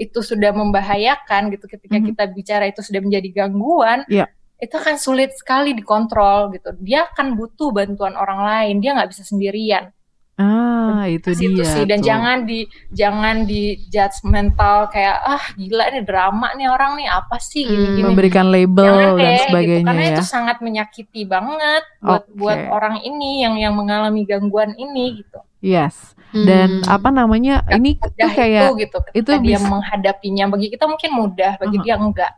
itu 0.01 0.25
sudah 0.25 0.57
membahayakan 0.57 1.53
gitu, 1.53 1.69
ketika 1.69 2.01
Mhm. 2.01 2.05
kita 2.09 2.25
bicara 2.33 2.65
itu 2.65 2.81
sudah 2.81 3.01
menjadi 3.05 3.29
gangguan, 3.45 4.09
Iya. 4.09 4.25
Itu 4.57 4.73
akan 4.73 4.97
sulit 4.97 5.33
sekali 5.33 5.73
dikontrol 5.73 6.49
gitu. 6.51 6.73
Dia 6.79 7.07
akan 7.07 7.35
butuh 7.35 7.71
bantuan 7.71 8.13
orang 8.13 8.41
lain, 8.41 8.75
dia 8.79 8.93
nggak 8.93 9.11
bisa 9.11 9.23
sendirian. 9.23 9.93
Ah, 10.37 11.09
itu 11.09 11.33
situ 11.33 11.57
dia. 11.57 11.65
sih 11.65 11.89
dan 11.89 11.97
tuh. 11.97 12.07
jangan 12.07 12.45
di 12.45 12.69
jangan 12.93 13.49
di 13.49 13.81
judgmental 13.89 14.85
kayak 14.87 15.17
ah 15.19 15.41
gila 15.57 15.89
nih 15.89 16.05
drama 16.05 16.53
nih 16.53 16.69
orang 16.69 16.93
nih 16.95 17.09
apa 17.09 17.41
sih 17.41 17.65
Hmm, 17.65 17.73
gini-gini. 17.73 18.05
memberikan 18.05 18.45
Jangan 18.45 18.53
label 18.53 18.93
dan 18.93 19.17
deh, 19.17 19.25
gitu. 19.33 19.45
sebagainya 19.49 19.87
karena 19.89 20.05
ya. 20.05 20.13
itu 20.13 20.25
sangat 20.27 20.57
menyakiti 20.61 21.23
banget 21.25 21.83
buat 21.99 22.23
Oke. 22.23 22.37
buat 22.37 22.59
orang 22.69 23.01
ini 23.01 23.31
yang 23.41 23.57
yang 23.57 23.73
mengalami 23.73 24.29
gangguan 24.29 24.77
ini 24.77 25.25
gitu. 25.25 25.41
Yes. 25.65 26.13
Hmm. 26.29 26.45
Dan 26.45 26.69
apa 26.85 27.09
namanya? 27.09 27.65
Ini 27.67 27.97
tuh 27.97 28.13
kayak 28.13 28.65
itu 28.69 28.73
gitu 28.77 28.99
itu 29.17 29.31
dia 29.41 29.57
bisa- 29.57 29.71
menghadapinya 29.73 30.45
bagi 30.53 30.69
kita 30.69 30.85
mungkin 30.85 31.11
mudah 31.17 31.53
bagi 31.57 31.81
Uh-huh. 31.81 31.87
dia 31.89 31.97
enggak. 31.97 32.33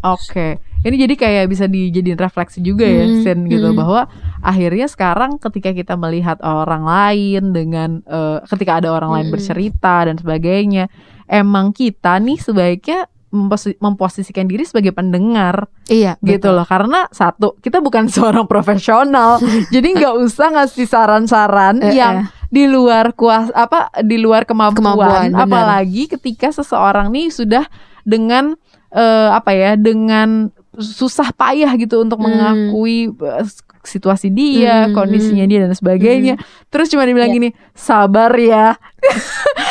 Oke, 0.00 0.56
ini 0.82 0.96
jadi 0.98 1.14
kayak 1.14 1.44
bisa 1.46 1.64
dijadiin 1.64 2.16
refleksi 2.16 2.60
juga 2.60 2.84
ya, 2.84 3.04
Hmm, 3.04 3.22
Sin 3.22 3.38
gitu 3.46 3.70
hmm. 3.70 3.78
bahwa 3.78 4.10
akhirnya 4.40 4.86
sekarang 4.86 5.38
ketika 5.38 5.70
kita 5.70 5.94
melihat 5.94 6.36
orang 6.40 6.84
lain 6.84 7.50
dengan 7.50 8.02
eh, 8.02 8.38
ketika 8.46 8.78
ada 8.78 8.90
orang 8.90 9.10
lain 9.14 9.26
Hmm. 9.28 9.34
bercerita 9.34 9.96
dan 10.04 10.16
sebagainya, 10.16 10.86
emang 11.24 11.70
kita 11.70 12.18
nih 12.18 12.38
sebaiknya 12.38 13.08
memposi- 13.26 13.76
memposisikan 13.76 14.46
diri 14.46 14.62
sebagai 14.62 14.94
pendengar 14.94 15.66
iya 15.86 16.14
gitu 16.22 16.54
loh. 16.54 16.62
Karena 16.62 17.10
satu 17.10 17.58
kita 17.58 17.82
bukan 17.82 18.06
seorang 18.14 18.46
profesional 18.46 19.42
jadi 19.68 19.88
nggak 19.92 20.14
usah 20.22 20.54
ngasih 20.54 20.86
saran-saran 20.86 21.82
Eh, 21.82 21.98
yang 21.98 22.30
di 22.46 22.70
luar 22.70 23.10
kuas 23.12 23.50
apa 23.50 23.90
di 24.00 24.22
luar 24.22 24.46
kemampuan, 24.46 24.78
Kemampuan, 24.94 25.34
apalagi 25.34 26.06
ketika 26.06 26.54
seseorang 26.54 27.10
nih 27.10 27.28
sudah 27.28 27.66
dengan 28.06 28.54
eh, 28.94 29.28
apa 29.34 29.50
ya 29.50 29.74
dengan 29.74 30.54
susah 30.76 31.30
payah 31.30 31.72
gitu 31.74 32.00
untuk 32.00 32.16
Hmm. 32.16 32.26
mengakui 32.26 33.08
eh, 33.10 33.44
situasi 33.82 34.28
dia, 34.28 34.86
Hmm, 34.86 34.94
kondisinya 34.94 35.44
dia 35.44 35.62
dan 35.62 35.70
sebagainya. 35.70 36.34
Terus 36.66 36.88
cuma 36.88 37.02
dibilang 37.02 37.28
Iya. 37.28 37.36
gini, 37.36 37.48
sabar 37.70 38.34
ya. 38.34 38.74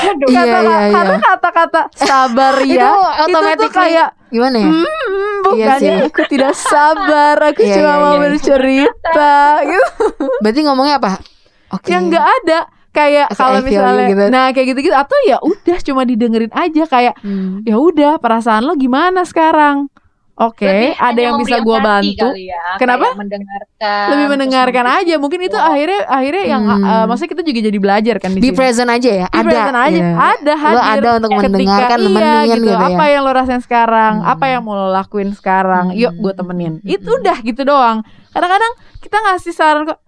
Aduh, 0.07 0.27
Iya, 0.27 0.41
Kata- 0.41 0.61
iya, 0.61 0.77
iya. 0.79 0.93
Karena 0.93 1.17
kata-kata 1.19 1.81
sabar 2.01 2.53
itu 2.57 2.75
ya 2.75 2.89
otomatis 3.21 3.69
kayak 3.69 4.09
gimana 4.27 4.55
ya 4.57 4.65
Hmm, 4.65 4.79
Iya 4.79 5.43
bukannya 5.43 5.79
sih. 5.93 6.07
aku 6.07 6.21
tidak 6.27 6.53
sabar, 6.53 7.35
aku 7.43 7.61
Iya, 7.61 7.75
cuma 7.75 7.87
iya, 7.89 7.99
mau 7.99 8.13
iya. 8.13 8.21
bercerita 8.21 9.31
gitu. 9.67 9.89
berarti 10.39 10.59
ngomongnya 10.61 10.95
apa 10.97 11.11
oke 11.69 11.85
Yang 11.85 12.03
nggak 12.09 12.25
ada 12.25 12.59
kayak 12.89 13.27
As 13.27 13.35
kalau 13.35 13.59
misalnya 13.59 14.05
gitu. 14.07 14.23
nah 14.29 14.45
kayak 14.49 14.67
gitu-gitu 14.71 14.95
atau 14.95 15.17
ya 15.23 15.37
udah 15.37 15.77
cuma 15.81 16.01
didengerin 16.03 16.51
aja 16.51 16.83
kayak 16.85 17.13
Hmm. 17.19 17.59
ya 17.61 17.75
udah 17.75 18.15
perasaan 18.17 18.63
lo 18.63 18.73
gimana 18.73 19.23
sekarang? 19.23 19.91
Oke, 20.35 20.67
Berarti 20.67 20.89
ada 20.99 21.19
yang 21.21 21.35
bisa 21.39 21.55
empati 21.57 21.79
bantu. 21.79 22.27
ya, 22.35 22.59
Kenapa? 22.75 23.07
mendengarkan. 23.15 24.07
Lebih 24.11 24.27
mendengarkan 24.27 24.85
aja. 24.99 25.15
Mungkin 25.15 25.39
itu 25.41 25.55
support. 25.55 25.71
akhirnya 25.71 25.99
akhirnya 26.05 26.43
yang 26.43 26.63
Hmm. 26.65 26.83
uh, 26.83 27.05
maksudnya 27.07 27.31
kita 27.31 27.43
juga 27.47 27.59
jadi 27.63 27.79
belajar 27.79 28.15
kan 28.19 28.29
di 28.29 28.39
be 28.39 28.51
sini. 28.51 28.51
present 28.53 28.89
aja 28.91 29.11
ya 29.15 29.25
Be 29.25 29.37
ada 29.37 29.47
present 29.47 29.77
aja. 29.77 29.95
gitu. 29.95 30.11
Ada 30.11 30.53
Lo 30.53 30.59
hadir. 30.59 30.83
ada 30.91 31.09
untuk 31.15 31.29
Ketika- 31.31 31.43
mendengarkan 31.47 31.97
iya, 32.01 32.39
gitu. 32.43 32.55
gitu, 32.57 32.75
Apa 32.75 33.01
ya 33.01 33.11
yang 33.15 33.23
lo 33.23 33.31
rasain 33.31 33.61
sekarang? 33.61 34.13
Hmm. 34.19 34.27
Apa 34.29 34.45
yang 34.45 34.61
mau 34.61 34.75
lo 34.75 34.87
lakuin 34.91 35.31
sekarang? 35.31 35.85
Yuk 35.93 36.13
gue 36.13 36.33
temenin. 36.35 36.73
Hmm. 36.77 36.91
Itu 36.91 37.09
udah 37.15 37.37
gitu 37.39 37.61
doang. 37.63 38.03
Kadang-kadang 38.29 38.71
kita 38.99 39.17
ngasih 39.17 39.53
saran 39.55 39.87
kok 39.87 40.03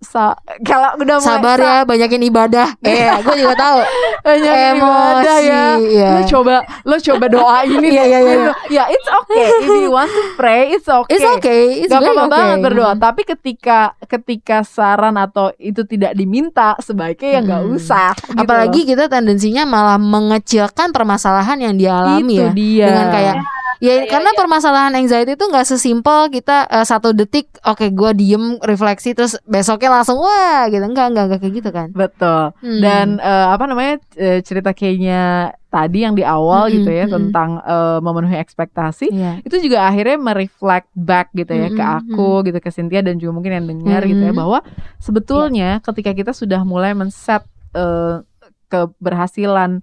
sa 0.00 0.30
kalau 0.62 0.94
udah 0.96 1.18
sabar 1.18 1.54
sa- 1.54 1.64
ya 1.64 1.76
banyakin 1.82 2.22
ibadah 2.24 2.70
eh 2.86 3.10
gue 3.18 3.34
juga 3.36 3.54
tahu 3.54 3.78
banyak 4.20 4.54
ibadah 4.76 5.38
ya. 5.40 5.64
iya. 5.76 6.10
Lo 6.12 6.22
coba 6.24 6.54
lo 6.82 6.96
coba 6.96 7.24
doa 7.26 7.58
ini. 7.64 7.88
Iya, 7.90 8.04
iya, 8.04 8.18
iya. 8.20 8.30
gitu. 8.30 8.50
Ya 8.70 8.84
it's 8.86 9.08
okay. 9.08 9.46
If 9.58 9.66
you 9.66 9.90
want 9.90 10.06
to 10.08 10.22
pray, 10.34 10.70
it's 10.70 10.86
okay. 10.86 11.10
it's 11.10 11.24
okay 11.26 11.62
it's 11.80 11.90
Gak 11.90 11.98
apa-apa 12.00 12.22
okay. 12.22 12.30
banget 12.30 12.58
berdoa, 12.62 12.92
tapi 12.94 13.22
ketika 13.24 13.78
ketika 14.02 14.62
saran 14.62 15.16
atau 15.16 15.50
itu 15.56 15.82
tidak 15.82 16.12
diminta, 16.12 16.78
sebaiknya 16.78 17.28
ya 17.28 17.40
nggak 17.42 17.62
Hmm. 17.64 17.74
usah. 17.74 18.12
gitu 18.14 18.38
apalagi 18.38 18.80
loh. 18.80 18.88
kita 18.88 19.04
tendensinya 19.08 19.62
malah 19.64 19.98
mengecilkan 19.98 20.90
permasalahan 20.90 21.58
yang 21.58 21.74
dia 21.74 21.92
alami 21.96 22.22
itu 22.30 22.38
ya 22.38 22.50
dia. 22.52 22.86
dengan 22.86 23.06
kayak 23.08 23.34
ya 23.78 23.94
Iya, 23.94 24.10
karena 24.10 24.30
iya. 24.30 24.38
permasalahan 24.38 24.92
anxiety 24.94 25.32
itu 25.32 25.44
nggak 25.44 25.66
sesimpel 25.66 26.28
kita 26.28 26.66
eh, 26.66 26.82
satu 26.82 27.10
detik 27.10 27.46
oke 27.62 27.88
gua 27.90 28.10
diem 28.10 28.58
refleksi 28.58 29.14
terus 29.14 29.38
besoknya 29.42 29.94
langsung 29.94 30.18
wah 30.18 30.66
gitu 30.66 30.82
enggak 30.82 31.10
enggak 31.10 31.24
enggak 31.30 31.40
kayak 31.40 31.54
gitu 31.56 31.70
kan 31.70 31.88
betul. 31.90 32.50
Hmm. 32.58 32.80
Dan 32.80 33.06
eh, 33.18 33.46
apa 33.48 33.64
namanya 33.64 33.94
eh, 34.14 34.42
cerita 34.42 34.70
kayaknya 34.72 35.50
tadi 35.68 36.00
yang 36.00 36.16
di 36.16 36.24
awal 36.24 36.66
Mm-mm, 36.66 36.74
gitu 36.80 36.90
ya 36.90 37.04
mm-mm. 37.04 37.14
tentang 37.28 37.50
eh, 37.60 37.98
memenuhi 38.00 38.36
ekspektasi 38.36 39.12
Iya. 39.12 39.32
itu 39.44 39.56
juga 39.60 39.84
akhirnya 39.84 40.16
mereflect 40.16 40.88
back 40.96 41.28
gitu 41.32 41.52
ya 41.52 41.68
ke 41.68 41.76
Mm-mm, 41.76 41.98
aku 42.08 42.30
gitu 42.48 42.58
ke 42.58 42.70
Cynthia 42.72 43.04
dan 43.04 43.20
juga 43.20 43.36
mungkin 43.36 43.52
yang 43.52 43.66
dengar 43.68 44.00
gitu 44.02 44.18
ya 44.18 44.32
bahwa 44.32 44.64
sebetulnya 44.96 45.78
ketika 45.84 46.10
kita 46.12 46.32
sudah 46.32 46.64
mulai 46.64 46.96
men-set 46.96 47.44
eh, 47.72 48.24
keberhasilan 48.68 49.80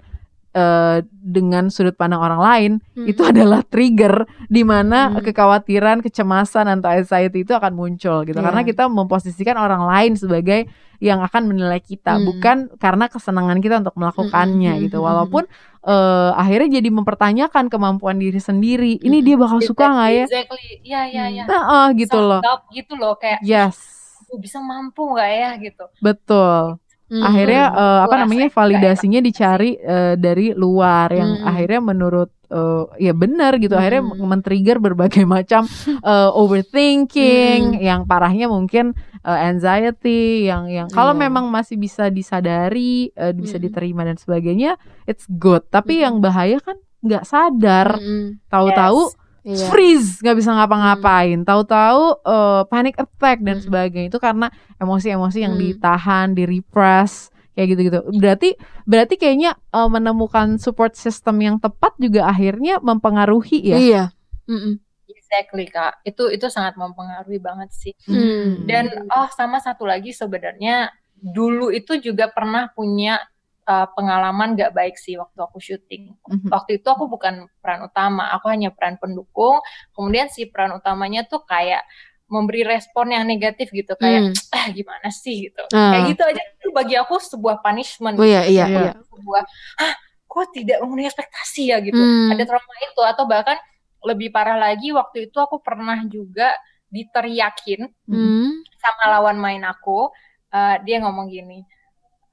eh, 0.56 1.04
dengan 1.12 1.68
sudut 1.68 1.94
pandang 1.94 2.24
orang 2.24 2.40
lain 2.40 2.72
Hmm. 2.96 3.06
itu 3.06 3.22
adalah 3.22 3.60
trigger 3.62 4.24
di 4.48 4.64
mana 4.64 5.12
Hmm. 5.12 5.20
kekhawatiran, 5.20 6.00
kecemasan 6.00 6.72
atau 6.72 6.88
anxiety 6.90 7.44
itu 7.44 7.52
akan 7.52 7.76
muncul 7.76 8.24
gitu. 8.24 8.40
Iya. 8.40 8.46
Karena 8.48 8.62
kita 8.64 8.88
memposisikan 8.88 9.60
orang 9.60 9.84
lain 9.84 10.16
sebagai 10.16 10.72
yang 11.04 11.20
akan 11.20 11.52
menilai 11.52 11.84
kita, 11.84 12.16
Hmm. 12.16 12.24
bukan 12.24 12.58
karena 12.80 13.12
kesenangan 13.12 13.60
kita 13.60 13.84
untuk 13.84 14.00
melakukannya 14.00 14.72
Hmm, 14.72 14.80
hmm, 14.80 14.86
gitu. 14.88 14.98
hmm, 14.98 15.08
Walaupun 15.12 15.44
eh, 15.86 16.32
akhirnya 16.34 16.82
jadi 16.82 16.90
mempertanyakan 16.90 17.70
kemampuan 17.70 18.18
diri 18.18 18.40
sendiri. 18.40 18.98
Ini 18.98 19.22
Hmm. 19.22 19.26
dia 19.28 19.36
bakal 19.38 19.60
suka 19.62 19.86
nggak 19.86 20.10
ya? 20.10 20.26
Exactly. 20.26 20.66
Iya, 20.82 21.02
iya, 21.06 21.24
Hmm. 21.28 21.36
iya. 21.36 21.44
Nah, 21.46 21.88
gitu 21.94 22.18
loh. 22.18 22.42
Gitu 22.72 22.94
loh 22.96 23.14
kayak 23.16 23.44
Yes, 23.44 23.78
aku 24.26 24.42
bisa 24.42 24.58
mampu 24.58 25.06
nggak 25.06 25.30
ya 25.30 25.50
gitu. 25.62 25.86
betul. 26.00 26.80
Hmm. 27.06 27.22
Akhirnya 27.22 27.70
eh, 27.70 28.00
apa 28.02 28.16
namanya 28.18 28.50
validasinya 28.50 29.22
dicari 29.22 29.78
eh, 29.78 30.18
dari 30.18 30.58
luar 30.58 31.14
yang 31.14 31.38
Hmm. 31.38 31.46
akhirnya 31.46 31.78
menurut 31.80 32.34
eh, 32.50 32.84
ya 33.00 33.14
benar 33.14 33.62
gitu 33.62 33.74
akhirnya 33.74 34.02
Hmm. 34.02 34.26
men-trigger 34.26 34.82
berbagai 34.82 35.22
macam 35.30 35.70
eh, 36.02 36.30
overthinking 36.34 37.78
yang 37.78 38.06
parahnya 38.06 38.50
mungkin 38.50 38.94
eh, 39.22 39.40
anxiety 39.46 40.46
yang 40.46 40.66
yang 40.66 40.88
kalau 40.90 41.14
Iya. 41.14 41.22
memang 41.22 41.46
masih 41.50 41.78
bisa 41.78 42.10
disadari 42.10 43.14
eh, 43.14 43.34
bisa 43.34 43.58
Hmm. 43.58 43.66
diterima 43.66 44.02
dan 44.02 44.18
sebagainya 44.18 44.78
it's 45.06 45.26
good 45.28 45.62
tapi 45.70 46.00
Hmm. 46.00 46.04
yang 46.10 46.16
bahaya 46.20 46.58
kan 46.58 46.78
nggak 47.02 47.22
sadar 47.24 48.02
Mm-mm. 48.02 48.42
tahu-tahu 48.50 49.14
Iya. 49.46 49.70
freeze 49.70 50.26
nggak 50.26 50.38
bisa 50.42 50.52
ngapa-ngapain 50.52 51.46
tahu-tahu 51.46 52.04
eh, 52.26 52.62
panic 52.66 52.98
attack 52.98 53.46
dan 53.46 53.62
Hmm. 53.62 53.66
sebagainya 53.70 54.10
itu 54.10 54.18
karena 54.18 54.50
emosi-emosi 54.76 55.38
yang 55.40 55.54
Hmm. 55.54 55.62
ditahan 55.62 56.28
di 56.34 56.44
repress 56.44 57.30
kayak 57.54 57.68
gitu-gitu 57.72 58.00
berarti 58.18 58.50
berarti 58.84 59.16
kayaknya 59.16 59.54
eh, 59.54 59.86
menemukan 59.88 60.58
support 60.58 60.98
system 60.98 61.38
yang 61.40 61.56
tepat 61.56 61.94
juga 61.96 62.26
akhirnya 62.26 62.82
mempengaruhi 62.82 63.62
ya 63.62 63.78
Iya. 63.78 64.04
Mm-mm. 64.46 64.82
Exactly 65.06 65.66
kak. 65.68 66.02
Itu 66.02 66.30
itu 66.30 66.50
sangat 66.50 66.78
mempengaruhi 66.78 67.38
banget 67.38 67.70
sih. 67.70 67.94
Hmm. 68.06 68.66
Dan 68.66 68.90
oh 69.10 69.26
sama 69.30 69.58
satu 69.58 69.86
lagi 69.86 70.10
sebenarnya 70.10 70.90
dulu 71.16 71.70
itu 71.70 71.98
juga 71.98 72.30
pernah 72.30 72.70
punya 72.70 73.18
uh, 73.66 73.88
pengalaman 73.92 74.54
gak 74.54 74.72
baik 74.72 74.96
sih 74.96 75.18
waktu 75.18 75.38
aku 75.38 75.58
syuting. 75.58 76.14
Mhm. 76.26 76.50
Waktu 76.50 76.80
itu 76.80 76.88
aku 76.88 77.06
bukan 77.06 77.50
peran 77.60 77.84
utama, 77.84 78.30
aku 78.32 78.50
hanya 78.50 78.70
peran 78.70 78.96
pendukung. 78.98 79.60
Kemudian 79.92 80.30
si 80.30 80.46
peran 80.46 80.74
utamanya 80.74 81.26
tuh 81.26 81.44
kayak 81.44 81.82
memberi 82.26 82.66
respon 82.66 83.14
yang 83.14 83.22
negatif 83.24 83.70
gitu 83.70 83.94
kayak 83.96 84.34
Hmm. 84.34 84.58
ah 84.58 84.66
gimana 84.74 85.14
sih 85.14 85.46
gitu. 85.46 85.62
Ah. 85.70 85.94
Kayak 85.94 86.04
gitu 86.18 86.24
aja 86.26 86.42
itu 86.42 86.68
bagi 86.74 86.96
aku 86.98 87.22
sebuah 87.22 87.62
punishment. 87.62 88.18
Oh 88.18 88.26
iya 88.26 88.50
iya 88.50 88.66
Iya. 88.66 88.80
iya. 88.82 88.92
Sebuah 88.98 89.42
ah 89.78 89.94
kok 90.26 90.50
tidak 90.52 90.82
memenuhi 90.82 91.06
ekspektasi 91.06 91.70
ya 91.70 91.78
gitu. 91.86 92.02
Hmm. 92.02 92.34
Ada 92.34 92.50
trauma 92.50 92.76
itu 92.82 93.02
atau 93.06 93.24
bahkan 93.30 93.58
lebih 94.02 94.34
parah 94.34 94.58
lagi 94.58 94.90
waktu 94.90 95.30
itu 95.30 95.38
aku 95.38 95.62
pernah 95.62 96.02
juga 96.06 96.50
diteriakin 96.90 97.90
Hmm. 98.10 98.62
sama 98.78 99.18
lawan 99.18 99.38
main 99.38 99.62
aku 99.62 100.10
eh, 100.50 100.76
dia 100.82 100.98
ngomong 101.02 101.28
gini 101.28 101.62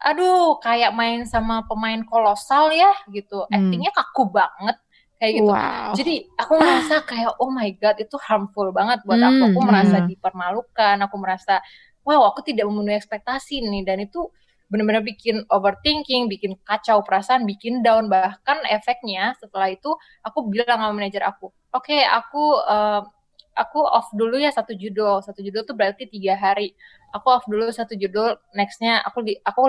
aduh 0.08 0.58
kayak 0.64 0.90
main 1.00 1.20
sama 1.28 1.64
pemain 1.68 2.00
kolosal 2.10 2.70
ya 2.74 2.90
gitu. 3.16 3.46
Hmm. 3.50 3.54
actingnya 3.56 3.90
kaku 3.94 4.22
banget 4.38 4.76
kayak 5.20 5.32
gitu. 5.42 5.52
Wow. 5.52 5.94
jadi 5.98 6.14
aku 6.40 6.52
merasa 6.58 6.94
kayak 7.10 7.32
oh 7.42 7.50
my 7.52 7.70
god 7.78 7.96
itu 8.02 8.16
harmful 8.26 8.68
banget 8.74 8.98
buat 9.06 9.20
aku. 9.22 9.42
Aku 9.50 9.60
Hmm, 9.60 9.68
merasa 9.68 9.96
iya. 9.98 10.06
dipermalukan 10.08 10.96
aku 11.06 11.16
merasa 11.22 11.62
wow 12.06 12.22
aku 12.30 12.40
tidak 12.48 12.66
memenuhi 12.68 12.98
ekspektasi 12.98 13.62
nih. 13.62 13.82
Dan 13.88 13.98
itu 14.06 14.20
benar-benar 14.70 15.04
bikin 15.04 15.44
overthinking 15.52 16.26
bikin 16.32 16.52
kacau 16.68 17.04
perasaan 17.06 17.44
bikin 17.46 17.82
down. 17.86 18.08
Bahkan 18.10 18.66
efeknya 18.72 19.34
setelah 19.40 19.68
itu 19.70 19.90
aku 20.26 20.38
bilang 20.52 20.78
sama 20.82 20.92
manajer 20.96 21.22
aku 21.26 21.52
oke 21.76 21.98
aku 22.18 22.42
eh, 22.66 23.00
aku 23.62 23.78
off 23.84 24.08
dulu 24.16 24.36
ya 24.40 24.50
satu 24.52 24.72
judul. 24.76 25.20
Satu 25.26 25.40
judul 25.44 25.62
tuh 25.68 25.76
berarti 25.78 26.08
tiga 26.08 26.34
hari. 26.40 26.72
Aku 27.14 27.26
off 27.30 27.44
dulu 27.48 27.68
satu 27.70 27.94
judul 27.96 28.36
nextnya 28.56 29.00
aku 29.04 29.20
di 29.26 29.36
aku 29.44 29.60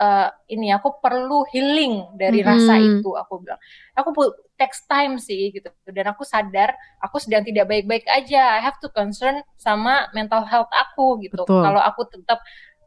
eh, 0.00 0.28
ini 0.48 0.72
aku 0.72 0.96
perlu 0.96 1.44
healing 1.46 2.16
dari 2.16 2.40
rasa 2.40 2.74
Mhm. 2.74 3.04
itu 3.04 3.10
aku 3.12 3.44
bilang. 3.44 3.60
Aku 3.92 4.16
takes 4.56 4.84
time 4.84 5.20
sih 5.20 5.52
gitu. 5.52 5.68
Dan 5.86 6.08
aku 6.08 6.24
sadar 6.24 6.72
aku 6.98 7.20
sedang 7.20 7.44
tidak 7.44 7.68
baik-baik 7.68 8.08
aja. 8.08 8.56
I 8.56 8.60
have 8.60 8.80
to 8.80 8.88
concern 8.88 9.44
sama 9.54 10.08
mental 10.10 10.42
health 10.42 10.72
aku 10.72 11.20
gitu. 11.20 11.44
Betul. 11.44 11.60
kalau 11.60 11.80
aku 11.80 12.08
tetap 12.08 12.40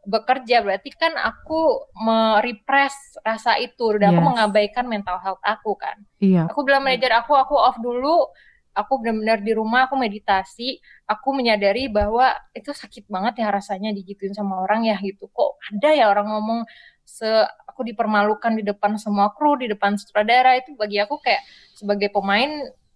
bekerja 0.04 0.60
berarti 0.60 0.92
kan 0.92 1.16
aku 1.16 1.86
merepress 1.96 2.94
rasa 3.22 3.56
itu. 3.56 3.94
Dan 3.94 4.12
aku 4.12 4.20
Yes. 4.20 4.28
mengabaikan 4.28 4.84
mental 4.84 5.18
health 5.18 5.40
aku 5.40 5.78
kan. 5.78 5.96
Iya. 6.18 6.50
aku 6.50 6.60
bilang 6.62 6.82
manajer 6.82 7.14
aku 7.14 7.32
aku 7.34 7.54
off 7.54 7.78
dulu. 7.78 8.26
Aku 8.74 8.98
benar-benar 8.98 9.38
di 9.38 9.54
rumah 9.54 9.86
aku 9.86 9.94
meditasi. 9.94 10.82
Aku 11.06 11.30
menyadari 11.30 11.86
bahwa 11.86 12.26
itu 12.50 12.74
sakit 12.74 13.06
banget 13.06 13.38
ya 13.38 13.48
rasanya 13.48 13.94
digituin 13.94 14.34
sama 14.34 14.58
orang 14.58 14.82
ya 14.82 14.98
gitu. 14.98 15.30
Kok 15.30 15.50
ada 15.70 15.94
ya 15.94 16.10
orang 16.10 16.26
ngomong 16.26 16.66
se 17.04 17.28
aku 17.68 17.84
dipermalukan 17.84 18.52
di 18.56 18.64
depan 18.64 18.96
semua 18.96 19.30
kru 19.36 19.54
di 19.60 19.68
depan 19.68 19.94
sutradara 20.00 20.56
itu 20.56 20.72
bagi 20.74 20.98
aku 20.98 21.20
kayak 21.20 21.44
sebagai 21.76 22.08
pemain 22.10 22.48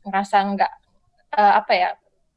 ngerasa 0.02 0.36
nggak 0.56 0.72
eh, 1.36 1.52
apa 1.60 1.72
ya 1.76 1.88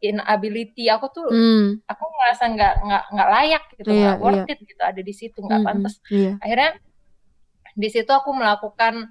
inability 0.01 0.89
aku 0.89 1.05
tuh 1.13 1.27
Hmm, 1.31 1.79
aku 1.85 2.03
ngerasa 2.03 2.43
nggak 2.51 2.73
nggak 2.85 3.03
nggak 3.13 3.29
layak 3.29 3.63
gitu 3.77 3.89
Iya, 3.93 3.97
nggak 4.01 4.17
worth 4.19 4.49
it 4.51 4.59
gitu 4.65 4.81
ada 4.81 5.01
di 5.01 5.13
situ 5.13 5.37
nggak 5.39 5.61
mm, 5.61 5.67
pantas. 5.67 5.93
mm, 5.97 6.09
Iya. 6.11 6.31
akhirnya 6.41 6.71
di 7.71 7.87
situ 7.87 8.11
aku 8.11 8.29
melakukan 8.35 9.07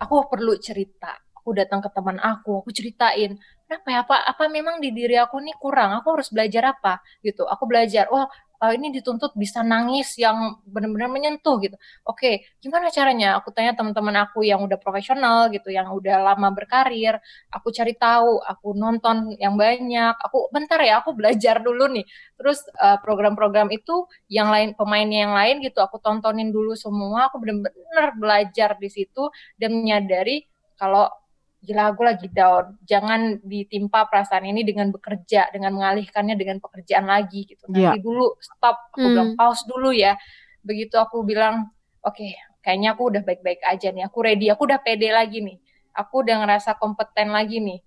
aku 0.00 0.14
perlu 0.30 0.56
cerita. 0.56 1.20
Aku 1.40 1.56
datang 1.56 1.80
ke 1.80 1.88
teman 1.92 2.20
aku 2.20 2.60
aku 2.64 2.70
ceritain 2.72 3.32
kenapa 3.64 3.88
ya 3.88 3.98
apa 4.04 4.16
apa 4.28 4.44
memang 4.52 4.76
di 4.80 4.92
diri 4.92 5.16
aku 5.16 5.40
nih 5.40 5.56
kurang? 5.56 5.96
Aku 6.00 6.16
harus 6.16 6.28
belajar 6.32 6.76
apa? 6.76 7.00
Gitu. 7.24 7.44
Aku 7.48 7.64
belajar 7.68 8.08
wah 8.12 8.28
eh, 8.62 8.72
ini 8.76 8.92
dituntut 8.96 9.32
bisa 9.36 9.60
nangis 9.64 10.14
yang 10.20 10.60
benar-benar 10.68 11.10
menyentuh 11.10 11.56
gitu. 11.64 11.76
Oke 12.06 12.46
gimana 12.62 12.88
caranya? 12.92 13.40
Aku 13.40 13.50
tanya 13.56 13.72
teman-teman 13.78 14.16
aku 14.24 14.44
yang 14.46 14.60
udah 14.66 14.78
profesional 14.80 15.48
gitu 15.54 15.68
yang 15.72 15.88
udah 15.92 16.16
lama 16.22 16.48
berkarir 16.52 17.16
aku 17.52 17.68
cari 17.74 17.94
tahu 17.96 18.40
aku 18.44 18.68
nonton 18.76 19.36
yang 19.42 19.54
banyak. 19.58 20.14
Aku 20.26 20.48
bentar 20.54 20.80
ya 20.82 21.00
aku 21.02 21.12
belajar 21.16 21.60
dulu 21.64 21.90
nih. 21.90 22.04
Terus 22.38 22.58
eh, 22.80 22.98
program-program 23.04 23.68
itu 23.74 24.06
yang 24.30 24.48
lain 24.52 24.72
pemainnya 24.78 25.26
yang 25.28 25.34
lain 25.36 25.56
gitu 25.64 25.78
aku 25.82 25.96
tontonin 26.02 26.50
dulu 26.54 26.72
semua. 26.78 27.28
Aku 27.32 27.36
bener-bener 27.42 28.06
belajar 28.16 28.76
di 28.80 28.88
situ 28.92 29.28
dan 29.60 29.74
menyadari 29.76 30.46
kalau 30.80 31.12
gila 31.60 31.92
aku 31.92 32.02
lagi 32.04 32.26
down. 32.32 32.76
Jangan 32.88 33.44
ditimpa 33.44 34.08
perasaan 34.08 34.48
ini 34.48 34.64
dengan 34.64 34.88
bekerja 34.88 35.52
dengan 35.52 35.76
mengalihkannya 35.76 36.34
dengan 36.34 36.56
pekerjaan 36.58 37.04
lagi 37.04 37.44
gitu. 37.44 37.68
Nanti 37.68 38.00
dulu 38.00 38.36
stop. 38.40 38.76
Aku 38.96 39.04
Hmm. 39.04 39.12
bilang 39.12 39.30
pause 39.36 39.64
dulu 39.68 39.92
ya. 39.92 40.16
Begitu 40.64 40.96
aku 40.96 41.20
bilang 41.24 41.68
oke 42.00 42.26
kayaknya 42.64 42.96
aku 42.96 43.12
udah 43.12 43.22
baik-baik 43.24 43.60
aja 43.68 43.92
nih. 43.92 44.08
Aku 44.08 44.24
ready. 44.24 44.48
Aku 44.48 44.64
udah 44.64 44.80
pede 44.80 45.12
lagi 45.12 45.44
nih. 45.44 45.60
Aku 45.92 46.24
udah 46.24 46.40
ngerasa 46.44 46.80
kompeten 46.80 47.32
lagi 47.34 47.60
nih 47.60 47.80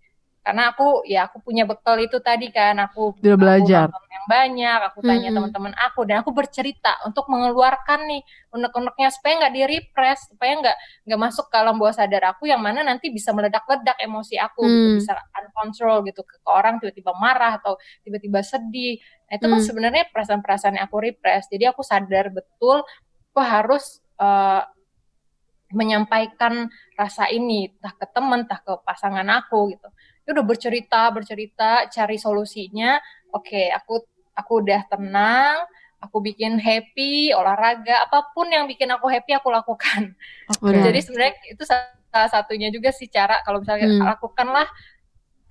karena 0.44 0.76
aku 0.76 1.08
ya 1.08 1.32
aku 1.32 1.40
punya 1.40 1.64
bekal 1.64 1.96
itu 1.98 2.20
tadi 2.20 2.52
kan 2.52 2.76
aku 2.76 3.16
Udah 3.16 3.40
belajar. 3.40 3.88
aku 3.88 4.04
yang 4.12 4.26
banyak 4.28 4.80
aku 4.92 5.00
tanya 5.00 5.32
Mm-mm. 5.32 5.36
teman-teman 5.40 5.74
aku 5.80 6.04
dan 6.04 6.20
aku 6.20 6.36
bercerita 6.36 7.00
untuk 7.08 7.32
mengeluarkan 7.32 8.04
nih 8.12 8.22
unek-uneknya 8.52 9.08
supaya 9.10 9.34
nggak 9.40 9.54
di 9.56 9.62
repress 9.64 10.20
supaya 10.28 10.52
nggak 10.60 10.78
nggak 11.08 11.20
masuk 11.24 11.48
ke 11.48 11.56
alam 11.56 11.80
bawah 11.80 11.96
sadar 11.96 12.36
aku 12.36 12.52
yang 12.52 12.60
mana 12.60 12.84
nanti 12.84 13.08
bisa 13.08 13.32
meledak-ledak 13.32 13.96
emosi 13.98 14.36
aku 14.36 14.68
gitu 14.68 14.84
Hmm. 14.84 15.00
bisa 15.00 15.14
uncontrol 15.34 16.04
gitu 16.04 16.22
ke, 16.22 16.36
ke 16.38 16.50
orang 16.52 16.76
tiba-tiba 16.78 17.16
marah 17.16 17.58
atau 17.58 17.80
tiba-tiba 18.04 18.44
sedih 18.44 19.00
nah, 19.32 19.40
itu 19.40 19.46
kan 19.48 19.60
Hmm. 19.60 19.66
sebenarnya 19.66 20.04
perasaan-perasaan 20.12 20.76
yang 20.76 20.86
aku 20.86 21.00
repress 21.00 21.48
jadi 21.48 21.72
aku 21.72 21.82
sadar 21.82 22.30
betul 22.30 22.84
aku 23.32 23.40
harus 23.40 24.04
eh, 24.20 24.62
menyampaikan 25.74 26.70
rasa 26.96 27.28
ini 27.34 27.74
entah 27.74 27.94
ke 27.98 28.06
teman 28.14 28.46
entah 28.46 28.62
ke 28.62 28.74
pasangan 28.86 29.26
aku 29.28 29.74
gitu 29.74 29.90
ya 30.24 30.30
udah 30.38 30.46
bercerita 30.46 31.02
bercerita 31.12 31.90
cari 31.92 32.16
solusinya 32.16 33.02
oke 33.36 33.74
aku 33.74 33.94
aku 34.38 34.52
udah 34.64 34.82
tenang 34.88 35.66
aku 36.00 36.20
bikin 36.20 36.60
happy 36.60 37.32
olahraga 37.36 38.08
apa 38.08 38.32
pun 38.36 38.48
yang 38.52 38.68
bikin 38.68 38.92
aku 38.92 39.08
happy 39.08 39.34
aku 39.36 39.50
lakukan 39.52 40.16
Udah. 40.64 40.84
jadi 40.92 41.00
sebenarnya 41.00 41.34
itu 41.48 41.64
salah 41.64 42.30
satunya 42.30 42.70
juga 42.70 42.92
sih 42.92 43.08
cara 43.10 43.40
kalau 43.42 43.64
misalnya 43.64 43.88
Hmm. 43.90 44.04
lakukanlah 44.04 44.68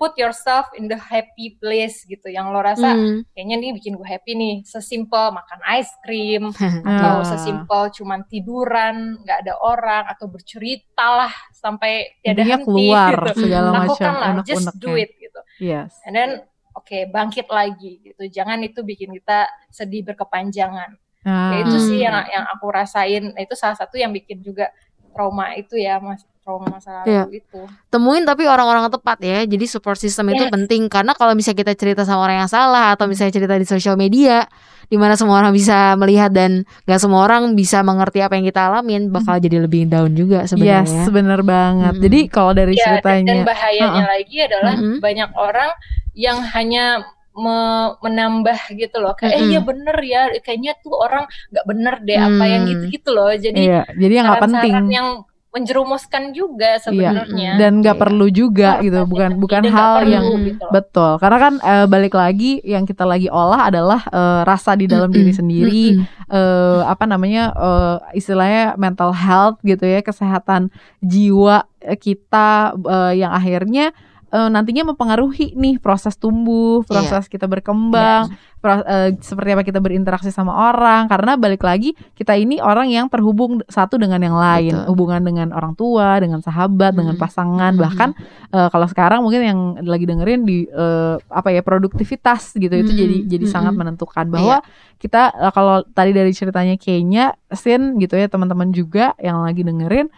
put 0.03 0.19
yourself 0.19 0.67
in 0.75 0.91
the 0.91 0.99
happy 0.99 1.55
place 1.57 2.03
gitu. 2.03 2.27
Yang 2.27 2.47
lo 2.51 2.59
rasa 2.59 2.91
Hmm. 2.91 3.23
kayaknya 3.31 3.57
nih 3.57 3.71
bikin 3.73 3.95
gue 3.95 4.03
happy 4.05 4.35
nih. 4.35 4.55
Sesimpel 4.67 5.31
makan 5.31 5.63
ice 5.79 5.95
cream 6.03 6.51
atau 6.83 7.23
Ah. 7.23 7.25
sesimpel 7.25 7.95
cuman 7.95 8.27
tiduran 8.27 9.23
nggak 9.23 9.39
ada 9.41 9.55
orang 9.57 10.11
atau 10.11 10.27
bercerita 10.27 11.07
lah 11.07 11.31
sampai 11.55 12.19
tiada 12.19 12.43
Intinya 12.43 12.59
henti 12.59 12.67
keluar 12.67 13.13
gitu. 13.31 13.41
segala 13.41 13.69
macam 13.71 13.87
lakukanlah 13.87 14.33
just 14.43 14.67
do 14.77 14.99
it 14.99 15.15
gitu. 15.15 15.39
Yes. 15.63 15.95
and 16.03 16.13
then 16.13 16.31
oke 16.75 16.99
bangkit 17.09 17.47
lagi 17.47 18.03
gitu. 18.03 18.27
Jangan 18.27 18.59
itu 18.61 18.83
bikin 18.83 19.15
kita 19.15 19.47
sedih 19.71 20.03
berkepanjangan. 20.03 20.99
Nah, 21.23 21.55
ya 21.55 21.63
itu 21.63 21.77
sih 21.79 22.03
Hmm. 22.03 22.07
yang 22.11 22.17
yang 22.27 22.45
aku 22.51 22.67
rasain. 22.67 23.31
Nah, 23.31 23.39
itu 23.39 23.55
salah 23.55 23.79
satu 23.79 23.95
yang 23.95 24.11
bikin 24.11 24.43
juga 24.43 24.75
trauma 25.13 25.55
itu 25.55 25.77
ya 25.77 26.03
mas 26.03 26.27
trauma 26.43 26.67
masa 26.69 27.07
lalu 27.07 27.39
itu 27.39 27.61
temuin 27.87 28.27
tapi 28.27 28.45
orang-orang 28.45 28.87
yang 28.87 28.95
tepat 28.95 29.19
ya. 29.23 29.39
Jadi 29.47 29.65
support 29.65 29.95
system 29.97 30.29
itu 30.31 30.43
Yes. 30.43 30.51
penting 30.51 30.91
karena 30.91 31.15
kalau 31.15 31.33
misalnya 31.33 31.63
kita 31.63 31.73
cerita 31.73 32.03
sama 32.03 32.27
orang 32.27 32.45
yang 32.45 32.51
salah 32.51 32.93
atau 32.93 33.07
misalnya 33.07 33.31
cerita 33.31 33.55
di 33.55 33.63
sosial 33.63 33.95
media 33.95 34.45
di 34.87 35.01
mana 35.01 35.15
semua 35.15 35.41
orang 35.41 35.55
bisa 35.55 35.95
melihat 35.97 36.29
dan 36.29 36.67
gak 36.85 37.01
semua 37.01 37.25
orang 37.25 37.55
bisa 37.55 37.81
mengerti 37.81 38.21
apa 38.21 38.37
yang 38.37 38.45
kita 38.45 38.69
alamin 38.69 39.09
bakal 39.09 39.39
jadi 39.39 39.65
lebih 39.65 39.89
down 39.89 40.13
juga 40.13 40.45
yes, 40.45 40.53
sebenarnya. 40.53 41.09
bener 41.09 41.41
banget. 41.41 41.93
Mm-mm. 41.97 42.05
Jadi 42.05 42.19
kalau 42.29 42.53
dari 42.53 42.75
ya 42.75 42.77
dan, 42.77 42.85
dan 42.85 43.01
ceritanya, 43.01 43.35
bahayanya 43.47 44.05
lagi 44.05 44.37
adalah 44.43 44.75
Mm-mm. 44.77 44.99
banyak 45.01 45.31
orang 45.33 45.71
yang 46.13 46.39
hanya 46.45 46.85
me- 47.33 47.97
menambah 48.05 48.59
gitu 48.77 49.01
loh 49.01 49.17
kayak 49.17 49.33
eh 49.33 49.41
Mm-mm. 49.41 49.49
iya 49.49 49.61
bener 49.65 49.97
ya 50.05 50.23
kayaknya 50.45 50.77
tuh 50.85 50.93
orang 50.93 51.25
nggak 51.49 51.65
bener 51.65 51.95
deh 52.05 52.19
apa 52.21 52.45
yang 52.45 52.63
Hmm. 52.63 52.71
gitu-gitu 52.77 53.11
loh 53.17 53.33
jadi 53.33 53.57
iya, 53.57 53.83
jadi 53.89 54.13
yang 54.21 54.27
nggak 54.29 54.45
penting. 54.45 54.75
yang 54.93 55.09
menjerumuskan 55.53 56.33
juga 56.33 56.81
sebenarnya. 56.81 57.61
Dan 57.61 57.85
nggak 57.85 57.97
Iya. 57.97 58.03
perlu 58.03 58.27
juga 58.29 58.81
Harus 58.81 58.85
gitu 58.89 58.99
bukan 59.05 59.31
bukan 59.37 59.63
hal 59.69 59.95
perlu 60.01 60.11
yang 60.11 60.25
gitu. 60.43 60.65
loh. 60.65 60.73
betul. 60.73 61.13
Karena 61.21 61.39
kan 61.39 61.55
eh, 61.61 61.87
balik 61.87 62.15
lagi 62.17 62.53
yang 62.65 62.83
kita 62.83 63.05
lagi 63.05 63.29
olah 63.29 63.69
adalah 63.69 64.01
eh, 64.09 64.41
rasa 64.43 64.73
di 64.73 64.89
dalam 64.89 65.13
diri 65.13 65.29
sendiri 65.31 65.85
eh, 66.27 66.81
apa 66.83 67.05
namanya 67.05 67.53
eh, 67.53 67.97
istilahnya 68.17 68.75
mental 68.77 69.13
health 69.13 69.61
gitu 69.61 69.85
ya 69.85 70.01
kesehatan 70.01 70.73
jiwa 70.99 71.69
kita 72.01 72.49
eh, 72.75 73.13
yang 73.21 73.31
akhirnya 73.31 73.93
eh, 74.33 74.49
nantinya 74.49 74.97
mempengaruhi 74.97 75.53
nih 75.53 75.77
proses 75.79 76.17
tumbuh 76.17 76.81
proses 76.89 77.29
kita 77.29 77.45
berkembang 77.45 78.33
pro- 78.63 78.87
eh, 78.87 79.13
seperti 79.21 79.51
apa 79.53 79.63
kita 79.67 79.83
berinteraksi 79.83 80.33
sama 80.33 80.73
orang 80.73 81.11
karena 81.11 81.37
balik 81.37 81.61
lagi 81.61 81.93
kita 82.17 82.39
ini 82.39 82.63
orang 82.63 82.89
yang 82.89 83.07
terhubung 83.13 83.61
satu 83.69 84.01
dengan 84.01 84.23
yang 84.23 84.39
lain 84.39 84.73
Betul. 84.73 84.89
hubungan 84.95 85.21
dengan 85.21 85.49
orang 85.53 85.75
tua 85.77 86.23
dengan 86.23 86.41
sahabat 86.41 86.95
dengan 86.97 87.19
Mm-mm. 87.19 87.25
pasangan 87.27 87.73
Mm-mm. 87.75 87.85
bahkan 87.85 88.11
eh, 88.55 88.69
kalau 88.73 88.87
sekarang 88.89 89.21
mungkin 89.21 89.43
yang 89.45 89.61
lagi 89.85 90.07
dengerin 90.09 90.47
di 90.47 90.65
eh, 90.65 91.15
apa 91.29 91.53
ya 91.53 91.61
produktivitas 91.61 92.57
gitu 92.57 92.73
itu 92.73 92.95
Mm-mm. 92.95 93.03
jadi 93.03 93.17
jadi 93.37 93.45
Mm-mm. 93.51 93.55
sangat 93.59 93.75
menentukan 93.77 94.31
bahwa 94.31 94.63
kita 94.97 95.35
eh, 95.35 95.53
kalau 95.53 95.83
tadi 95.93 96.15
dari 96.15 96.33
ceritanya 96.33 96.79
kayaknya 96.79 97.35
Sin 97.53 98.01
gitu 98.01 98.17
ya 98.17 98.33
teman-teman 98.33 98.73
juga 98.73 99.13
yang 99.21 99.45
lagi 99.45 99.61
dengerin 99.61 100.09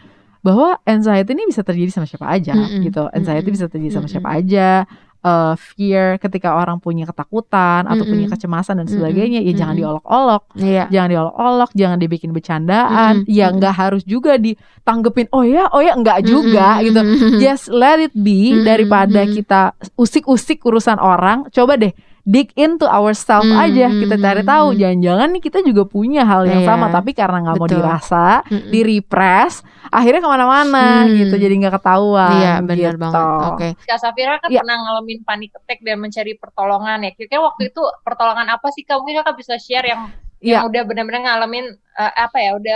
bahwa 0.44 0.76
anxiety 0.84 1.32
ini 1.32 1.48
bisa 1.48 1.64
terjadi 1.64 1.90
sama 1.90 2.04
siapa 2.04 2.28
aja 2.28 2.52
Mm-mm. 2.52 2.84
gitu 2.84 3.08
anxiety 3.08 3.48
Mm-mm. 3.48 3.56
bisa 3.56 3.66
terjadi 3.66 3.92
sama 3.96 4.06
siapa 4.06 4.28
aja 4.28 4.84
eh, 5.24 5.54
fear 5.56 6.20
ketika 6.20 6.52
orang 6.52 6.76
punya 6.76 7.08
ketakutan 7.08 7.88
atau 7.88 8.04
punya 8.04 8.28
kecemasan 8.28 8.84
dan 8.84 8.86
sebagainya 8.86 9.40
ya 9.40 9.56
jangan 9.56 9.72
diolok-olok 9.72 10.42
Iya. 10.60 10.84
jangan 10.92 11.08
diolok-olok, 11.10 11.70
jangan 11.72 11.96
dibikin 11.96 12.30
bercandaan, 12.30 13.24
ya 13.24 13.48
nggak 13.50 13.72
harus 13.72 14.04
juga 14.04 14.36
ditanggepin. 14.36 15.32
Oh 15.32 15.40
ya, 15.42 15.72
oh 15.72 15.80
ya 15.80 15.96
nggak 15.96 16.18
juga 16.22 16.78
gitu. 16.84 17.00
Just 17.40 17.72
let 17.72 17.98
it 17.98 18.12
be 18.12 18.52
daripada 18.62 19.24
kita 19.24 19.72
usik-usik 19.96 20.60
urusan 20.60 21.00
orang. 21.00 21.48
Coba 21.48 21.80
deh 21.80 21.96
dig 22.24 22.48
into 22.56 22.88
ourselves 22.88 23.44
Mm-mm, 23.44 23.60
aja. 23.60 23.86
Kita 23.86 24.16
cari 24.16 24.42
tahu. 24.42 24.72
Jangan-jangan 24.74 25.28
nih 25.28 25.42
kita 25.44 25.60
juga 25.60 25.84
punya 25.84 26.24
hal 26.24 26.48
yang 26.48 26.64
Iya, 26.64 26.68
sama, 26.72 26.88
tapi 26.88 27.12
karena 27.12 27.44
nggak 27.44 27.56
mau 27.60 27.68
dirasa, 27.68 28.40
Mm-mm. 28.48 28.72
di 28.72 28.80
repress, 28.80 29.60
akhirnya 29.92 30.24
ke 30.24 30.30
mana-mana 30.32 31.04
Hmm. 31.04 31.12
gitu. 31.12 31.36
Jadi 31.36 31.54
nggak 31.60 31.74
ketahuan. 31.76 32.32
Iya 32.40 32.52
benar 32.64 32.94
gitu. 32.96 33.02
banget. 33.04 33.44
Oke. 33.52 33.68
Kak 33.84 33.98
Safira 34.00 34.40
kan 34.40 34.48
Iya. 34.48 34.64
pernah 34.64 34.76
ngalamin 34.80 35.18
panic 35.20 35.52
attack 35.52 35.78
dan 35.84 35.96
mencari 36.00 36.32
pertolongan 36.34 36.98
ya. 37.04 37.10
Kira-kira 37.12 37.44
waktu 37.44 37.62
itu 37.68 37.82
pertolongan 38.00 38.48
apa 38.48 38.66
sih 38.72 38.82
Kak? 38.82 38.96
Mungkin 38.96 39.20
Kakak 39.20 39.36
bisa 39.36 39.54
share 39.60 39.84
yang 39.84 40.08
Iya. 40.40 40.60
yang 40.60 40.72
udah 40.72 40.82
benar-benar 40.84 41.20
ngalamin 41.22 41.64
eh, 41.76 42.12
apa 42.18 42.36
ya, 42.40 42.56
udah 42.56 42.74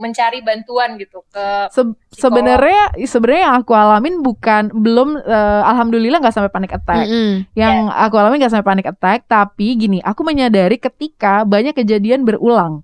mencari 0.00 0.40
bantuan 0.40 0.96
gitu 0.96 1.20
ke 1.28 1.68
Se- 1.68 1.96
sebenarnya 2.10 2.96
sebenarnya 3.06 3.42
yang 3.46 3.56
aku 3.60 3.72
alamin 3.76 4.24
bukan 4.24 4.72
belum 4.72 5.20
eh, 5.20 5.62
alhamdulillah 5.62 6.18
nggak 6.18 6.34
sampai 6.34 6.50
panic 6.50 6.72
attack. 6.72 7.06
Mm-mm. 7.06 7.46
Yang 7.54 7.76
aku 7.94 8.14
alami 8.16 8.40
gak 8.40 8.52
sampai 8.52 8.66
panic 8.66 8.86
attack, 8.88 9.28
tapi 9.28 9.76
gini, 9.76 9.98
aku 10.00 10.24
menyadari 10.24 10.76
ketika 10.76 11.44
banyak 11.44 11.76
kejadian 11.76 12.24
berulang. 12.24 12.82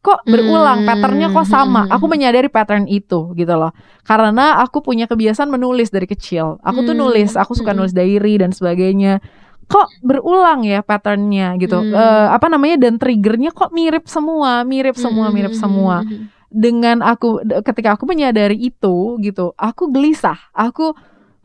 kok 0.00 0.22
berulang 0.24 0.82
Hmm, 0.82 0.86
patternnya 0.86 1.28
kok 1.28 1.46
sama 1.50 1.82
hmm, 1.82 1.90
aku 1.90 2.06
hmm. 2.06 2.12
menyadari 2.14 2.46
pattern 2.46 2.86
itu 2.86 3.34
gitu 3.34 3.54
loh 3.58 3.74
karena 4.06 4.62
aku 4.62 4.78
punya 4.78 5.10
kebiasaan 5.10 5.50
menulis 5.50 5.90
dari 5.90 6.06
kecil 6.06 6.62
aku 6.62 6.86
tuh 6.86 6.94
Hmm, 6.94 7.02
nulis 7.02 7.34
aku 7.34 7.58
suka 7.58 7.74
hmm. 7.74 7.78
nulis 7.82 7.90
diary 7.90 8.38
dan 8.38 8.54
sebagainya 8.54 9.18
kok 9.66 9.98
berulang 10.00 10.62
ya 10.62 10.86
patternnya 10.86 11.58
gitu 11.58 11.82
Hmm. 11.82 11.90
Eh, 11.90 12.26
apa 12.30 12.46
namanya 12.46 12.86
dan 12.86 13.02
triggernya 13.02 13.50
kok 13.50 13.74
mirip 13.74 14.06
semua 14.06 14.62
mirip 14.62 14.94
semua 14.94 15.26
mirip 15.34 15.50
Hmm, 15.50 15.58
semua 15.58 15.96
hmm, 16.06 16.06
hmm, 16.06 16.24
dengan 16.48 17.02
aku 17.02 17.42
ketika 17.66 17.98
aku 17.98 18.04
menyadari 18.08 18.56
itu 18.58 19.18
gitu 19.20 19.52
aku 19.58 19.90
gelisah. 19.90 20.38
Aku 20.54 20.94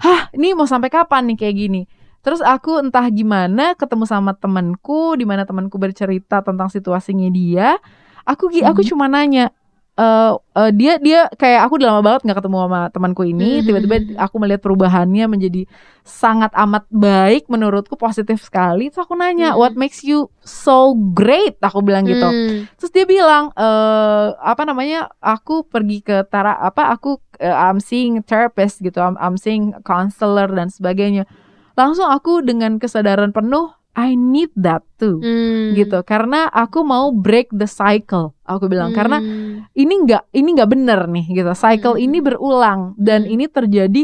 hah 0.01 0.29
ini 0.33 0.53
mau 0.53 0.65
sampai 0.69 0.89
kapan 0.89 1.29
nih 1.33 1.37
kayak 1.37 1.55
gini? 1.57 1.81
Terus 2.21 2.41
aku 2.45 2.77
entah 2.77 3.09
gimana 3.09 3.73
ketemu 3.73 4.05
sama 4.05 4.37
temanku 4.37 5.17
di 5.17 5.25
mana 5.25 5.41
temanku 5.41 5.81
bercerita 5.81 6.45
tentang 6.45 6.69
situasinya 6.69 7.29
dia 7.33 7.81
aku 8.25 8.53
gi- 8.53 8.65
aku 8.65 8.85
cuma 8.85 9.09
nanya 9.09 9.49
eh 9.91 10.31
eh, 10.31 10.71
dia 10.71 10.95
dia 10.97 11.27
kayak 11.35 11.67
aku 11.67 11.75
udah 11.75 11.87
lama 11.91 12.01
banget 12.01 12.21
nggak 12.23 12.39
ketemu 12.39 12.57
sama 12.63 12.81
temanku 12.89 13.23
ini 13.27 13.59
Mhm. 13.59 13.65
tiba-tiba 13.67 13.95
aku 14.23 14.35
melihat 14.39 14.61
perubahannya 14.63 15.25
menjadi 15.27 15.67
sangat 16.01 16.49
amat 16.55 16.87
baik 16.87 17.51
menurutku 17.51 17.99
positif 17.99 18.39
sekali 18.41 18.87
terus 18.87 19.03
aku 19.03 19.19
nanya 19.19 19.51
Mhm. 19.53 19.59
what 19.59 19.73
makes 19.75 20.01
you 20.01 20.31
so 20.41 20.95
great 20.95 21.59
aku 21.59 21.83
bilang 21.83 22.07
gitu 22.07 22.23
Hmm. 22.23 22.65
Terus 22.79 22.91
dia 22.91 23.05
bilang 23.05 23.51
eh 23.53 24.27
apa 24.39 24.63
namanya? 24.63 25.11
Aku 25.19 25.67
pergi 25.67 26.01
ke 26.01 26.23
tara 26.25 26.55
apa 26.55 26.89
aku 26.89 27.19
eh, 27.37 27.51
I'm 27.51 27.77
seeing 27.77 28.23
therapist 28.23 28.79
gitu. 28.81 28.97
I'm, 28.97 29.19
I'm 29.19 29.35
seeing 29.35 29.75
counselor 29.83 30.49
dan 30.49 30.71
sebagainya. 30.71 31.27
Langsung 31.75 32.07
aku 32.07 32.41
dengan 32.41 32.79
kesadaran 32.79 33.31
penuh 33.31 33.69
I 33.93 34.13
need 34.13 34.55
that 34.55 34.87
too. 34.95 35.17
Hmm. 35.17 35.73
gitu 35.73 35.99
karena 36.01 36.45
aku 36.45 36.79
mau 36.81 37.09
break 37.09 37.49
the 37.49 37.65
cycle 37.65 38.31
aku 38.41 38.65
bilang 38.65 38.91
karena 38.91 39.17
Hmm. 39.17 39.65
ini 39.73 39.93
nggak 39.99 40.29
ini 40.31 40.49
nggak 40.53 40.69
bener 40.69 40.99
nih 41.05 41.25
gitu 41.33 41.51
cycle 41.53 41.95
Hmm. 41.95 42.05
ini 42.05 42.17
berulang 42.19 42.93
dan 42.95 43.23
Hmm. 43.23 43.33
ini 43.33 43.45
terjadi 43.45 44.03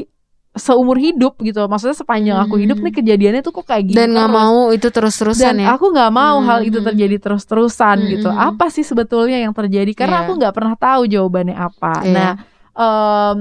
seumur 0.54 0.98
hidup 0.98 1.38
gitu 1.40 1.62
maksudnya 1.68 1.94
sepanjang 1.94 2.34
aku 2.36 2.58
hidup 2.58 2.78
Hmm. 2.78 2.90
nih 2.90 2.94
kejadiannya 2.96 3.42
tuh 3.42 3.54
kok 3.54 3.70
kayak 3.70 3.84
gini 3.86 3.96
dan 3.96 4.10
nggak 4.10 4.26
mau 4.28 4.74
itu 4.74 4.90
terus-terusan 4.90 5.54
dan 5.54 5.62
ya 5.62 5.68
aku 5.72 5.94
nggak 5.94 6.10
mau 6.10 6.42
hal 6.42 6.66
itu 6.66 6.82
Hmm. 6.82 6.88
terjadi 6.90 7.16
terus-terusan 7.22 7.98
Hmm, 8.02 8.10
gitu. 8.10 8.30
hmm. 8.30 8.42
Apa 8.50 8.68
sih 8.68 8.82
sebetulnya 8.82 9.38
yang 9.38 9.54
terjadi? 9.54 9.94
Karena 9.94 10.18
Iya. 10.18 10.24
aku 10.26 10.32
nggak 10.36 10.54
pernah 10.54 10.74
tahu 10.74 11.02
jawabannya 11.06 11.54
apa. 11.54 11.94
Iya. 12.02 12.12
Nah, 12.12 12.32
eh, 12.74 13.36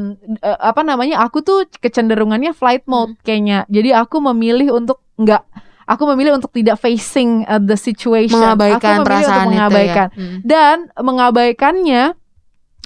apa 0.60 0.80
namanya? 0.82 1.24
Aku 1.24 1.40
tuh 1.40 1.64
kecenderungannya 1.74 2.52
flight 2.52 2.84
mode 2.84 3.16
kayaknya. 3.22 3.64
Jadi 3.66 3.90
aku 3.92 4.20
memilih 4.22 4.72
untuk 4.72 5.00
nggak. 5.16 5.42
Aku 5.86 6.02
memilih 6.04 6.34
untuk 6.34 6.50
tidak 6.50 6.76
facing 6.76 7.46
uh, 7.46 7.56
the 7.56 7.74
situation. 7.74 8.34
mengabaikan 8.36 8.76
aku 8.76 9.00
memilih 9.00 9.06
perasaan 9.06 9.22
untuk 9.24 9.38
itu 9.38 9.50
mengabaikan 9.52 10.06
ya. 10.08 10.18
Hmm. 10.18 10.36
dan 10.42 10.76
mengabaikannya 10.96 12.02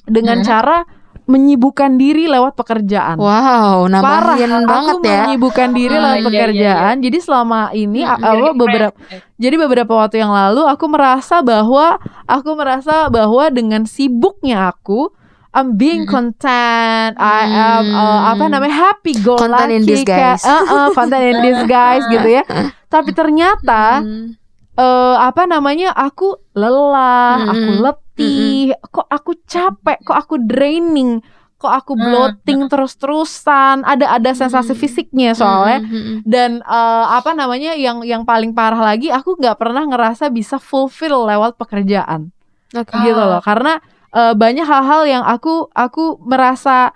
dengan 0.04 0.36
Hmm. 0.38 0.46
cara 0.46 0.78
menyibukkan 1.24 1.94
diri 1.94 2.26
lewat 2.26 2.52
pekerjaan. 2.54 3.14
Wow, 3.14 3.86
Parah, 3.86 4.34
banget 4.34 4.94
aku 4.98 5.06
ya. 5.06 5.22
menyibukkan 5.22 5.68
diri 5.70 5.94
Ah, 5.94 6.02
lewat 6.02 6.10
iya, 6.10 6.18
iya, 6.18 6.26
pekerjaan. 6.26 6.94
Jadi 6.98 7.18
selama 7.20 7.60
ini 7.70 8.00
a- 8.02 8.18
apa, 8.18 8.34
Biar 8.50 8.52
beberapa 8.52 8.96
jadi 9.36 9.54
beberapa 9.56 9.92
waktu 9.94 10.16
yang 10.18 10.34
lalu 10.34 10.66
aku 10.66 10.84
merasa 10.84 11.38
bahwa 11.40 11.96
aku 12.26 12.50
merasa 12.52 13.06
bahwa 13.08 13.46
dengan 13.48 13.86
sibuknya 13.86 14.68
aku 14.68 15.14
I'm 15.50 15.74
being 15.74 16.04
Hmm. 16.04 16.14
content, 16.30 17.12
I 17.16 17.42
am 17.42 17.84
uh, 17.88 18.20
apa 18.30 18.44
Hmm. 18.44 18.52
namanya 18.52 18.74
happy 18.88 19.18
go 19.18 19.34
Content 19.34 19.70
in 19.72 19.82
disguise. 19.82 20.06
kayak, 20.06 20.38
uh, 20.42 20.62
uh, 20.62 20.88
content 20.92 21.24
in 21.24 21.38
disguise 21.48 22.06
gitu 22.06 22.28
ya. 22.32 22.42
Tapi 22.90 23.10
ternyata 23.14 24.02
Hmm. 24.02 24.34
eh, 24.74 25.16
apa 25.16 25.46
namanya 25.46 25.94
aku 25.94 26.34
lelah, 26.52 27.38
Mm-mm. 27.38 27.50
aku 27.52 27.70
letih, 27.80 28.60
kok 28.84 29.06
aku 29.06 29.32
capek, 29.46 29.98
kok 30.02 30.16
aku 30.16 30.34
draining, 30.40 31.22
kok 31.54 31.68
aku 31.70 31.92
bloating 31.94 32.66
terus-terusan. 32.66 33.84
Ada 33.84 34.16
ada 34.16 34.30
sensasi 34.32 34.72
Mm. 34.72 34.80
fisiknya 34.80 35.30
soalnya 35.32 35.78
Hmm, 35.84 35.90
hmm, 35.90 36.02
hmm. 36.02 36.18
dan 36.24 36.50
eh, 36.60 37.06
apa 37.08 37.30
namanya 37.32 37.76
yang 37.76 38.02
yang 38.02 38.24
paling 38.24 38.50
parah 38.50 38.80
lagi 38.80 39.08
aku 39.08 39.36
nggak 39.36 39.54
pernah 39.54 39.84
ngerasa 39.84 40.28
bisa 40.28 40.56
fulfill 40.58 41.28
lewat 41.28 41.54
pekerjaan 41.54 42.32
Oke. 42.72 42.90
Ah. 42.90 43.04
gitu 43.04 43.20
loh 43.20 43.40
karena 43.40 43.78
eh, 44.10 44.34
banyak 44.34 44.66
hal-hal 44.66 45.02
yang 45.04 45.22
aku 45.22 45.68
aku 45.70 46.18
merasa 46.24 46.90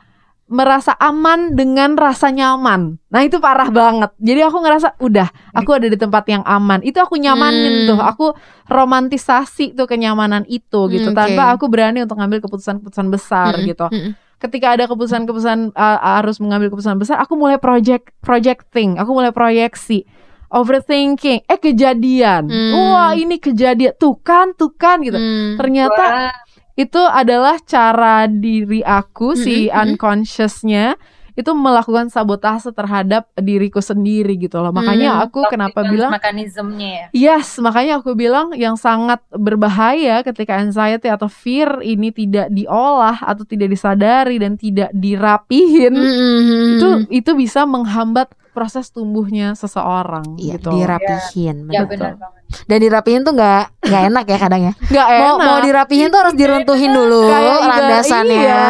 merasa 0.54 0.94
aman 0.94 1.52
dengan 1.52 1.98
rasa 1.98 2.30
nyaman 2.30 3.02
nah 3.10 3.20
itu 3.20 3.36
parah 3.36 3.66
banget 3.68 4.14
jadi 4.16 4.46
aku 4.46 4.62
ngerasa 4.62 4.94
udah 4.98 5.26
aku 5.50 5.70
ada 5.74 5.86
di 5.86 5.98
tempat 5.98 6.24
yang 6.26 6.46
aman 6.46 6.78
itu 6.80 6.94
aku 6.96 7.18
nyamanin 7.18 7.74
Hmm. 7.74 7.88
tuh 7.90 7.98
aku 7.98 8.26
romantisasi 8.70 9.74
tuh 9.74 9.84
kenyamanan 9.84 10.46
itu 10.46 10.86
gitu 10.88 11.10
Hmm, 11.10 11.16
oke. 11.16 11.18
tanpa 11.18 11.42
aku 11.50 11.66
berani 11.66 12.02
untuk 12.02 12.14
ngambil 12.14 12.38
keputusan-keputusan 12.40 13.08
besar 13.08 13.52
Hmm, 13.56 13.66
gitu 13.66 13.86
hmm, 13.86 14.00
hmm. 14.00 14.12
ketika 14.38 14.66
ada 14.72 14.84
keputusan-keputusan 14.84 15.72
uh, 15.72 15.98
harus 16.20 16.36
mengambil 16.36 16.68
keputusan 16.68 17.00
besar, 17.00 17.16
aku 17.16 17.32
mulai 17.32 17.56
project 17.56 18.12
projecting, 18.20 19.00
aku 19.00 19.08
mulai 19.10 19.32
proyeksi, 19.32 20.04
overthinking, 20.50 21.42
eh 21.42 21.56
kejadian, 21.56 22.46
Hmm. 22.46 22.72
wah 22.92 23.12
ini 23.12 23.40
kejadian, 23.40 23.96
tuh 23.96 24.20
kan, 24.20 24.52
tuh 24.52 24.70
kan 24.70 25.00
gitu. 25.00 25.16
Hmm. 25.16 25.56
Ternyata 25.56 26.04
Wah, 26.04 26.36
itu 26.74 26.98
adalah 26.98 27.62
cara 27.62 28.26
diri 28.26 28.82
aku 28.82 29.38
si 29.38 29.66
Mm-mm, 29.66 29.70
mm-mm. 29.70 29.82
unconsciousnya 29.94 30.98
itu 31.34 31.50
melakukan 31.50 32.14
sabotase 32.14 32.70
terhadap 32.70 33.26
diriku 33.34 33.82
sendiri 33.82 34.38
gitu 34.38 34.62
loh. 34.62 34.70
Makanya 34.70 35.18
Hmm. 35.18 35.24
aku 35.26 35.42
kenapa 35.50 35.82
bilang 35.82 36.14
mekanismenya 36.14 36.90
ya. 36.94 37.06
Yes, 37.10 37.58
makanya 37.58 37.98
aku 37.98 38.14
bilang 38.14 38.54
yang 38.54 38.78
sangat 38.78 39.18
berbahaya 39.34 40.22
ketika 40.22 40.54
anxiety 40.62 41.10
atau 41.10 41.26
fear 41.26 41.82
ini 41.82 42.14
tidak 42.14 42.54
diolah 42.54 43.18
atau 43.18 43.42
tidak 43.42 43.74
disadari 43.74 44.38
dan 44.38 44.54
tidak 44.54 44.94
dirapihin, 44.94 45.94
Hmm, 45.98 46.06
hmm, 46.06 46.38
hmm, 46.38 46.70
itu 46.78 46.88
hmm. 47.02 47.04
itu 47.10 47.30
bisa 47.34 47.66
menghambat 47.66 48.30
proses 48.54 48.88
tumbuhnya 48.88 49.52
seseorang 49.52 50.38
Iya, 50.38 50.56
gitu. 50.56 50.70
dirapihin. 50.70 51.66
Ya 51.68 51.82
betul. 51.82 51.98
benar 51.98 52.14
banget. 52.16 52.42
Dan 52.64 52.78
dirapihin 52.78 53.20
tuh 53.20 53.32
nggak 53.32 53.62
nggak 53.82 54.02
enak 54.08 54.24
ya 54.24 54.38
kadang 54.38 54.62
ya. 54.62 54.72
Nggak 54.94 55.06
Mau 55.10 55.34
enak. 55.34 55.42
mau 55.42 55.58
dirapihin 55.58 56.06
tuh 56.06 56.20
harus 56.20 56.34
diruntuhin 56.34 56.90
dulu 56.90 57.26
Kayak 57.26 57.58
landasannya. 57.66 58.38
iya. 58.40 58.62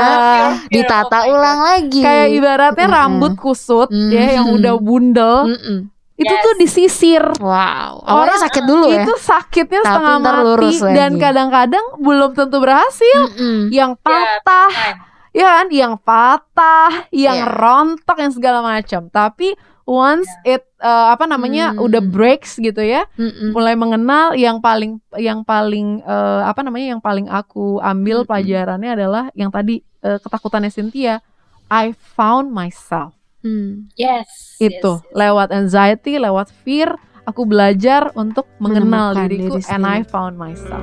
Ditata 0.67 1.19
Oh 1.19 1.23
my 1.23 1.31
ulang 1.31 1.59
lagi. 1.63 2.01
Kayak 2.01 2.29
ibaratnya 2.33 2.81
Mm-mm. 2.83 2.97
rambut 2.97 3.33
kusut 3.37 3.89
ya 3.93 4.25
yang 4.35 4.49
udah 4.51 4.75
bundel, 4.77 5.37
Mm-mm. 5.47 5.79
itu 6.15 6.31
Yes. 6.31 6.43
tuh 6.43 6.55
disisir. 6.57 7.23
Wow, 7.37 8.01
awalnya 8.01 8.41
sakit 8.41 8.65
dulu 8.65 8.89
ya. 8.89 9.03
Itu 9.03 9.15
sakitnya 9.15 9.81
Tapi 9.81 9.89
setengah 9.91 10.17
mati 10.19 10.69
dan 10.91 11.11
kadang-kadang 11.15 11.85
belum 11.99 12.31
tentu 12.33 12.57
berhasil. 12.59 13.21
Mm-mm. 13.31 13.69
Yang 13.69 13.91
Ya, 13.95 14.01
patah 14.01 14.71
time. 14.71 14.99
ya 15.35 15.47
kan 15.53 15.67
yang 15.69 15.95
patah 15.99 16.91
yang 17.11 17.37
Iya. 17.37 17.51
rontok 17.53 18.17
yang 18.17 18.31
segala 18.31 18.63
macam 18.63 19.11
tapi 19.11 19.53
once 19.85 20.29
it 20.43 20.65
uh, 20.81 21.13
apa 21.13 21.29
namanya 21.29 21.73
Hmm. 21.73 21.85
udah 21.85 22.01
breaks 22.01 22.57
gitu 22.57 22.81
ya 22.81 23.05
Mm-mm. 23.15 23.53
mulai 23.53 23.77
mengenal 23.77 24.33
yang 24.33 24.59
paling 24.59 24.97
yang 25.17 25.45
paling 25.45 26.01
uh, 26.03 26.45
apa 26.45 26.65
namanya 26.65 26.97
yang 26.97 27.03
paling 27.05 27.29
aku 27.29 27.79
ambil 27.79 28.25
Mm-mm. 28.25 28.29
pelajarannya 28.29 28.91
adalah 28.97 29.25
yang 29.37 29.53
tadi 29.53 29.85
uh, 30.01 30.17
ketakutannya 30.19 30.73
Cynthia 30.73 31.21
I 31.69 31.93
found 31.93 32.51
myself 32.51 33.13
Hmm. 33.45 33.93
Yes. 33.93 34.57
itu 34.57 34.73
yes, 34.73 35.05
yes. 35.05 35.13
lewat 35.13 35.53
anxiety 35.53 36.17
lewat 36.17 36.49
fear 36.65 36.97
aku 37.29 37.45
belajar 37.45 38.09
untuk 38.17 38.49
mengenal 38.57 39.13
Menemukan 39.13 39.29
diriku 39.29 39.57
diri 39.61 39.69
and 39.69 39.85
I 39.85 40.01
found 40.01 40.41
myself 40.41 40.81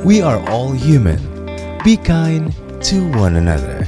We 0.00 0.24
are 0.24 0.40
all 0.48 0.72
human. 0.72 1.20
Be 1.84 2.00
kind 2.00 2.56
to 2.88 3.04
one 3.12 3.36
another. 3.36 3.84